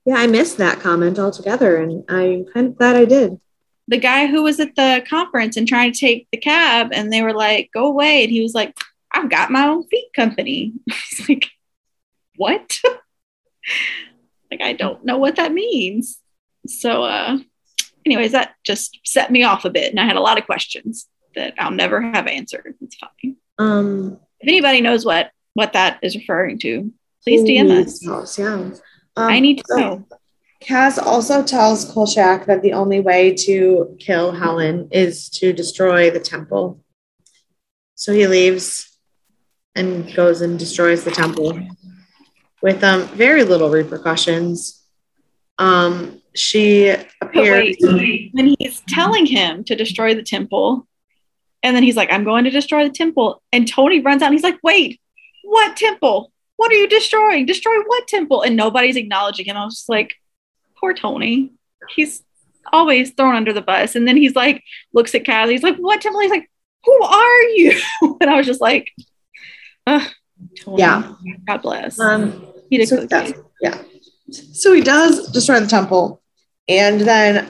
Yeah, 0.05 0.15
I 0.15 0.27
missed 0.27 0.57
that 0.57 0.79
comment 0.79 1.19
altogether, 1.19 1.77
and 1.77 2.03
I'm 2.09 2.45
kind 2.45 2.67
of 2.67 2.77
glad 2.77 2.95
I 2.95 3.05
did. 3.05 3.39
The 3.87 3.97
guy 3.97 4.27
who 4.27 4.43
was 4.43 4.59
at 4.59 4.75
the 4.75 5.05
conference 5.09 5.57
and 5.57 5.67
trying 5.67 5.93
to 5.93 5.99
take 5.99 6.27
the 6.31 6.37
cab, 6.37 6.89
and 6.91 7.11
they 7.11 7.21
were 7.21 7.33
like, 7.33 7.69
"Go 7.73 7.87
away," 7.87 8.23
and 8.23 8.31
he 8.31 8.41
was 8.41 8.53
like, 8.53 8.77
"I've 9.11 9.29
got 9.29 9.51
my 9.51 9.67
own 9.67 9.87
feet 9.87 10.07
company." 10.15 10.73
He's 10.85 11.29
like, 11.29 11.47
"What?" 12.35 12.79
Like 14.59 14.67
I 14.67 14.73
don't 14.73 15.03
know 15.05 15.17
what 15.17 15.35
that 15.35 15.53
means. 15.53 16.19
So 16.67 17.03
uh 17.03 17.37
anyways, 18.05 18.31
that 18.31 18.55
just 18.63 18.99
set 19.03 19.31
me 19.31 19.43
off 19.43 19.65
a 19.65 19.69
bit 19.69 19.91
and 19.91 19.99
I 19.99 20.05
had 20.05 20.15
a 20.15 20.21
lot 20.21 20.37
of 20.37 20.45
questions 20.45 21.07
that 21.35 21.53
I'll 21.59 21.71
never 21.71 22.01
have 22.01 22.27
answered. 22.27 22.75
It's 22.81 22.95
fine. 22.95 23.37
Um 23.57 24.19
if 24.39 24.47
anybody 24.47 24.81
knows 24.81 25.05
what 25.05 25.31
what 25.53 25.73
that 25.73 25.99
is 26.01 26.15
referring 26.15 26.59
to, 26.59 26.91
please 27.23 27.41
DM 27.41 27.71
us. 27.71 28.37
yeah. 28.37 28.47
Um, 28.47 28.73
I 29.15 29.39
need 29.39 29.57
to 29.57 29.79
know. 29.79 30.05
Kaz 30.63 31.01
also 31.01 31.43
tells 31.43 31.85
Kolchak 31.91 32.45
that 32.45 32.61
the 32.61 32.73
only 32.73 32.99
way 32.99 33.33
to 33.33 33.95
kill 33.99 34.31
Helen 34.31 34.89
is 34.91 35.29
to 35.29 35.53
destroy 35.53 36.11
the 36.11 36.19
temple. 36.19 36.83
So 37.95 38.13
he 38.13 38.27
leaves 38.27 38.97
and 39.75 40.13
goes 40.15 40.41
and 40.41 40.57
destroys 40.57 41.03
the 41.03 41.11
temple 41.11 41.59
with 42.61 42.83
um, 42.83 43.07
very 43.09 43.43
little 43.43 43.69
repercussions. 43.69 44.83
Um, 45.57 46.21
she 46.35 46.89
appears 47.21 47.75
when 47.81 48.55
he's 48.59 48.81
telling 48.87 49.25
him 49.25 49.63
to 49.65 49.75
destroy 49.75 50.13
the 50.13 50.23
temple, 50.23 50.87
and 51.63 51.75
then 51.75 51.83
he's 51.83 51.95
like, 51.95 52.11
"I'm 52.11 52.23
going 52.23 52.43
to 52.43 52.49
destroy 52.49 52.83
the 52.87 52.93
temple," 52.93 53.41
and 53.51 53.67
Tony 53.67 54.01
runs 54.01 54.21
out 54.21 54.27
and 54.27 54.35
he's 54.35 54.43
like, 54.43 54.59
"Wait, 54.63 55.01
what 55.43 55.75
temple? 55.75 56.31
What 56.57 56.71
are 56.71 56.75
you 56.75 56.87
destroying? 56.87 57.45
Destroy 57.45 57.79
what 57.85 58.07
temple?" 58.07 58.41
And 58.41 58.55
nobody's 58.55 58.95
acknowledging 58.95 59.45
him. 59.45 59.57
I 59.57 59.65
was 59.65 59.75
just 59.75 59.89
like, 59.89 60.15
"Poor 60.79 60.93
Tony. 60.93 61.51
He's 61.95 62.23
always 62.71 63.11
thrown 63.11 63.35
under 63.35 63.53
the 63.53 63.61
bus." 63.61 63.95
And 63.95 64.07
then 64.07 64.17
he's 64.17 64.35
like, 64.35 64.63
looks 64.93 65.15
at 65.15 65.23
Kaz. 65.23 65.49
He's 65.49 65.63
like, 65.63 65.77
"What 65.77 66.01
temple?" 66.01 66.21
He's 66.21 66.31
like, 66.31 66.49
"Who 66.85 67.03
are 67.03 67.43
you?" 67.43 67.79
and 68.21 68.29
I 68.29 68.37
was 68.37 68.45
just 68.45 68.61
like, 68.61 68.91
Ugh. 69.87 70.11
Totally. 70.59 70.79
Yeah. 70.79 71.13
God 71.45 71.61
bless. 71.61 71.99
Um, 71.99 72.47
he 72.69 72.77
did 72.77 72.89
so, 72.89 73.07
yeah, 73.09 73.31
yeah. 73.61 73.81
So 74.29 74.73
he 74.73 74.81
does 74.81 75.31
destroy 75.31 75.59
the 75.59 75.67
temple. 75.67 76.21
And 76.67 77.01
then 77.01 77.49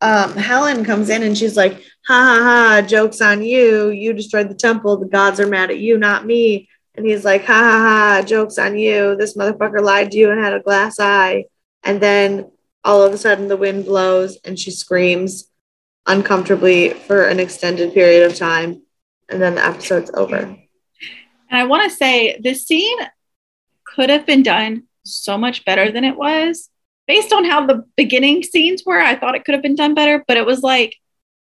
um, 0.00 0.34
Helen 0.34 0.84
comes 0.84 1.08
in 1.08 1.22
and 1.22 1.36
she's 1.36 1.56
like, 1.56 1.74
ha 2.06 2.24
ha 2.24 2.42
ha, 2.42 2.86
joke's 2.86 3.20
on 3.20 3.42
you. 3.42 3.90
You 3.90 4.12
destroyed 4.12 4.48
the 4.48 4.54
temple. 4.54 4.96
The 4.96 5.06
gods 5.06 5.38
are 5.38 5.46
mad 5.46 5.70
at 5.70 5.78
you, 5.78 5.98
not 5.98 6.26
me. 6.26 6.68
And 6.94 7.06
he's 7.06 7.24
like, 7.24 7.44
ha 7.44 7.54
ha 7.54 7.78
ha, 7.78 8.22
joke's 8.26 8.58
on 8.58 8.76
you. 8.76 9.16
This 9.16 9.36
motherfucker 9.36 9.80
lied 9.80 10.10
to 10.10 10.18
you 10.18 10.30
and 10.30 10.42
had 10.42 10.54
a 10.54 10.60
glass 10.60 10.98
eye. 10.98 11.44
And 11.84 12.00
then 12.00 12.50
all 12.82 13.02
of 13.02 13.12
a 13.12 13.18
sudden 13.18 13.48
the 13.48 13.56
wind 13.56 13.84
blows 13.84 14.38
and 14.44 14.58
she 14.58 14.70
screams 14.70 15.48
uncomfortably 16.06 16.90
for 16.90 17.24
an 17.24 17.38
extended 17.38 17.94
period 17.94 18.28
of 18.30 18.36
time. 18.36 18.82
And 19.28 19.40
then 19.40 19.54
the 19.54 19.64
episode's 19.64 20.10
over. 20.14 20.56
And 21.50 21.58
I 21.58 21.64
want 21.64 21.90
to 21.90 21.96
say 21.96 22.38
this 22.40 22.64
scene 22.66 22.98
could 23.84 24.08
have 24.08 24.24
been 24.24 24.42
done 24.42 24.84
so 25.04 25.36
much 25.36 25.64
better 25.64 25.90
than 25.90 26.04
it 26.04 26.16
was. 26.16 26.70
Based 27.06 27.32
on 27.32 27.44
how 27.44 27.66
the 27.66 27.84
beginning 27.96 28.44
scenes 28.44 28.84
were, 28.86 29.00
I 29.00 29.16
thought 29.16 29.34
it 29.34 29.44
could 29.44 29.54
have 29.54 29.62
been 29.62 29.74
done 29.74 29.94
better, 29.94 30.24
but 30.28 30.36
it 30.36 30.46
was 30.46 30.62
like 30.62 30.94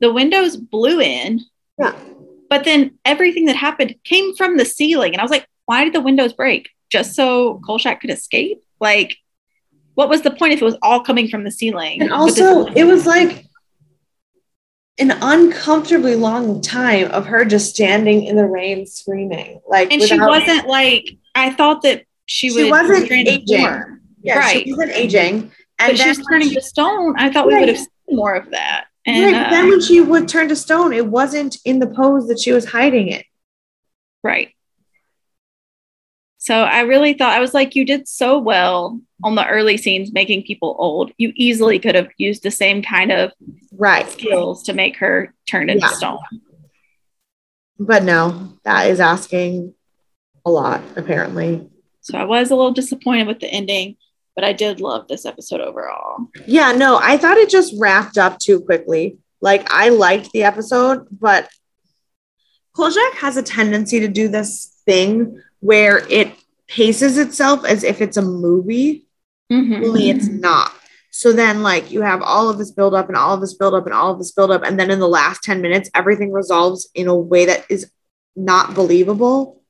the 0.01 0.13
windows 0.13 0.57
blew 0.57 1.01
in. 1.01 1.41
Yeah. 1.79 1.97
But 2.51 2.65
then 2.65 2.99
everything 3.05 3.47
that 3.47 3.57
happened 3.57 3.95
came 4.05 4.35
from 4.37 4.59
the 4.59 4.67
ceiling. 4.67 5.15
And 5.15 5.21
I 5.21 5.25
was 5.25 5.31
like, 5.31 5.49
why 5.65 5.85
did 5.85 5.95
the 5.95 6.03
windows 6.03 6.35
break? 6.35 6.69
Just 6.91 7.15
so 7.15 7.61
Kolchak 7.65 8.03
could 8.03 8.11
escape? 8.11 8.63
Like, 8.79 9.17
what 9.95 10.11
was 10.11 10.21
the 10.21 10.31
point 10.31 10.53
if 10.53 10.61
it 10.61 10.65
was 10.65 10.77
all 10.83 11.01
coming 11.01 11.29
from 11.29 11.45
the 11.45 11.51
ceiling? 11.51 12.03
And 12.03 12.13
also, 12.13 12.67
it 12.67 12.85
was 12.85 13.07
like 13.07 13.47
an 14.99 15.11
uncomfortably 15.23 16.15
long 16.15 16.61
time 16.61 17.11
of 17.11 17.27
her 17.27 17.45
just 17.45 17.71
standing 17.71 18.25
in 18.25 18.37
the 18.37 18.47
rain 18.47 18.87
screaming. 18.87 19.61
Like, 19.67 19.93
and 19.93 20.03
she 20.03 20.19
wasn't 20.19 20.69
like, 20.69 21.09
I 21.35 21.53
thought 21.53 21.83
that 21.83 22.05
she, 22.27 22.51
she 22.51 22.71
wasn't 22.71 23.11
aging. 23.11 23.61
More. 23.61 24.01
Yeah, 24.23 24.39
right. 24.39 24.65
she 24.65 24.73
wasn't 24.73 24.93
aging. 24.93 25.53
And 25.79 25.93
but 25.93 25.99
she 25.99 26.09
was 26.09 26.19
turning 26.19 26.51
to 26.51 26.61
stone. 26.61 27.15
I 27.19 27.31
thought 27.31 27.47
we 27.47 27.59
would 27.59 27.69
have 27.69 27.79
seen 27.79 27.89
more 28.09 28.35
of 28.35 28.51
that. 28.51 28.87
And 29.07 29.35
right, 29.35 29.47
uh, 29.47 29.51
then 29.51 29.69
when 29.69 29.81
she 29.81 30.01
would 30.01 30.29
turn 30.29 30.49
to 30.49 30.57
stone, 30.57 30.93
it 30.93 31.07
wasn't 31.07 31.59
in 31.65 31.79
the 31.79 31.87
pose 31.87 32.29
that 32.29 32.39
she 32.39 32.53
was 32.53 32.65
hiding 32.65 33.09
it. 33.09 33.27
Right. 34.23 34.55
So 36.39 36.63
I 36.63 36.83
really 36.83 37.15
thought 37.15 37.33
I 37.33 37.41
was 37.41 37.53
like, 37.53 37.75
you 37.75 37.85
did 37.85 38.07
so 38.07 38.39
well 38.39 39.01
on 39.25 39.35
the 39.35 39.49
early 39.49 39.77
scenes 39.77 40.13
making 40.13 40.45
people 40.45 40.77
old. 40.79 41.11
You 41.17 41.33
easily 41.35 41.79
could 41.79 41.95
have 41.95 42.11
used 42.19 42.43
the 42.43 42.51
same 42.51 42.83
kind 42.83 43.11
of 43.11 43.33
right 43.73 44.09
skills 44.09 44.63
to 44.65 44.75
make 44.75 44.99
her 44.99 45.35
turn 45.49 45.71
into 45.71 45.87
yeah. 45.87 45.93
stone. 45.93 46.19
But 47.79 48.05
no, 48.05 48.53
that 48.65 48.89
is 48.89 49.01
asking 49.01 49.75
a 50.45 50.51
lot, 50.51 50.83
apparently. 50.95 51.69
So 52.03 52.19
I 52.19 52.25
was 52.25 52.51
a 52.51 52.55
little 52.55 52.73
disappointed 52.73 53.27
with 53.27 53.41
the 53.41 53.49
ending, 53.49 53.97
but 54.37 54.45
I 54.45 54.53
did 54.53 54.79
love 54.79 55.09
this 55.09 55.25
episode 55.25 55.63
overall. 55.63 56.29
Yeah, 56.47 56.73
no, 56.73 57.01
I 57.03 57.17
thought 57.17 57.39
it 57.39 57.49
just 57.49 57.75
wrapped 57.79 58.19
up 58.19 58.39
too 58.39 58.61
quickly. 58.61 59.17
Like 59.41 59.67
I 59.73 59.89
liked 59.89 60.33
the 60.33 60.45
episode, 60.45 61.07
but 61.11 61.49
Kolchak 62.77 63.15
has 63.15 63.39
a 63.39 63.43
tendency 63.43 64.01
to 64.01 64.09
do 64.09 64.29
this 64.29 64.83
thing 64.85 65.41
where 65.61 66.07
it 66.11 66.33
paces 66.69 67.19
itself 67.19 67.65
as 67.65 67.85
if 67.85 68.01
it's 68.01 68.17
a 68.17 68.23
movie, 68.23 69.04
mm-hmm. 69.53 69.85
only 69.85 70.11
it's 70.11 70.29
not. 70.29 70.73
So 71.11 71.33
then, 71.33 71.63
like, 71.63 71.93
you 71.93 72.03
have 72.03 72.23
all 72.23 72.51
of 72.51 72.59
this 72.59 72.73
build 72.73 72.93
up 72.93 73.09
and 73.09 73.17
all 73.17 73.35
of 73.35 73.41
this 73.41 73.55
build 73.55 73.73
up 73.73 73.87
and 73.87 73.95
all 73.95 74.13
of 74.13 74.19
this 74.19 74.33
build 74.33 74.51
up. 74.51 74.65
And 74.65 74.79
then 74.79 74.91
in 74.91 74.99
the 74.99 75.09
last 75.09 75.45
10 75.45 75.61
minutes, 75.61 75.89
everything 75.95 76.33
resolves 76.33 76.89
in 76.93 77.07
a 77.07 77.15
way 77.15 77.47
that 77.47 77.65
is 77.69 77.89
not 78.35 78.75
believable. 78.75 79.63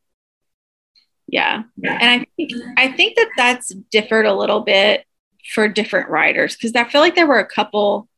Yeah. 1.26 1.64
And 1.82 2.22
I 2.22 2.26
think, 2.36 2.52
I 2.78 2.92
think 2.92 3.16
that 3.16 3.28
that's 3.36 3.68
differed 3.90 4.24
a 4.24 4.34
little 4.34 4.60
bit 4.60 5.04
for 5.52 5.68
different 5.68 6.08
writers 6.08 6.56
because 6.56 6.74
I 6.74 6.84
feel 6.84 7.02
like 7.02 7.14
there 7.14 7.26
were 7.26 7.40
a 7.40 7.46
couple 7.46 8.08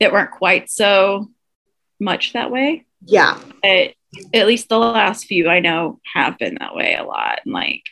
that 0.00 0.12
weren't 0.12 0.30
quite 0.30 0.70
so 0.70 1.30
much 1.98 2.34
that 2.34 2.50
way. 2.50 2.84
Yeah. 3.02 3.40
But 3.62 3.94
at 4.34 4.46
least 4.46 4.68
the 4.68 4.78
last 4.78 5.26
few 5.26 5.48
I 5.48 5.60
know 5.60 6.00
have 6.14 6.38
been 6.38 6.56
that 6.60 6.74
way 6.74 6.94
a 6.94 7.04
lot. 7.04 7.40
And 7.44 7.54
like, 7.54 7.84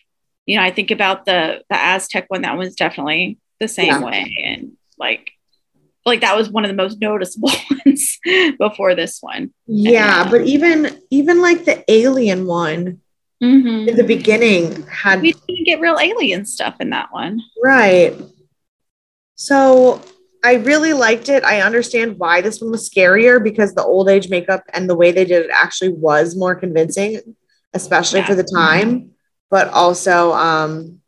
you 0.46 0.56
know, 0.56 0.62
I 0.62 0.70
think 0.70 0.90
about 0.90 1.26
the 1.26 1.62
the 1.68 1.76
Aztec 1.76 2.26
one, 2.28 2.42
that 2.42 2.56
was 2.56 2.74
definitely 2.74 3.38
the 3.60 3.68
same 3.68 3.86
yeah. 3.86 4.00
way. 4.00 4.44
And 4.44 4.72
like 4.98 5.30
like 6.04 6.20
that 6.20 6.36
was 6.36 6.48
one 6.48 6.64
of 6.64 6.68
the 6.68 6.76
most 6.76 7.00
noticeable 7.00 7.50
ones 7.84 8.18
before 8.58 8.94
this 8.94 9.18
one. 9.20 9.52
Yeah, 9.66 10.22
and, 10.22 10.30
but 10.30 10.42
even 10.42 11.00
even 11.10 11.42
like 11.42 11.64
the 11.64 11.84
alien 11.90 12.46
one 12.46 13.00
mm-hmm. 13.42 13.88
in 13.88 13.96
the 13.96 14.04
beginning 14.04 14.86
had 14.86 15.20
we 15.20 15.32
didn't 15.32 15.66
get 15.66 15.80
real 15.80 15.98
alien 15.98 16.46
stuff 16.46 16.76
in 16.80 16.90
that 16.90 17.12
one. 17.12 17.40
Right. 17.62 18.14
So 19.34 20.00
I 20.44 20.54
really 20.54 20.92
liked 20.92 21.28
it. 21.28 21.44
I 21.44 21.60
understand 21.60 22.18
why 22.18 22.40
this 22.40 22.60
one 22.60 22.70
was 22.70 22.88
scarier 22.88 23.42
because 23.42 23.74
the 23.74 23.82
old 23.82 24.08
age 24.08 24.30
makeup 24.30 24.62
and 24.72 24.88
the 24.88 24.94
way 24.94 25.10
they 25.10 25.24
did 25.24 25.46
it 25.46 25.50
actually 25.52 25.90
was 25.90 26.36
more 26.36 26.54
convincing, 26.54 27.20
especially 27.74 28.20
yeah. 28.20 28.26
for 28.26 28.34
the 28.36 28.44
time. 28.44 29.10
But 29.50 29.68
also, 29.68 30.32
um, 30.32 31.00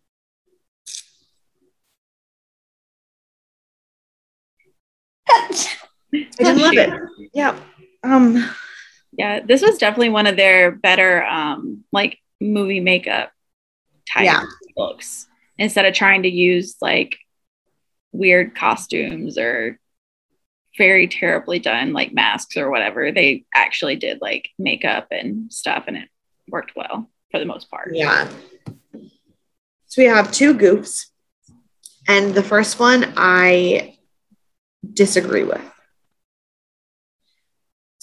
I 5.28 5.66
didn't 6.12 6.58
love 6.58 6.74
it. 6.74 6.90
Yeah. 7.34 7.58
Um, 8.02 8.48
yeah, 9.12 9.40
this 9.40 9.62
was 9.62 9.78
definitely 9.78 10.10
one 10.10 10.26
of 10.26 10.36
their 10.36 10.70
better, 10.72 11.24
um, 11.26 11.84
like 11.92 12.18
movie 12.40 12.80
makeup 12.80 13.32
type 14.12 14.24
yeah. 14.24 14.44
looks 14.76 15.26
instead 15.58 15.84
of 15.84 15.94
trying 15.94 16.22
to 16.22 16.28
use 16.28 16.76
like 16.80 17.16
weird 18.12 18.54
costumes 18.54 19.36
or 19.38 19.78
very 20.76 21.08
terribly 21.08 21.58
done 21.58 21.92
like 21.92 22.14
masks 22.14 22.56
or 22.56 22.70
whatever 22.70 23.10
they 23.10 23.44
actually 23.52 23.96
did 23.96 24.20
like 24.20 24.48
makeup 24.58 25.08
and 25.10 25.52
stuff 25.52 25.84
and 25.88 25.96
it 25.96 26.08
worked 26.48 26.72
well 26.76 27.10
for 27.30 27.38
the 27.38 27.46
most 27.46 27.70
part 27.70 27.90
yeah 27.92 28.28
so 29.86 30.02
we 30.02 30.06
have 30.06 30.32
two 30.32 30.54
goofs 30.54 31.06
and 32.06 32.34
the 32.34 32.42
first 32.42 32.78
one 32.78 33.12
i 33.16 33.96
disagree 34.94 35.44
with 35.44 35.62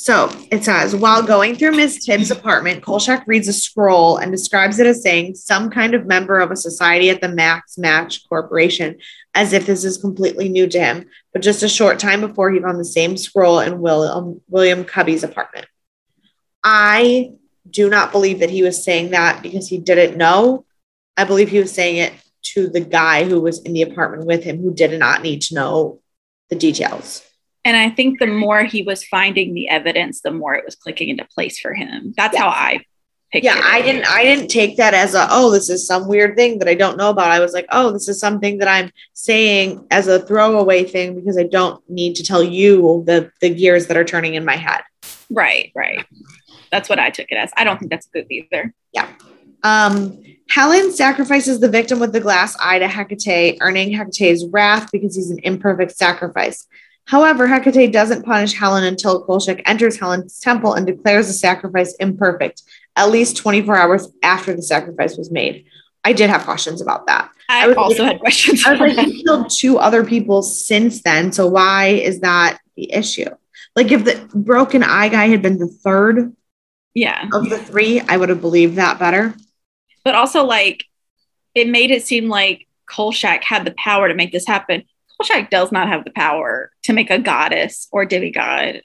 so 0.05 0.29
it 0.51 0.63
says, 0.63 0.95
while 0.95 1.23
going 1.23 1.55
through 1.55 1.71
Ms. 1.71 2.05
Tibbs' 2.05 2.29
apartment, 2.29 2.83
Kolchak 2.83 3.23
reads 3.25 3.47
a 3.47 3.53
scroll 3.53 4.17
and 4.17 4.31
describes 4.31 4.77
it 4.77 4.85
as 4.85 5.01
saying 5.01 5.33
some 5.33 5.71
kind 5.71 5.95
of 5.95 6.05
member 6.05 6.39
of 6.39 6.51
a 6.51 6.55
society 6.55 7.09
at 7.09 7.21
the 7.21 7.29
Max 7.29 7.77
Match 7.77 8.27
Corporation, 8.29 8.97
as 9.33 9.51
if 9.51 9.65
this 9.65 9.83
is 9.83 9.97
completely 9.97 10.47
new 10.47 10.67
to 10.67 10.79
him. 10.79 11.09
But 11.33 11.41
just 11.41 11.63
a 11.63 11.67
short 11.69 11.97
time 11.97 12.21
before, 12.21 12.51
he 12.51 12.59
found 12.59 12.79
the 12.79 12.85
same 12.85 13.17
scroll 13.17 13.61
in 13.61 13.79
William, 13.79 14.41
William 14.47 14.83
Cubby's 14.83 15.23
apartment. 15.23 15.65
I 16.63 17.31
do 17.69 17.89
not 17.89 18.11
believe 18.11 18.39
that 18.39 18.49
he 18.49 18.63
was 18.63 18.83
saying 18.83 19.11
that 19.11 19.41
because 19.41 19.67
he 19.67 19.77
didn't 19.77 20.17
know. 20.17 20.65
I 21.17 21.23
believe 21.23 21.49
he 21.49 21.59
was 21.59 21.71
saying 21.71 21.97
it 21.97 22.13
to 22.53 22.67
the 22.67 22.81
guy 22.81 23.23
who 23.25 23.41
was 23.41 23.61
in 23.61 23.73
the 23.73 23.81
apartment 23.81 24.25
with 24.25 24.43
him 24.43 24.61
who 24.61 24.73
did 24.73 24.97
not 24.99 25.21
need 25.21 25.41
to 25.43 25.55
know 25.55 25.99
the 26.49 26.55
details. 26.55 27.23
And 27.63 27.75
I 27.75 27.89
think 27.89 28.19
the 28.19 28.27
more 28.27 28.63
he 28.63 28.83
was 28.83 29.03
finding 29.03 29.53
the 29.53 29.69
evidence, 29.69 30.21
the 30.21 30.31
more 30.31 30.53
it 30.53 30.63
was 30.63 30.75
clicking 30.75 31.09
into 31.09 31.25
place 31.25 31.59
for 31.59 31.73
him. 31.73 32.13
That's 32.15 32.37
how 32.37 32.49
I 32.49 32.81
picked. 33.31 33.43
yeah, 33.43 33.59
I 33.63 33.81
didn't 33.81 34.05
I 34.07 34.23
didn't 34.23 34.49
take 34.49 34.77
that 34.77 34.93
as 34.93 35.15
a 35.15 35.27
oh, 35.31 35.49
this 35.49 35.69
is 35.69 35.87
some 35.87 36.07
weird 36.07 36.35
thing 36.35 36.59
that 36.59 36.67
I 36.67 36.75
don't 36.75 36.97
know 36.97 37.09
about. 37.09 37.31
I 37.31 37.39
was 37.39 37.53
like, 37.53 37.65
oh, 37.71 37.91
this 37.91 38.07
is 38.07 38.19
something 38.19 38.59
that 38.59 38.67
I'm 38.67 38.91
saying 39.13 39.87
as 39.89 40.07
a 40.07 40.19
throwaway 40.19 40.83
thing 40.83 41.15
because 41.15 41.39
I 41.39 41.43
don't 41.43 41.81
need 41.89 42.15
to 42.17 42.23
tell 42.23 42.43
you 42.43 43.03
the 43.07 43.31
the 43.41 43.49
gears 43.49 43.87
that 43.87 43.97
are 43.97 44.05
turning 44.05 44.35
in 44.35 44.45
my 44.45 44.57
head. 44.57 44.81
Right, 45.31 45.71
right. 45.73 46.05
That's 46.71 46.89
what 46.89 46.99
I 46.99 47.09
took 47.09 47.27
it 47.29 47.35
as. 47.35 47.51
I 47.55 47.63
don't 47.63 47.77
think 47.77 47.91
that's 47.91 48.07
good 48.07 48.27
either. 48.29 48.73
Yeah. 48.91 49.07
Um, 49.63 50.21
Helen 50.49 50.91
sacrifices 50.91 51.59
the 51.59 51.69
victim 51.69 51.99
with 51.99 52.13
the 52.13 52.19
glass 52.19 52.55
eye 52.59 52.79
to 52.79 52.87
Hecate, 52.87 53.57
earning 53.61 53.91
Hecate's 53.91 54.45
wrath 54.51 54.91
because 54.91 55.15
he's 55.15 55.31
an 55.31 55.39
imperfect 55.39 55.97
sacrifice. 55.97 56.67
However, 57.05 57.47
Hecate 57.47 57.91
doesn't 57.91 58.25
punish 58.25 58.53
Helen 58.53 58.83
until 58.83 59.23
Kolchak 59.23 59.61
enters 59.65 59.99
Helen's 59.99 60.39
temple 60.39 60.73
and 60.73 60.87
declares 60.87 61.27
the 61.27 61.33
sacrifice 61.33 61.95
imperfect, 61.95 62.63
at 62.95 63.09
least 63.09 63.37
24 63.37 63.75
hours 63.75 64.07
after 64.23 64.55
the 64.55 64.61
sacrifice 64.61 65.17
was 65.17 65.31
made. 65.31 65.65
I 66.03 66.13
did 66.13 66.29
have 66.29 66.43
questions 66.43 66.81
about 66.81 67.07
that. 67.07 67.31
I, 67.49 67.69
I 67.69 67.73
also 67.73 68.03
like, 68.03 68.13
had 68.13 68.21
questions. 68.21 68.63
I 68.65 68.71
was 68.73 68.95
like, 68.95 69.07
he 69.07 69.23
killed 69.23 69.49
two 69.49 69.77
other 69.77 70.03
people 70.03 70.43
since 70.43 71.01
then. 71.01 71.31
So 71.31 71.47
why 71.47 71.87
is 71.87 72.19
that 72.21 72.59
the 72.75 72.91
issue? 72.91 73.29
Like 73.75 73.91
if 73.91 74.05
the 74.05 74.29
broken 74.33 74.83
eye 74.83 75.09
guy 75.09 75.27
had 75.27 75.41
been 75.41 75.57
the 75.57 75.67
third 75.67 76.35
yeah. 76.95 77.27
of 77.33 77.49
the 77.49 77.59
three, 77.59 77.99
I 77.99 78.17
would 78.17 78.29
have 78.29 78.41
believed 78.41 78.75
that 78.75 78.97
better. 78.97 79.35
But 80.03 80.15
also 80.15 80.43
like 80.43 80.85
it 81.53 81.69
made 81.69 81.91
it 81.91 82.05
seem 82.05 82.27
like 82.27 82.67
Kolchak 82.87 83.43
had 83.43 83.65
the 83.65 83.75
power 83.77 84.07
to 84.07 84.15
make 84.15 84.31
this 84.31 84.47
happen. 84.47 84.83
Kolchak 85.17 85.49
does 85.49 85.71
not 85.71 85.87
have 85.87 86.03
the 86.03 86.11
power 86.11 86.71
to 86.83 86.93
make 86.93 87.09
a 87.09 87.19
goddess 87.19 87.87
or 87.91 88.05
demigod 88.05 88.81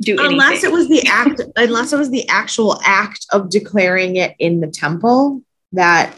do 0.00 0.14
anything. 0.14 0.32
Unless 0.32 0.64
it 0.64 0.72
was 0.72 0.88
the 0.88 1.06
act, 1.08 1.40
unless 1.56 1.92
it 1.92 1.98
was 1.98 2.10
the 2.10 2.28
actual 2.28 2.80
act 2.84 3.26
of 3.32 3.50
declaring 3.50 4.16
it 4.16 4.34
in 4.38 4.60
the 4.60 4.68
temple 4.68 5.42
that. 5.72 6.14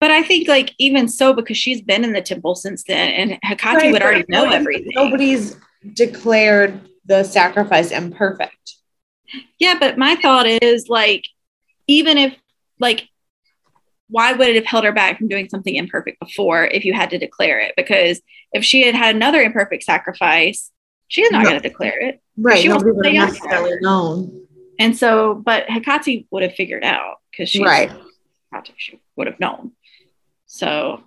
But 0.00 0.10
I 0.10 0.22
think, 0.22 0.48
like, 0.48 0.74
even 0.78 1.08
so, 1.08 1.32
because 1.32 1.56
she's 1.56 1.80
been 1.80 2.04
in 2.04 2.12
the 2.12 2.20
temple 2.20 2.56
since 2.56 2.84
then, 2.84 3.08
and 3.10 3.38
Hecate 3.42 3.76
right, 3.76 3.92
would 3.92 4.02
already 4.02 4.24
know 4.28 4.50
everything. 4.50 4.92
Nobody's 4.94 5.56
declared 5.94 6.78
the 7.06 7.22
sacrifice 7.22 7.90
imperfect. 7.90 8.73
Yeah, 9.58 9.76
but 9.78 9.98
my 9.98 10.16
thought 10.16 10.46
is 10.46 10.88
like, 10.88 11.24
even 11.86 12.18
if 12.18 12.34
like 12.78 13.08
why 14.08 14.32
would 14.32 14.48
it 14.48 14.56
have 14.56 14.66
held 14.66 14.84
her 14.84 14.92
back 14.92 15.18
from 15.18 15.28
doing 15.28 15.48
something 15.48 15.74
imperfect 15.74 16.20
before 16.20 16.64
if 16.66 16.84
you 16.84 16.92
had 16.92 17.10
to 17.10 17.18
declare 17.18 17.58
it? 17.60 17.74
Because 17.76 18.20
if 18.52 18.64
she 18.64 18.86
had 18.86 18.94
had 18.94 19.16
another 19.16 19.40
imperfect 19.40 19.82
sacrifice, 19.82 20.70
she's 21.08 21.30
not 21.30 21.42
no. 21.42 21.50
going 21.50 21.62
to 21.62 21.68
declare 21.68 22.00
it. 22.00 22.20
Right. 22.36 22.60
She 22.60 22.68
Nobody 22.68 22.92
would 22.92 23.06
have 23.06 23.14
necessarily 23.14 23.80
known. 23.80 24.46
And 24.78 24.96
so, 24.96 25.34
but 25.34 25.68
Hecate 25.68 26.26
would 26.30 26.42
have 26.42 26.54
figured 26.54 26.84
out 26.84 27.16
because 27.30 27.48
she's 27.48 27.64
right. 27.64 27.90
She 28.76 29.00
would 29.16 29.26
have 29.26 29.40
known. 29.40 29.72
So 30.46 31.02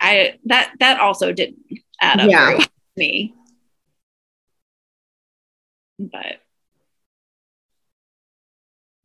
I 0.00 0.38
that 0.46 0.72
that 0.80 0.98
also 0.98 1.32
didn't 1.32 1.58
add 2.00 2.20
up 2.20 2.30
yeah. 2.30 2.64
me. 2.96 3.34
But 6.00 6.40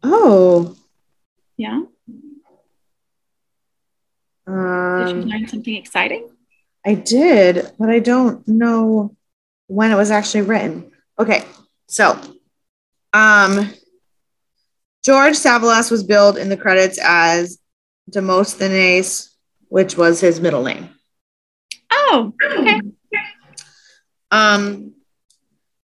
oh 0.03 0.75
yeah 1.57 1.81
um, 4.49 5.05
did 5.05 5.15
you 5.15 5.21
um, 5.21 5.29
learn 5.29 5.47
something 5.47 5.75
exciting? 5.75 6.27
I 6.85 6.95
did, 6.95 7.71
but 7.77 7.89
I 7.89 7.99
don't 7.99 8.47
know 8.47 9.15
when 9.67 9.91
it 9.91 9.95
was 9.95 10.11
actually 10.11 10.41
written. 10.41 10.91
Okay, 11.19 11.43
so 11.87 12.19
um, 13.13 13.71
George 15.03 15.35
Savalas 15.35 15.91
was 15.91 16.03
billed 16.03 16.37
in 16.37 16.49
the 16.49 16.57
credits 16.57 16.99
as 17.03 17.59
Demosthenes, 18.09 19.35
which 19.67 19.95
was 19.95 20.19
his 20.19 20.39
middle 20.39 20.63
name. 20.63 20.89
Oh, 21.91 22.33
okay. 22.43 22.81
Um, 24.31 24.93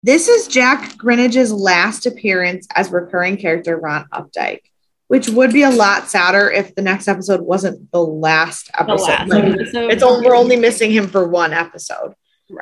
This 0.05 0.27
is 0.27 0.47
Jack 0.47 0.99
Grinage's 0.99 1.51
last 1.51 2.05
appearance 2.05 2.67
as 2.75 2.91
recurring 2.91 3.37
character 3.37 3.75
Ron 3.75 4.05
Updike, 4.13 4.61
which 5.07 5.29
would 5.29 5.51
be 5.51 5.63
a 5.63 5.71
lot 5.71 6.11
sadder 6.11 6.51
if 6.51 6.75
the 6.75 6.83
next 6.83 7.07
episode 7.07 7.41
wasn't 7.41 7.91
the 7.91 8.03
last 8.03 8.69
episode. 8.77 8.97
The 8.97 9.01
last 9.01 9.29
like, 9.29 9.43
episode. 9.45 9.91
It's 9.91 10.03
only, 10.03 10.27
we're 10.27 10.35
only 10.35 10.57
missing 10.57 10.91
him 10.91 11.07
for 11.07 11.27
one 11.27 11.53
episode. 11.53 12.13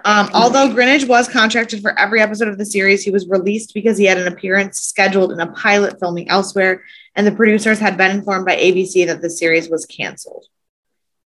Um, 0.06 0.30
although 0.34 0.70
Grinage 0.70 1.06
was 1.06 1.28
contracted 1.28 1.82
for 1.82 2.00
every 2.00 2.22
episode 2.22 2.48
of 2.48 2.58
the 2.58 2.66
series, 2.66 3.04
he 3.04 3.12
was 3.12 3.28
released 3.28 3.74
because 3.74 3.98
he 3.98 4.06
had 4.06 4.18
an 4.18 4.32
appearance 4.32 4.80
scheduled 4.80 5.34
in 5.34 5.41
a 5.41 5.52
pilot 5.52 6.00
filming 6.00 6.30
elsewhere, 6.30 6.86
and 7.14 7.28
the 7.28 7.34
producers 7.34 7.78
had 7.78 7.98
been 7.98 8.12
informed 8.12 8.46
by 8.46 8.56
ABC 8.56 9.06
that 9.08 9.22
the 9.22 9.30
series 9.30 9.68
was 9.68 9.86
canceled. 9.86 10.46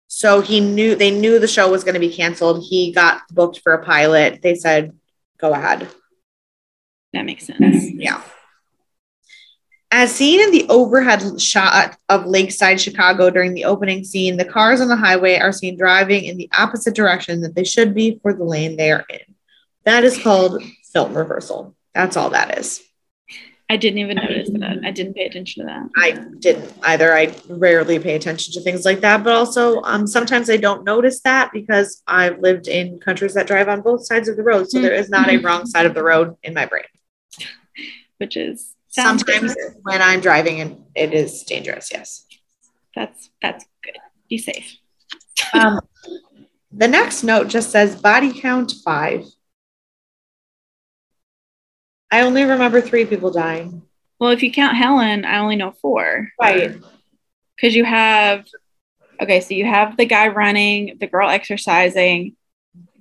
So 0.07 0.39
he 0.39 0.61
knew 0.61 0.95
they 0.95 1.11
knew 1.11 1.37
the 1.37 1.49
show 1.49 1.69
was 1.69 1.83
going 1.83 1.95
to 1.95 1.99
be 1.99 2.15
canceled. 2.15 2.63
He 2.63 2.93
got 2.93 3.23
booked 3.29 3.59
for 3.59 3.73
a 3.73 3.83
pilot. 3.83 4.41
They 4.41 4.55
said, 4.55 4.93
"Go 5.37 5.51
ahead." 5.51 5.89
That 7.13 7.25
makes 7.25 7.45
sense. 7.45 7.89
Yeah. 7.91 8.21
As 9.89 10.13
seen 10.13 10.41
in 10.41 10.51
the 10.51 10.67
overhead 10.67 11.39
shot 11.39 11.97
of 12.09 12.25
Lakeside, 12.25 12.81
Chicago 12.81 13.29
during 13.29 13.53
the 13.53 13.65
opening 13.65 14.03
scene, 14.03 14.35
the 14.35 14.45
cars 14.45 14.81
on 14.81 14.89
the 14.89 14.97
highway 14.97 15.39
are 15.39 15.53
seen 15.53 15.77
driving 15.77 16.25
in 16.25 16.37
the 16.37 16.49
opposite 16.57 16.93
direction 16.93 17.41
that 17.41 17.55
they 17.55 17.63
should 17.63 17.95
be 17.95 18.19
for 18.21 18.33
the 18.33 18.43
lane 18.43 18.75
they 18.75 18.91
are 18.91 19.05
in. 19.09 19.35
That 19.85 20.03
is 20.03 20.21
called 20.21 20.61
film 20.91 21.13
reversal. 21.13 21.73
That's 21.93 22.17
all 22.17 22.31
that 22.31 22.57
is. 22.57 22.83
I 23.69 23.75
didn't 23.75 23.99
even 23.99 24.15
notice 24.15 24.49
that. 24.49 24.79
I 24.85 24.91
didn't 24.91 25.15
pay 25.15 25.25
attention 25.25 25.65
to 25.65 25.67
that. 25.67 25.89
I 25.97 26.11
didn't 26.39 26.73
either. 26.83 27.13
I 27.13 27.35
rarely 27.49 27.99
pay 27.99 28.15
attention 28.15 28.53
to 28.53 28.61
things 28.61 28.85
like 28.85 29.01
that, 29.01 29.23
but 29.25 29.33
also 29.33 29.81
um, 29.81 30.07
sometimes 30.07 30.49
I 30.49 30.55
don't 30.55 30.85
notice 30.85 31.21
that 31.21 31.51
because 31.51 32.01
I've 32.07 32.39
lived 32.39 32.69
in 32.69 32.99
countries 32.99 33.33
that 33.33 33.47
drive 33.47 33.67
on 33.67 33.81
both 33.81 34.05
sides 34.05 34.29
of 34.29 34.37
the 34.37 34.43
road. 34.43 34.69
So 34.69 34.77
mm-hmm. 34.77 34.85
there 34.85 34.95
is 34.95 35.09
not 35.09 35.27
a 35.27 35.33
mm-hmm. 35.33 35.45
wrong 35.45 35.65
side 35.65 35.85
of 35.85 35.93
the 35.93 36.03
road 36.03 36.35
in 36.43 36.53
my 36.53 36.65
brain. 36.65 36.85
Which 38.17 38.35
is 38.37 38.75
sometimes 38.87 39.55
when 39.83 40.01
I'm 40.01 40.21
driving 40.21 40.61
and 40.61 40.83
it 40.95 41.13
is 41.13 41.43
dangerous. 41.43 41.91
Yes. 41.91 42.25
That's 42.95 43.29
that's 43.41 43.65
good. 43.83 43.97
Be 44.29 44.37
safe. 44.37 44.77
um, 45.53 45.79
the 46.71 46.87
next 46.87 47.23
note 47.23 47.47
just 47.47 47.71
says 47.71 48.01
body 48.01 48.33
count 48.33 48.73
five. 48.83 49.25
I 52.11 52.21
only 52.21 52.43
remember 52.43 52.81
three 52.81 53.05
people 53.05 53.31
dying. 53.31 53.83
Well, 54.19 54.31
if 54.31 54.41
you 54.41 54.51
count 54.51 54.75
Helen, 54.75 55.25
I 55.25 55.39
only 55.39 55.55
know 55.55 55.71
four. 55.71 56.29
Right. 56.41 56.75
Because 57.55 57.75
you 57.75 57.85
have, 57.85 58.45
okay, 59.21 59.41
so 59.41 59.53
you 59.53 59.65
have 59.65 59.97
the 59.97 60.05
guy 60.05 60.29
running, 60.29 60.97
the 60.99 61.07
girl 61.07 61.29
exercising, 61.29 62.35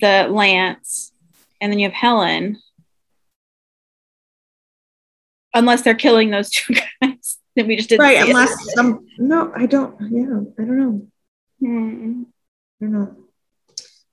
the 0.01 0.27
Lance, 0.29 1.13
and 1.61 1.73
then 1.73 1.79
you 1.79 1.87
have 1.87 1.95
Helen. 1.95 2.59
Unless 5.57 5.83
they're 5.83 5.95
killing 5.95 6.31
those 6.31 6.51
two 6.51 6.75
guys. 7.01 7.39
then 7.55 7.67
we 7.67 7.77
just 7.77 7.89
didn't. 7.89 8.03
Right. 8.03 8.27
unless 8.29 8.55
some, 8.75 9.07
no, 9.19 9.53
I 9.57 9.67
don't, 9.67 9.97
yeah, 10.11 10.41
I 10.59 10.67
don't 10.67 10.79
know. 10.79 11.07
Hmm. 11.61 12.23
I 12.81 12.85
don't 12.85 12.93
know. 12.93 13.17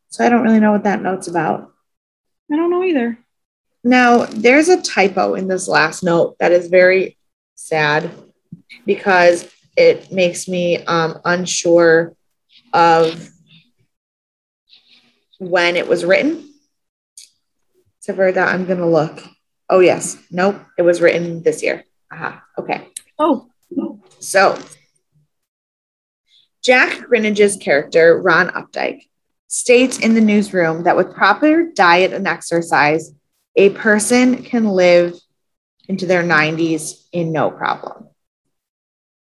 So 0.10 0.26
I 0.26 0.30
don't 0.30 0.44
really 0.44 0.60
know 0.60 0.72
what 0.72 0.84
that 0.84 1.02
note's 1.02 1.28
about. 1.28 1.72
I 2.52 2.56
don't 2.56 2.70
know 2.70 2.84
either. 2.84 3.18
Now, 3.84 4.26
there's 4.26 4.70
a 4.70 4.82
typo 4.82 5.34
in 5.36 5.48
this 5.48 5.68
last 5.68 6.04
note 6.04 6.38
that 6.40 6.52
is 6.52 6.68
very 6.68 7.18
sad 7.56 8.10
because 8.86 9.52
it 9.76 10.12
makes 10.12 10.48
me 10.48 10.78
um, 10.86 11.20
unsure 11.26 12.16
of 12.72 13.30
when 15.40 15.76
it 15.76 15.88
was 15.88 16.06
written. 16.06 16.50
So 18.00 18.14
for 18.14 18.32
that, 18.32 18.48
I'm 18.50 18.66
going 18.66 18.80
to 18.80 18.86
look. 18.86 19.24
Oh, 19.74 19.80
yes. 19.80 20.18
Nope. 20.30 20.62
It 20.78 20.84
was 20.84 21.02
written 21.02 21.42
this 21.42 21.64
year. 21.64 21.84
Aha. 22.12 22.44
Okay. 22.60 22.90
Oh. 23.18 23.50
So 24.20 24.56
Jack 26.62 27.08
Grinage's 27.10 27.58
character, 27.58 28.22
Ron 28.22 28.50
Updike, 28.50 29.08
states 29.48 29.98
in 29.98 30.14
the 30.14 30.22
newsroom 30.22 30.84
that 30.84 30.96
with 30.96 31.16
proper 31.16 31.72
diet 31.74 32.14
and 32.14 32.28
exercise, 32.28 33.16
a 33.56 33.72
person 33.72 34.44
can 34.44 34.66
live 34.66 35.16
into 35.88 36.06
their 36.06 36.22
90s 36.22 37.08
in 37.12 37.32
no 37.32 37.50
problem. 37.50 38.10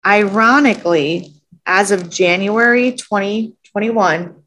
Ironically, 0.06 1.34
as 1.66 1.92
of 1.92 2.10
January 2.10 2.94
2021, 2.94 4.44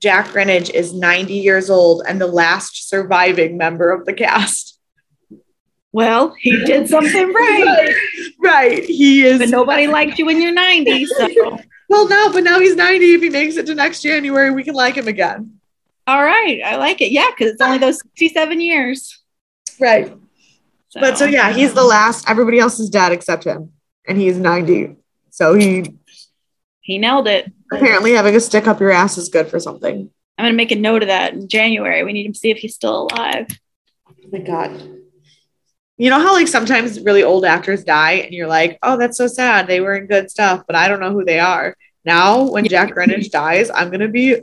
Jack 0.00 0.30
Grinage 0.30 0.70
is 0.70 0.92
90 0.92 1.34
years 1.34 1.70
old 1.70 2.02
and 2.08 2.20
the 2.20 2.26
last 2.26 2.88
surviving 2.88 3.56
member 3.56 3.92
of 3.92 4.04
the 4.04 4.14
cast. 4.14 4.73
Well, 5.94 6.34
he 6.40 6.50
did 6.64 6.88
something 6.88 7.32
right. 7.32 7.94
right. 8.40 8.82
He 8.82 9.24
is. 9.24 9.38
But 9.38 9.50
nobody 9.50 9.86
liked 9.86 10.18
you 10.18 10.26
when 10.26 10.42
you're 10.42 10.52
90. 10.52 11.06
So. 11.06 11.28
well, 11.88 12.08
no, 12.08 12.32
but 12.32 12.42
now 12.42 12.58
he's 12.58 12.74
90. 12.74 13.14
If 13.14 13.22
he 13.22 13.30
makes 13.30 13.56
it 13.56 13.66
to 13.66 13.76
next 13.76 14.02
January, 14.02 14.50
we 14.50 14.64
can 14.64 14.74
like 14.74 14.96
him 14.96 15.06
again. 15.06 15.60
All 16.08 16.20
right. 16.20 16.60
I 16.64 16.74
like 16.76 17.00
it. 17.00 17.12
Yeah, 17.12 17.30
because 17.30 17.52
it's 17.52 17.60
only 17.60 17.78
those 17.78 18.00
67 18.00 18.60
years. 18.60 19.22
Right. 19.78 20.12
So. 20.88 21.00
But 21.00 21.16
so 21.16 21.26
yeah, 21.26 21.52
he's 21.52 21.74
the 21.74 21.84
last. 21.84 22.28
Everybody 22.28 22.58
else 22.58 22.80
is 22.80 22.90
dead 22.90 23.12
except 23.12 23.44
him, 23.44 23.72
and 24.06 24.16
he's 24.16 24.36
ninety. 24.36 24.94
So 25.30 25.54
he 25.54 25.96
he 26.82 26.98
nailed 26.98 27.26
it. 27.26 27.52
Apparently, 27.72 28.12
having 28.12 28.36
a 28.36 28.40
stick 28.40 28.68
up 28.68 28.78
your 28.78 28.92
ass 28.92 29.18
is 29.18 29.28
good 29.28 29.48
for 29.48 29.58
something. 29.58 30.08
I'm 30.38 30.44
gonna 30.44 30.52
make 30.56 30.70
a 30.70 30.76
note 30.76 31.02
of 31.02 31.08
that 31.08 31.32
in 31.32 31.48
January. 31.48 32.04
We 32.04 32.12
need 32.12 32.32
to 32.32 32.38
see 32.38 32.52
if 32.52 32.58
he's 32.58 32.76
still 32.76 33.08
alive. 33.10 33.48
Oh 34.08 34.28
my 34.30 34.38
god. 34.38 35.03
You 35.96 36.10
know 36.10 36.18
how 36.18 36.32
like 36.32 36.48
sometimes 36.48 37.00
really 37.00 37.22
old 37.22 37.44
actors 37.44 37.84
die 37.84 38.12
and 38.12 38.34
you're 38.34 38.48
like, 38.48 38.78
oh, 38.82 38.98
that's 38.98 39.16
so 39.16 39.28
sad. 39.28 39.66
They 39.66 39.80
were 39.80 39.94
in 39.94 40.06
good 40.06 40.30
stuff, 40.30 40.64
but 40.66 40.74
I 40.74 40.88
don't 40.88 41.00
know 41.00 41.12
who 41.12 41.24
they 41.24 41.38
are. 41.38 41.76
Now, 42.04 42.50
when 42.50 42.66
Jack 42.66 42.94
Grinage 42.94 43.30
dies, 43.30 43.70
I'm 43.70 43.90
gonna 43.90 44.08
be 44.08 44.36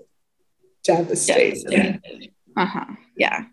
devastated. 0.83 2.01
Uh 2.55 2.65
huh. 2.65 2.85
Yeah. 3.17 3.45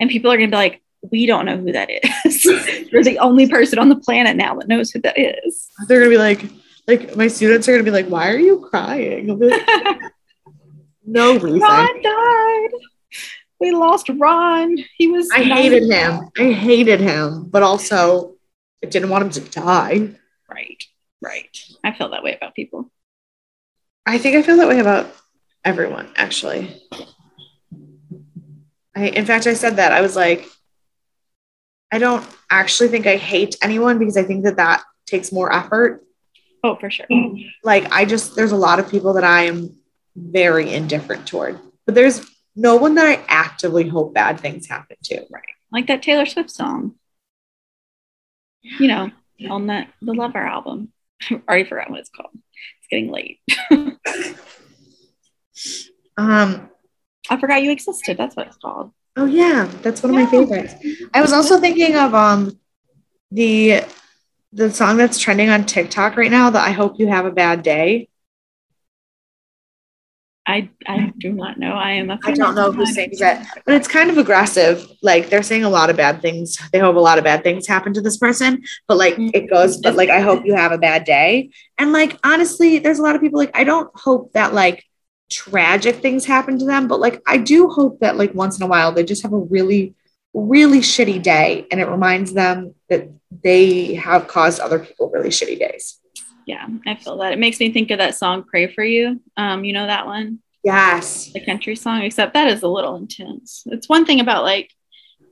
And 0.00 0.10
people 0.10 0.32
are 0.32 0.36
gonna 0.36 0.48
be 0.48 0.56
like, 0.56 0.82
we 1.10 1.26
don't 1.26 1.46
know 1.46 1.56
who 1.56 1.72
that 1.72 1.88
is. 2.24 2.44
You're 2.92 3.04
the 3.04 3.18
only 3.20 3.48
person 3.48 3.78
on 3.78 3.88
the 3.88 3.96
planet 3.96 4.36
now 4.36 4.56
that 4.56 4.68
knows 4.68 4.90
who 4.90 5.00
that 5.02 5.18
is. 5.18 5.68
They're 5.86 6.00
gonna 6.00 6.10
be 6.10 6.18
like, 6.18 6.44
like 6.86 7.16
my 7.16 7.28
students 7.28 7.68
are 7.68 7.72
gonna 7.72 7.84
be 7.84 7.90
like, 7.90 8.08
why 8.08 8.30
are 8.30 8.38
you 8.38 8.66
crying? 8.70 9.38
Like, 9.38 9.62
no 11.04 11.34
reason. 11.38 11.60
Ron 11.60 12.02
died. 12.02 12.70
We 13.60 13.70
lost 13.70 14.08
Ron. 14.08 14.76
He 14.98 15.08
was. 15.08 15.30
I 15.30 15.42
hated 15.42 15.90
him. 15.90 16.28
I 16.38 16.52
hated 16.52 17.00
him, 17.00 17.48
but 17.48 17.62
also 17.62 18.34
I 18.84 18.88
didn't 18.88 19.08
want 19.08 19.24
him 19.24 19.30
to 19.30 19.40
die. 19.40 20.10
Right. 20.50 20.84
Right. 21.22 21.58
I 21.82 21.92
feel 21.92 22.10
that 22.10 22.22
way 22.22 22.36
about 22.36 22.54
people. 22.54 22.90
I 24.04 24.18
think 24.18 24.36
I 24.36 24.42
feel 24.42 24.58
that 24.58 24.68
way 24.68 24.78
about 24.78 25.12
everyone, 25.64 26.08
actually. 26.16 26.80
I, 28.94 29.08
in 29.08 29.26
fact, 29.26 29.46
I 29.46 29.54
said 29.54 29.76
that. 29.76 29.92
I 29.92 30.00
was 30.00 30.14
like, 30.14 30.46
I 31.90 31.98
don't 31.98 32.24
actually 32.50 32.88
think 32.88 33.06
I 33.06 33.16
hate 33.16 33.56
anyone 33.62 33.98
because 33.98 34.16
I 34.16 34.22
think 34.22 34.44
that 34.44 34.56
that 34.56 34.84
takes 35.06 35.32
more 35.32 35.52
effort. 35.52 36.04
Oh, 36.62 36.76
for 36.76 36.90
sure. 36.90 37.06
Like, 37.64 37.90
I 37.92 38.04
just, 38.04 38.36
there's 38.36 38.52
a 38.52 38.56
lot 38.56 38.78
of 38.78 38.90
people 38.90 39.14
that 39.14 39.24
I 39.24 39.44
am 39.44 39.76
very 40.14 40.72
indifferent 40.72 41.26
toward, 41.26 41.58
but 41.84 41.94
there's 41.94 42.24
no 42.56 42.76
one 42.76 42.94
that 42.94 43.06
I 43.06 43.24
actively 43.28 43.86
hope 43.86 44.14
bad 44.14 44.40
things 44.40 44.66
happen 44.66 44.96
to. 45.04 45.20
Right. 45.30 45.42
Like 45.70 45.86
that 45.88 46.02
Taylor 46.02 46.26
Swift 46.26 46.50
song, 46.50 46.94
you 48.62 48.88
know, 48.88 49.10
on 49.48 49.66
that, 49.66 49.88
the 50.00 50.14
Lover 50.14 50.38
album. 50.38 50.92
I 51.30 51.40
already 51.48 51.68
forgot 51.68 51.90
what 51.90 52.00
it's 52.00 52.10
called. 52.10 52.30
It's 52.32 52.88
getting 52.90 53.10
late. 53.10 53.40
um, 56.16 56.70
I 57.28 57.38
forgot 57.38 57.62
you 57.62 57.70
existed. 57.70 58.16
That's 58.16 58.34
what 58.34 58.46
it's 58.48 58.56
called. 58.56 58.92
Oh 59.16 59.26
yeah, 59.26 59.70
that's 59.82 60.02
one 60.02 60.10
of 60.10 60.16
my 60.16 60.26
favorites. 60.26 60.74
I 61.14 61.22
was 61.22 61.32
also 61.32 61.58
thinking 61.58 61.96
of 61.96 62.14
um 62.14 62.58
the 63.30 63.82
the 64.52 64.70
song 64.70 64.96
that's 64.96 65.18
trending 65.18 65.48
on 65.48 65.64
TikTok 65.64 66.16
right 66.16 66.30
now, 66.30 66.50
that 66.50 66.66
I 66.66 66.72
hope 66.72 66.98
you 66.98 67.08
have 67.08 67.26
a 67.26 67.30
bad 67.30 67.62
day. 67.62 68.08
I 70.46 70.70
I 70.86 71.12
do 71.18 71.32
not 71.32 71.58
know. 71.58 71.72
I 71.72 71.92
am 71.92 72.10
a 72.10 72.18
I 72.24 72.32
don't 72.32 72.54
know 72.54 72.70
who 72.70 72.86
sings 72.86 73.20
it, 73.20 73.38
but 73.64 73.74
it's 73.74 73.88
kind 73.88 74.10
of 74.10 74.18
aggressive. 74.18 74.86
Like 75.02 75.28
they're 75.28 75.42
saying 75.42 75.64
a 75.64 75.70
lot 75.70 75.90
of 75.90 75.96
bad 75.96 76.22
things. 76.22 76.58
They 76.72 76.78
hope 76.78 76.96
a 76.96 77.00
lot 77.00 77.18
of 77.18 77.24
bad 77.24 77.42
things 77.42 77.66
happen 77.66 77.92
to 77.94 78.00
this 78.00 78.16
person, 78.16 78.62
but 78.86 78.96
like 78.96 79.14
mm-hmm. 79.14 79.30
it 79.34 79.50
goes, 79.50 79.78
but 79.78 79.96
like 79.96 80.08
I 80.08 80.20
hope 80.20 80.44
you 80.44 80.54
have 80.54 80.72
a 80.72 80.78
bad 80.78 81.04
day. 81.04 81.50
And 81.78 81.92
like 81.92 82.18
honestly, 82.22 82.78
there's 82.78 83.00
a 83.00 83.02
lot 83.02 83.16
of 83.16 83.20
people 83.20 83.40
like 83.40 83.56
I 83.56 83.64
don't 83.64 83.90
hope 83.98 84.32
that 84.34 84.54
like 84.54 84.84
tragic 85.30 85.96
things 85.96 86.24
happen 86.24 86.58
to 86.60 86.64
them, 86.64 86.86
but 86.86 87.00
like 87.00 87.22
I 87.26 87.38
do 87.38 87.68
hope 87.68 87.98
that 88.00 88.16
like 88.16 88.32
once 88.34 88.56
in 88.56 88.62
a 88.62 88.68
while 88.68 88.92
they 88.92 89.04
just 89.04 89.22
have 89.22 89.32
a 89.32 89.38
really, 89.38 89.94
really 90.32 90.78
shitty 90.78 91.22
day 91.22 91.66
and 91.72 91.80
it 91.80 91.88
reminds 91.88 92.32
them 92.32 92.74
that 92.88 93.08
they 93.42 93.94
have 93.94 94.28
caused 94.28 94.60
other 94.60 94.78
people 94.78 95.10
really 95.10 95.30
shitty 95.30 95.58
days. 95.58 95.98
Yeah, 96.46 96.66
I 96.86 96.94
feel 96.94 97.18
that. 97.18 97.32
It 97.32 97.38
makes 97.40 97.60
me 97.60 97.72
think 97.72 97.90
of 97.90 97.98
that 97.98 98.14
song 98.14 98.44
Pray 98.44 98.72
for 98.72 98.84
You. 98.84 99.20
Um, 99.36 99.64
you 99.64 99.72
know 99.72 99.86
that 99.86 100.06
one? 100.06 100.38
Yes. 100.62 101.32
The 101.32 101.44
country 101.44 101.76
song, 101.76 102.02
except 102.02 102.34
that 102.34 102.48
is 102.48 102.62
a 102.62 102.68
little 102.68 102.96
intense. 102.96 103.64
It's 103.66 103.88
one 103.88 104.06
thing 104.06 104.20
about 104.20 104.44
like 104.44 104.72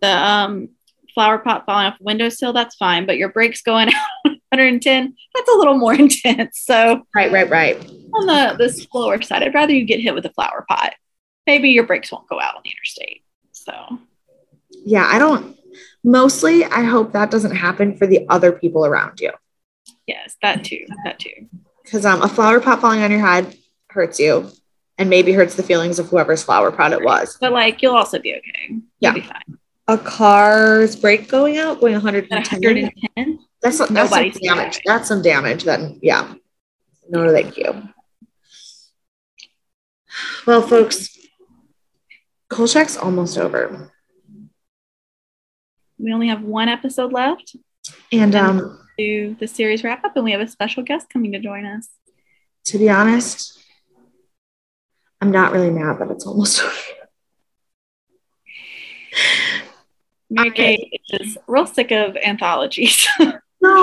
the 0.02 0.08
um 0.08 0.68
flower 1.14 1.38
pot 1.38 1.64
falling 1.64 1.86
off 1.86 2.00
a 2.00 2.02
windowsill, 2.02 2.52
that's 2.52 2.74
fine. 2.74 3.06
But 3.06 3.16
your 3.16 3.30
brakes 3.30 3.62
going 3.62 3.88
out 4.24 4.32
110, 4.50 5.14
that's 5.34 5.48
a 5.48 5.56
little 5.56 5.78
more 5.78 5.94
intense. 5.98 6.60
So 6.60 7.06
right, 7.14 7.30
right, 7.30 7.48
right. 7.48 7.76
On 8.14 8.26
the 8.26 8.56
the 8.58 8.68
slower 8.68 9.22
side, 9.22 9.42
I'd 9.42 9.54
rather 9.54 9.72
you 9.72 9.84
get 9.84 10.00
hit 10.00 10.14
with 10.14 10.26
a 10.26 10.32
flower 10.32 10.64
pot. 10.68 10.94
Maybe 11.46 11.70
your 11.70 11.84
brakes 11.84 12.10
won't 12.10 12.28
go 12.28 12.40
out 12.40 12.56
on 12.56 12.62
the 12.64 12.70
interstate. 12.70 13.22
So 13.52 13.98
yeah, 14.84 15.08
I 15.10 15.18
don't 15.18 15.56
mostly 16.02 16.64
I 16.64 16.82
hope 16.82 17.12
that 17.12 17.30
doesn't 17.30 17.56
happen 17.56 17.96
for 17.96 18.06
the 18.06 18.26
other 18.28 18.52
people 18.52 18.84
around 18.84 19.20
you. 19.20 19.30
Yes, 20.07 20.36
that 20.42 20.64
too. 20.64 20.86
That 21.05 21.18
too. 21.18 21.48
Because 21.82 22.05
um 22.05 22.22
a 22.22 22.28
flower 22.28 22.61
pot 22.61 22.80
falling 22.80 23.02
on 23.02 23.11
your 23.11 23.20
head 23.20 23.57
hurts 23.90 24.18
you 24.18 24.50
and 24.98 25.11
maybe 25.11 25.32
hurts 25.32 25.55
the 25.55 25.62
feelings 25.62 25.98
of 25.98 26.09
whoever's 26.09 26.42
flower 26.42 26.70
pot 26.70 26.92
it 26.92 27.02
was. 27.02 27.36
But 27.40 27.52
like 27.52 27.82
you'll 27.82 27.96
also 27.96 28.18
be 28.18 28.34
okay. 28.34 28.68
You'll 28.68 28.82
yeah. 29.00 29.12
Be 29.12 29.20
fine. 29.20 29.59
A 29.86 29.98
car's 29.98 30.96
brake 30.96 31.28
going 31.28 31.59
out, 31.59 31.78
going 31.80 31.92
110. 31.92 32.62
110? 32.62 33.38
That's, 33.61 33.78
that's 33.78 34.11
some 34.11 34.30
damage. 34.30 34.80
That's 34.84 35.09
some 35.09 35.22
damage 35.22 35.64
then. 35.64 35.98
Yeah. 36.02 36.34
No, 37.09 37.30
thank 37.30 37.59
you. 37.59 37.88
Well, 40.46 40.62
folks, 40.62 41.18
Kolchak's 42.50 42.96
almost 42.96 43.36
over. 43.36 43.92
We 45.98 46.12
only 46.12 46.28
have 46.28 46.42
one 46.42 46.68
episode 46.68 47.12
left. 47.12 47.57
And 48.12 48.34
um 48.34 48.84
do 48.97 49.36
the 49.38 49.47
series 49.47 49.84
wrap 49.84 50.05
up 50.05 50.16
and 50.16 50.24
we 50.24 50.32
have 50.32 50.40
a 50.40 50.49
special 50.49 50.82
guest 50.82 51.09
coming 51.11 51.32
to 51.32 51.38
join 51.38 51.64
us. 51.64 51.88
To 52.66 52.78
be 52.78 52.88
honest, 52.88 53.59
I'm 55.20 55.30
not 55.30 55.53
really 55.53 55.70
mad 55.70 55.99
that 55.99 56.11
it's 56.11 56.26
almost 56.26 56.62
over. 56.64 56.74
Mary 60.30 60.51
Kay 60.51 61.01
is 61.11 61.38
real 61.47 61.66
sick 61.66 61.92
of 61.92 62.16
anthologies. 62.16 63.07
no, 63.20 63.34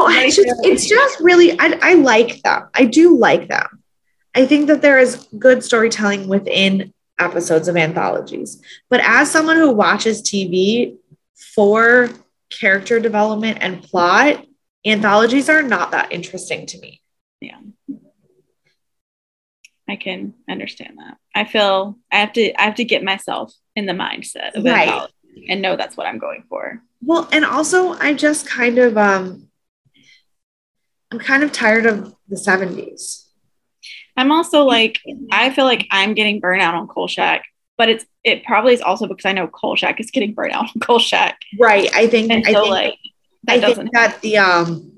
it's 0.09 0.35
just, 0.35 0.65
it's 0.65 0.87
just 0.87 1.19
really, 1.21 1.57
I, 1.59 1.79
I 1.81 1.93
like 1.93 2.41
them. 2.41 2.67
I 2.73 2.85
do 2.85 3.17
like 3.17 3.47
them. 3.47 3.81
I 4.35 4.45
think 4.45 4.67
that 4.67 4.81
there 4.81 4.99
is 4.99 5.27
good 5.37 5.63
storytelling 5.63 6.27
within 6.27 6.93
episodes 7.19 7.67
of 7.67 7.77
anthologies. 7.77 8.61
But 8.89 9.01
as 9.03 9.31
someone 9.31 9.57
who 9.57 9.71
watches 9.71 10.21
TV 10.21 10.97
for 11.55 12.09
character 12.49 12.99
development 12.99 13.59
and 13.61 13.81
plot, 13.81 14.45
anthologies 14.85 15.49
are 15.49 15.61
not 15.61 15.91
that 15.91 16.11
interesting 16.11 16.65
to 16.67 16.79
me. 16.79 17.01
Yeah. 17.39 17.59
I 19.89 19.95
can 19.97 20.35
understand 20.49 20.97
that. 20.99 21.17
I 21.35 21.43
feel 21.45 21.97
I 22.11 22.17
have 22.17 22.33
to 22.33 22.53
I 22.59 22.63
have 22.63 22.75
to 22.75 22.85
get 22.85 23.03
myself 23.03 23.53
in 23.75 23.85
the 23.85 23.93
mindset 23.93 24.55
of 24.55 24.63
right. 24.63 24.87
anthology 24.87 25.47
and 25.49 25.61
know 25.61 25.75
that's 25.75 25.97
what 25.97 26.07
I'm 26.07 26.17
going 26.17 26.43
for. 26.47 26.81
Well, 27.01 27.27
and 27.31 27.43
also 27.43 27.93
I 27.93 28.13
just 28.13 28.47
kind 28.47 28.77
of 28.77 28.97
um 28.97 29.49
I'm 31.11 31.19
kind 31.19 31.43
of 31.43 31.51
tired 31.51 31.85
of 31.85 32.15
the 32.29 32.37
70s. 32.37 33.27
I'm 34.15 34.31
also 34.31 34.63
like 34.63 34.99
I 35.31 35.49
feel 35.49 35.65
like 35.65 35.87
I'm 35.91 36.13
getting 36.13 36.41
burnout 36.41 36.73
on 36.73 36.87
Kolchak, 36.87 37.43
but 37.77 37.89
it's 37.89 38.05
it 38.23 38.45
probably 38.45 38.73
is 38.73 38.81
also 38.81 39.07
because 39.07 39.25
I 39.25 39.33
know 39.33 39.47
Kolchak 39.47 39.99
is 39.99 40.11
getting 40.11 40.35
burnout 40.35 40.69
on 40.73 40.79
Kolchak. 40.79 41.37
Right. 41.59 41.89
I 41.93 42.07
think 42.07 42.31
and 42.31 42.45
I 42.45 42.53
so 42.53 42.61
think, 42.61 42.71
like 42.71 42.99
I 43.47 43.59
think 43.73 43.91
that 43.93 44.21
the 44.21 44.37
um 44.37 44.91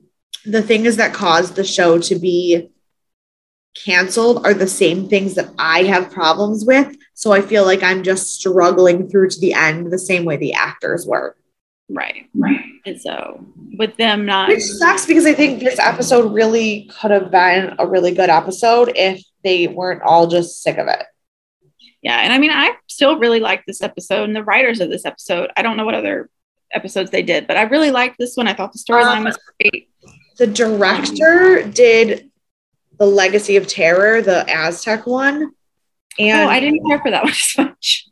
the 0.45 0.61
things 0.61 0.97
that 0.97 1.13
caused 1.13 1.55
the 1.55 1.63
show 1.63 1.99
to 1.99 2.15
be 2.15 2.69
canceled 3.75 4.45
are 4.45 4.53
the 4.53 4.67
same 4.67 5.07
things 5.07 5.35
that 5.35 5.49
I 5.57 5.83
have 5.83 6.11
problems 6.11 6.65
with. 6.65 6.95
So 7.13 7.31
I 7.31 7.41
feel 7.41 7.65
like 7.65 7.81
I'm 7.81 8.03
just 8.03 8.33
struggling 8.33 9.09
through 9.09 9.29
to 9.29 9.39
the 9.39 9.53
end 9.53 9.91
the 9.91 9.99
same 9.99 10.25
way 10.25 10.37
the 10.37 10.53
actors 10.53 11.05
were. 11.05 11.35
Right. 11.89 12.29
Right. 12.35 12.59
And 12.85 12.99
so 12.99 13.45
with 13.77 13.95
them 13.97 14.25
not 14.25 14.49
Which 14.49 14.63
sucks 14.63 15.05
because 15.05 15.25
I 15.25 15.33
think 15.33 15.59
this 15.59 15.79
episode 15.79 16.33
really 16.33 16.89
could 16.99 17.11
have 17.11 17.31
been 17.31 17.75
a 17.79 17.87
really 17.87 18.13
good 18.13 18.29
episode 18.29 18.91
if 18.95 19.23
they 19.43 19.67
weren't 19.67 20.01
all 20.01 20.27
just 20.27 20.61
sick 20.61 20.77
of 20.77 20.87
it. 20.87 21.03
Yeah. 22.01 22.17
And 22.17 22.33
I 22.33 22.37
mean, 22.37 22.51
I 22.51 22.75
still 22.87 23.17
really 23.17 23.39
like 23.39 23.65
this 23.65 23.81
episode 23.81 24.23
and 24.23 24.35
the 24.35 24.43
writers 24.43 24.81
of 24.81 24.89
this 24.89 25.05
episode. 25.05 25.51
I 25.55 25.61
don't 25.61 25.77
know 25.77 25.85
what 25.85 25.95
other 25.95 26.29
episodes 26.73 27.11
they 27.11 27.23
did, 27.23 27.47
but 27.47 27.57
I 27.57 27.63
really 27.63 27.91
liked 27.91 28.17
this 28.17 28.35
one. 28.35 28.47
I 28.47 28.53
thought 28.53 28.73
the 28.73 28.79
storyline 28.79 29.17
um, 29.17 29.23
was 29.25 29.37
great. 29.59 29.89
The 30.37 30.47
director 30.47 31.63
did 31.69 32.31
the 32.97 33.05
Legacy 33.05 33.55
of 33.57 33.67
Terror, 33.67 34.21
the 34.21 34.49
Aztec 34.49 35.05
one. 35.05 35.51
And 36.19 36.47
oh, 36.47 36.51
I 36.51 36.59
didn't 36.59 36.85
care 36.87 36.99
for 36.99 37.11
that 37.11 37.23
one 37.23 37.31
as 37.31 37.53
much. 37.57 38.07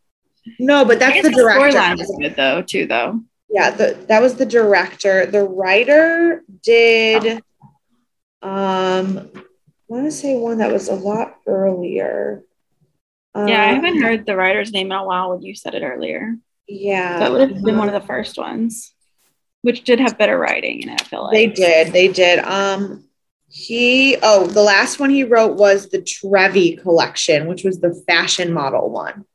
No, 0.60 0.86
but 0.86 1.00
that's 1.00 1.22
the, 1.22 1.30
the 1.30 1.36
director. 1.36 1.78
Storyline 1.78 1.98
was 1.98 2.16
good 2.20 2.36
though, 2.36 2.62
too, 2.62 2.86
though. 2.88 3.22
Yeah, 3.50 3.72
the, 3.72 3.98
that 4.08 4.22
was 4.22 4.36
the 4.36 4.46
director. 4.46 5.26
The 5.26 5.44
writer 5.44 6.44
did. 6.64 7.44
Oh. 8.42 8.50
Um, 8.50 9.30
I 9.36 9.44
want 9.88 10.06
to 10.06 10.12
say 10.12 10.38
one 10.38 10.60
that 10.60 10.72
was 10.72 10.88
a 10.88 10.96
lot 10.96 11.36
earlier. 11.46 12.44
Yeah, 13.36 13.42
um, 13.42 13.50
I 13.50 13.74
haven't 13.74 14.02
heard 14.02 14.26
the 14.26 14.36
writer's 14.36 14.72
name 14.72 14.88
in 14.88 14.98
a 14.98 15.04
while 15.04 15.32
when 15.32 15.42
you 15.42 15.54
said 15.54 15.76
it 15.76 15.84
earlier. 15.84 16.36
Yeah, 16.72 17.20
that 17.20 17.32
would 17.32 17.42
have 17.42 17.64
been 17.64 17.78
one 17.78 17.90
of 17.90 17.94
the 17.94 18.08
first 18.08 18.38
ones, 18.38 18.94
which 19.62 19.84
did 19.84 20.00
have 20.00 20.18
better 20.18 20.38
writing 20.38 20.82
in 20.82 20.90
it. 20.90 21.02
I 21.02 21.04
feel 21.04 21.24
like 21.24 21.34
they 21.34 21.48
did. 21.48 21.94
They 21.94 22.08
did. 22.08 22.40
Um, 22.40 23.06
he 23.50 24.18
oh, 24.24 24.48
the 24.48 24.62
last 24.62 25.00
one 25.00 25.10
he 25.10 25.26
wrote 25.26 25.58
was 25.58 25.90
the 25.90 26.02
Trevi 26.02 26.78
collection, 26.78 27.48
which 27.48 27.64
was 27.64 27.80
the 27.80 27.94
fashion 28.08 28.54
model 28.54 28.90
one. 28.90 29.26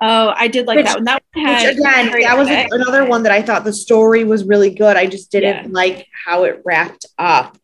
Oh, 0.00 0.32
I 0.34 0.48
did 0.48 0.66
like 0.66 0.76
which, 0.76 0.86
that 0.86 0.96
one. 0.96 1.04
That 1.04 1.22
one 1.34 1.44
had 1.44 1.76
again, 1.76 2.22
that 2.22 2.38
was 2.38 2.48
effect. 2.48 2.72
another 2.72 3.04
one 3.04 3.22
that 3.24 3.32
I 3.32 3.42
thought 3.42 3.64
the 3.64 3.72
story 3.72 4.24
was 4.24 4.44
really 4.44 4.70
good. 4.70 4.96
I 4.96 5.06
just 5.06 5.30
didn't 5.30 5.64
yeah. 5.64 5.70
like 5.70 6.08
how 6.26 6.44
it 6.44 6.62
wrapped 6.64 7.06
up. 7.18 7.58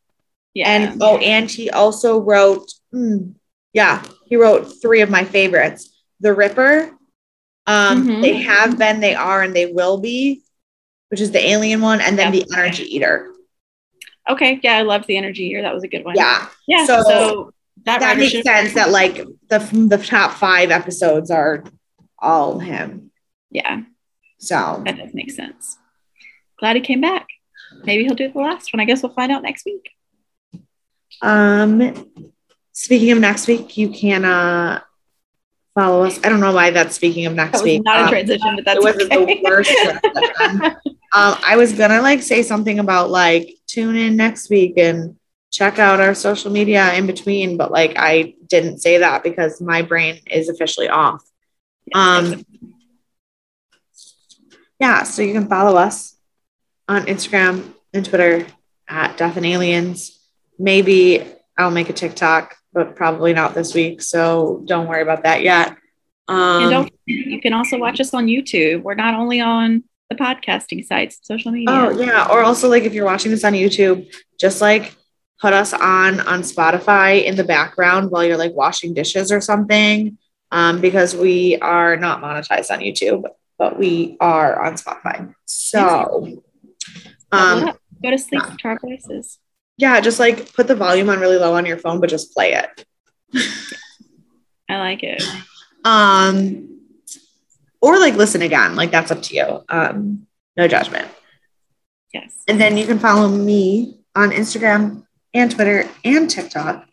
Yeah. 0.53 0.71
And 0.71 1.03
oh, 1.03 1.17
and 1.19 1.51
he 1.51 1.71
also 1.71 2.21
wrote, 2.21 2.71
mm, 2.95 3.35
yeah, 3.73 4.03
he 4.27 4.37
wrote 4.37 4.81
three 4.83 5.01
of 5.01 5.09
my 5.09 5.25
favorites: 5.25 6.03
The 6.21 6.35
Ripper, 6.35 6.93
um, 7.71 8.09
mm-hmm. 8.09 8.21
They 8.21 8.35
have 8.43 8.79
been, 8.79 9.01
they 9.01 9.15
are, 9.15 9.43
and 9.43 9.55
they 9.55 9.67
will 9.67 9.99
be, 9.99 10.43
which 11.09 11.21
is 11.21 11.31
the 11.31 11.45
alien 11.53 11.81
one, 11.81 12.01
and 12.01 12.19
then 12.19 12.33
yep. 12.33 12.47
the 12.47 12.57
Energy 12.57 12.85
Eater. 12.97 13.33
Okay. 14.29 14.61
Yeah, 14.63 14.77
I 14.77 14.83
loved 14.83 15.07
the 15.07 15.17
energy 15.17 15.45
eater. 15.45 15.63
That 15.63 15.75
was 15.75 15.83
a 15.83 15.89
good 15.89 16.05
one. 16.05 16.15
Yeah. 16.15 16.47
Yeah. 16.69 16.87
So, 16.87 17.03
so 17.03 17.53
that, 17.85 18.01
that 18.01 18.17
makes 18.17 18.43
sense 18.43 18.75
that 18.75 18.91
like 18.91 19.17
the 19.49 19.59
the 19.89 19.99
top 19.99 20.33
five 20.33 20.71
episodes 20.71 21.31
are 21.31 21.65
all 22.19 22.59
him. 22.59 23.11
Yeah. 23.51 23.83
So 24.39 24.83
that 24.85 24.97
does 24.99 25.15
make 25.15 25.31
sense. 25.31 25.79
Glad 26.59 26.77
he 26.77 26.83
came 26.83 27.01
back. 27.01 27.27
Maybe 27.85 28.05
he'll 28.05 28.15
do 28.15 28.31
the 28.31 28.39
last 28.39 28.73
one. 28.73 28.81
I 28.81 28.85
guess 28.85 29.03
we'll 29.03 29.13
find 29.13 29.33
out 29.33 29.43
next 29.43 29.65
week. 29.65 29.91
Um 31.23 32.11
speaking 32.73 33.11
of 33.11 33.19
next 33.19 33.49
week, 33.49 33.77
you 33.77 33.89
can 33.91 34.25
uh 34.25 34.81
follow 35.75 36.05
us. 36.05 36.19
I 36.25 36.29
don't 36.29 36.41
know 36.41 36.53
why 36.53 36.71
that's 36.71 36.95
speaking 36.95 37.27
of 37.27 37.35
next 37.35 37.63
week. 37.63 37.83
Not 37.85 38.01
a 38.01 38.03
um, 38.05 38.09
transition, 38.09 38.57
but 38.57 38.65
that's 38.65 38.79
it 38.79 38.83
wasn't 38.83 39.13
okay. 39.13 39.41
the 39.43 39.49
worst. 39.49 39.71
um, 41.13 41.37
I 41.47 41.57
was 41.57 41.73
gonna 41.73 42.01
like 42.03 42.23
say 42.23 42.43
something 42.43 42.79
about 42.79 43.11
like 43.11 43.55
tune 43.67 43.97
in 43.97 44.17
next 44.17 44.51
week 44.51 44.75
and 44.77 45.17
check 45.51 45.79
out 45.79 46.01
our 46.01 46.15
social 46.15 46.51
media 46.51 46.93
in 46.95 47.07
between, 47.07 47.57
but 47.57 47.71
like 47.71 47.95
I 47.97 48.35
didn't 48.47 48.79
say 48.79 48.99
that 48.99 49.23
because 49.23 49.61
my 49.61 49.83
brain 49.83 50.21
is 50.31 50.49
officially 50.49 50.89
off. 50.89 51.25
Um, 51.95 52.45
yeah, 54.79 55.03
so 55.03 55.23
you 55.23 55.33
can 55.33 55.49
follow 55.49 55.77
us 55.77 56.17
on 56.89 57.07
Instagram 57.07 57.75
and 57.93 58.05
Twitter 58.05 58.47
at 58.89 59.17
Death 59.17 59.37
and 59.37 59.47
Aliens. 59.47 60.19
Maybe 60.59 61.25
I'll 61.59 61.71
make 61.71 61.91
a 61.91 61.93
TikTok, 61.93 62.57
but 62.73 62.97
probably 62.97 63.33
not 63.33 63.55
this 63.55 63.75
week. 63.75 64.03
So 64.03 64.63
don't 64.67 64.87
worry 64.87 65.03
about 65.03 65.25
that 65.25 65.43
yet. 65.43 65.77
Um, 66.29 66.63
and 66.63 66.71
don't, 66.71 66.93
you 67.07 67.41
can 67.41 67.53
also 67.53 67.77
watch 67.77 68.01
us 68.01 68.15
on 68.15 68.27
YouTube. 68.27 68.83
We're 68.83 68.95
not 68.95 69.15
only 69.15 69.41
on 69.41 69.83
the 70.11 70.15
podcasting 70.15 70.87
sites, 70.87 71.19
social 71.23 71.51
media. 71.51 71.67
Oh 71.71 71.91
yeah, 71.91 72.29
or 72.31 72.43
also 72.43 72.69
like 72.69 72.85
if 72.85 72.95
you're 72.95 73.05
watching 73.05 73.33
this 73.33 73.45
on 73.45 73.53
YouTube, 73.53 74.13
just 74.39 74.61
like 74.61 74.95
put 75.41 75.53
us 75.53 75.73
on 75.73 76.21
on 76.21 76.43
Spotify 76.43 77.25
in 77.25 77.35
the 77.35 77.43
background 77.45 78.11
while 78.11 78.25
you're 78.25 78.37
like 78.37 78.55
washing 78.55 78.95
dishes 78.95 79.33
or 79.33 79.41
something, 79.41 80.19
um, 80.53 80.81
because 80.81 81.17
we 81.17 81.57
are 81.59 81.97
not 81.97 82.23
monetized 82.23 82.71
on 82.71 82.79
YouTube, 82.79 83.25
but 83.59 83.77
we 83.77 84.17
are 84.21 84.65
on 84.65 84.75
Spotify. 84.75 85.35
So, 85.47 86.41
um, 87.33 87.73
go 88.03 88.11
to 88.11 88.19
sleep 88.19 88.43
yeah. 88.47 88.57
to 88.57 88.69
our 88.69 88.79
voices. 88.79 89.40
Yeah, 89.81 89.99
just 90.03 90.21
like 90.21 90.53
put 90.53 90.69
the 90.69 90.75
volume 90.75 91.09
on 91.09 91.21
really 91.21 91.39
low 91.39 91.55
on 91.55 91.65
your 91.65 91.79
phone, 91.79 92.01
but 92.01 92.11
just 92.11 92.35
play 92.35 92.53
it. 92.53 92.85
I 94.69 94.77
like 94.77 95.03
it. 95.03 95.23
Um, 95.87 96.83
or 97.81 97.99
like 97.99 98.15
listen 98.15 98.43
again. 98.43 98.77
Like 98.77 98.91
that's 98.91 99.11
up 99.11 99.23
to 99.23 99.35
you. 99.35 99.65
Um, 99.71 100.27
no 100.55 100.69
judgment. 100.69 101.09
Yes. 102.13 102.35
And 102.47 102.61
then 102.61 102.77
you 102.77 102.87
can 102.87 102.99
follow 102.99 103.27
me 103.27 104.01
on 104.15 104.33
Instagram 104.33 105.07
and 105.33 105.51
Twitter 105.51 105.89
and 106.05 106.29
TikTok 106.29 106.87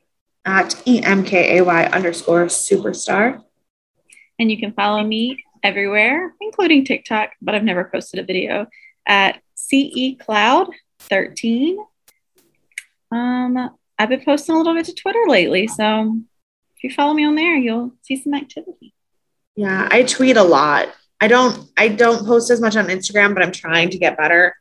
at 0.45 0.69
EMKAY 0.85 1.91
underscore 1.91 2.45
superstar. 2.45 3.43
And 4.39 4.49
you 4.49 4.57
can 4.57 4.71
follow 4.71 5.03
me 5.03 5.43
everywhere, 5.61 6.33
including 6.39 6.85
TikTok, 6.85 7.31
but 7.41 7.53
I've 7.53 7.65
never 7.65 7.83
posted 7.83 8.21
a 8.21 8.23
video 8.23 8.67
at 9.05 9.41
CE 9.55 10.15
Cloud 10.17 10.69
13. 10.99 11.79
Um, 13.11 13.69
I've 13.97 14.09
been 14.09 14.23
posting 14.23 14.55
a 14.55 14.57
little 14.57 14.73
bit 14.73 14.85
to 14.85 14.93
Twitter 14.93 15.23
lately, 15.27 15.67
so 15.67 16.19
if 16.75 16.83
you 16.83 16.91
follow 16.91 17.13
me 17.13 17.25
on 17.25 17.35
there, 17.35 17.55
you'll 17.55 17.93
see 18.03 18.21
some 18.21 18.33
activity. 18.33 18.93
Yeah, 19.55 19.87
I 19.89 20.03
tweet 20.03 20.37
a 20.37 20.43
lot. 20.43 20.89
I 21.19 21.27
don't 21.27 21.67
I 21.75 21.87
don't 21.87 22.25
post 22.25 22.51
as 22.51 22.61
much 22.61 22.75
on 22.75 22.87
Instagram, 22.87 23.33
but 23.33 23.43
I'm 23.43 23.51
trying 23.51 23.89
to 23.89 23.97
get 23.97 24.17
better. 24.17 24.55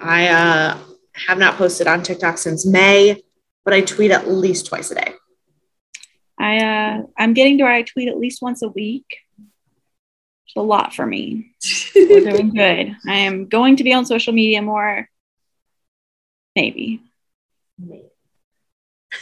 I 0.00 0.28
uh, 0.28 0.78
have 1.26 1.38
not 1.38 1.56
posted 1.56 1.86
on 1.86 2.02
TikTok 2.02 2.38
since 2.38 2.66
May, 2.66 3.22
but 3.64 3.74
I 3.74 3.82
tweet 3.82 4.10
at 4.10 4.28
least 4.28 4.66
twice 4.66 4.90
a 4.90 4.96
day. 4.96 5.12
I 6.38 6.58
uh, 6.58 7.02
I'm 7.16 7.34
getting 7.34 7.58
to 7.58 7.64
where 7.64 7.72
I 7.72 7.82
tweet 7.82 8.08
at 8.08 8.18
least 8.18 8.42
once 8.42 8.62
a 8.62 8.68
week. 8.68 9.06
It's 10.46 10.56
a 10.56 10.60
lot 10.60 10.94
for 10.94 11.06
me. 11.06 11.52
We're 11.94 12.30
doing 12.30 12.50
good. 12.54 12.96
I 13.06 13.14
am 13.18 13.46
going 13.46 13.76
to 13.76 13.84
be 13.84 13.92
on 13.92 14.06
social 14.06 14.32
media 14.32 14.62
more. 14.62 15.08
Maybe. 16.56 17.02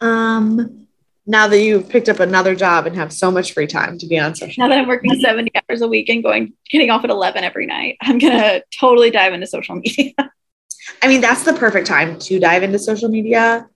um 0.00 0.86
now 1.26 1.46
that 1.46 1.60
you've 1.60 1.88
picked 1.88 2.08
up 2.08 2.20
another 2.20 2.54
job 2.54 2.86
and 2.86 2.96
have 2.96 3.12
so 3.12 3.30
much 3.30 3.52
free 3.52 3.66
time 3.66 3.98
to 3.98 4.06
be 4.06 4.18
on 4.18 4.34
social 4.34 4.62
now 4.62 4.68
that 4.68 4.78
i'm 4.78 4.88
working 4.88 5.18
70 5.20 5.50
hours 5.68 5.82
a 5.82 5.88
week 5.88 6.08
and 6.08 6.22
going 6.22 6.52
getting 6.70 6.90
off 6.90 7.04
at 7.04 7.10
11 7.10 7.44
every 7.44 7.66
night 7.66 7.96
i'm 8.02 8.18
gonna 8.18 8.62
totally 8.78 9.10
dive 9.10 9.32
into 9.32 9.46
social 9.46 9.76
media. 9.76 10.12
I 11.02 11.08
mean 11.08 11.20
that's 11.20 11.44
the 11.44 11.52
perfect 11.52 11.86
time 11.86 12.18
to 12.20 12.38
dive 12.38 12.62
into 12.62 12.78
social 12.78 13.08
media 13.08 13.68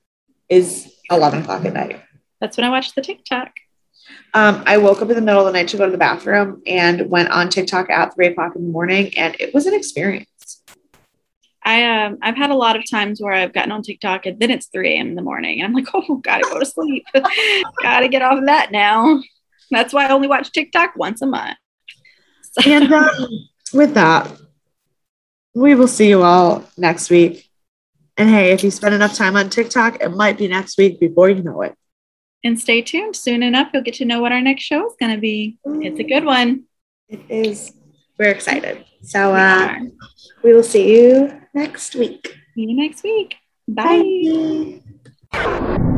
is 0.48 0.92
11 1.10 1.42
o'clock 1.42 1.64
at 1.64 1.74
night. 1.74 2.00
That's 2.40 2.56
when 2.56 2.64
i 2.64 2.70
watch 2.70 2.94
the 2.94 3.02
tiktok. 3.02 3.50
Um, 4.34 4.62
I 4.66 4.78
woke 4.78 5.02
up 5.02 5.10
in 5.10 5.16
the 5.16 5.22
middle 5.22 5.40
of 5.40 5.46
the 5.46 5.58
night 5.58 5.68
to 5.68 5.76
go 5.76 5.84
to 5.84 5.92
the 5.92 5.98
bathroom 5.98 6.62
and 6.66 7.10
went 7.10 7.30
on 7.30 7.50
TikTok 7.50 7.90
at 7.90 8.14
three 8.14 8.28
o'clock 8.28 8.56
in 8.56 8.62
the 8.62 8.72
morning, 8.72 9.16
and 9.16 9.36
it 9.38 9.52
was 9.52 9.66
an 9.66 9.74
experience. 9.74 10.26
I 11.64 12.04
um 12.04 12.18
I've 12.22 12.36
had 12.36 12.50
a 12.50 12.56
lot 12.56 12.76
of 12.76 12.88
times 12.90 13.20
where 13.20 13.32
I've 13.32 13.52
gotten 13.52 13.72
on 13.72 13.82
TikTok 13.82 14.26
and 14.26 14.38
then 14.40 14.50
it's 14.50 14.66
3 14.66 14.88
a.m. 14.90 15.08
in 15.08 15.14
the 15.14 15.22
morning 15.22 15.60
and 15.60 15.66
I'm 15.66 15.74
like, 15.74 15.86
oh, 15.94 16.16
gotta 16.16 16.42
go 16.42 16.58
to 16.58 16.66
sleep. 16.66 17.06
gotta 17.82 18.08
get 18.08 18.22
off 18.22 18.38
of 18.38 18.46
that 18.46 18.72
now. 18.72 19.20
That's 19.70 19.92
why 19.92 20.06
I 20.06 20.10
only 20.10 20.28
watch 20.28 20.52
TikTok 20.52 20.96
once 20.96 21.22
a 21.22 21.26
month. 21.26 21.56
So. 22.52 22.70
And 22.70 22.92
um, 22.92 23.28
with 23.72 23.94
that, 23.94 24.30
we 25.54 25.74
will 25.74 25.88
see 25.88 26.08
you 26.08 26.22
all 26.22 26.64
next 26.76 27.08
week. 27.10 27.48
And 28.18 28.28
hey, 28.28 28.52
if 28.52 28.62
you 28.62 28.70
spend 28.70 28.94
enough 28.94 29.14
time 29.14 29.36
on 29.36 29.48
TikTok, 29.48 30.02
it 30.02 30.10
might 30.10 30.36
be 30.36 30.48
next 30.48 30.76
week 30.76 31.00
before 31.00 31.30
you 31.30 31.42
know 31.42 31.62
it. 31.62 31.74
And 32.44 32.60
stay 32.60 32.82
tuned. 32.82 33.16
Soon 33.16 33.42
enough, 33.42 33.70
you'll 33.72 33.82
get 33.82 33.94
to 33.94 34.04
know 34.04 34.20
what 34.20 34.32
our 34.32 34.40
next 34.40 34.64
show 34.64 34.86
is 34.86 34.94
going 35.00 35.14
to 35.14 35.20
be. 35.20 35.58
It's 35.64 35.98
a 35.98 36.04
good 36.04 36.24
one. 36.24 36.64
It 37.08 37.20
is. 37.30 37.72
We're 38.18 38.30
excited. 38.30 38.84
So 39.02 39.34
uh, 39.34 39.76
we 40.42 40.52
will 40.52 40.62
see 40.62 40.94
you 40.94 41.41
next 41.54 41.94
week. 41.94 42.36
See 42.54 42.62
you 42.62 42.76
next 42.76 43.02
week. 43.02 43.36
Bye. 43.68 44.80
Bye. 45.32 45.88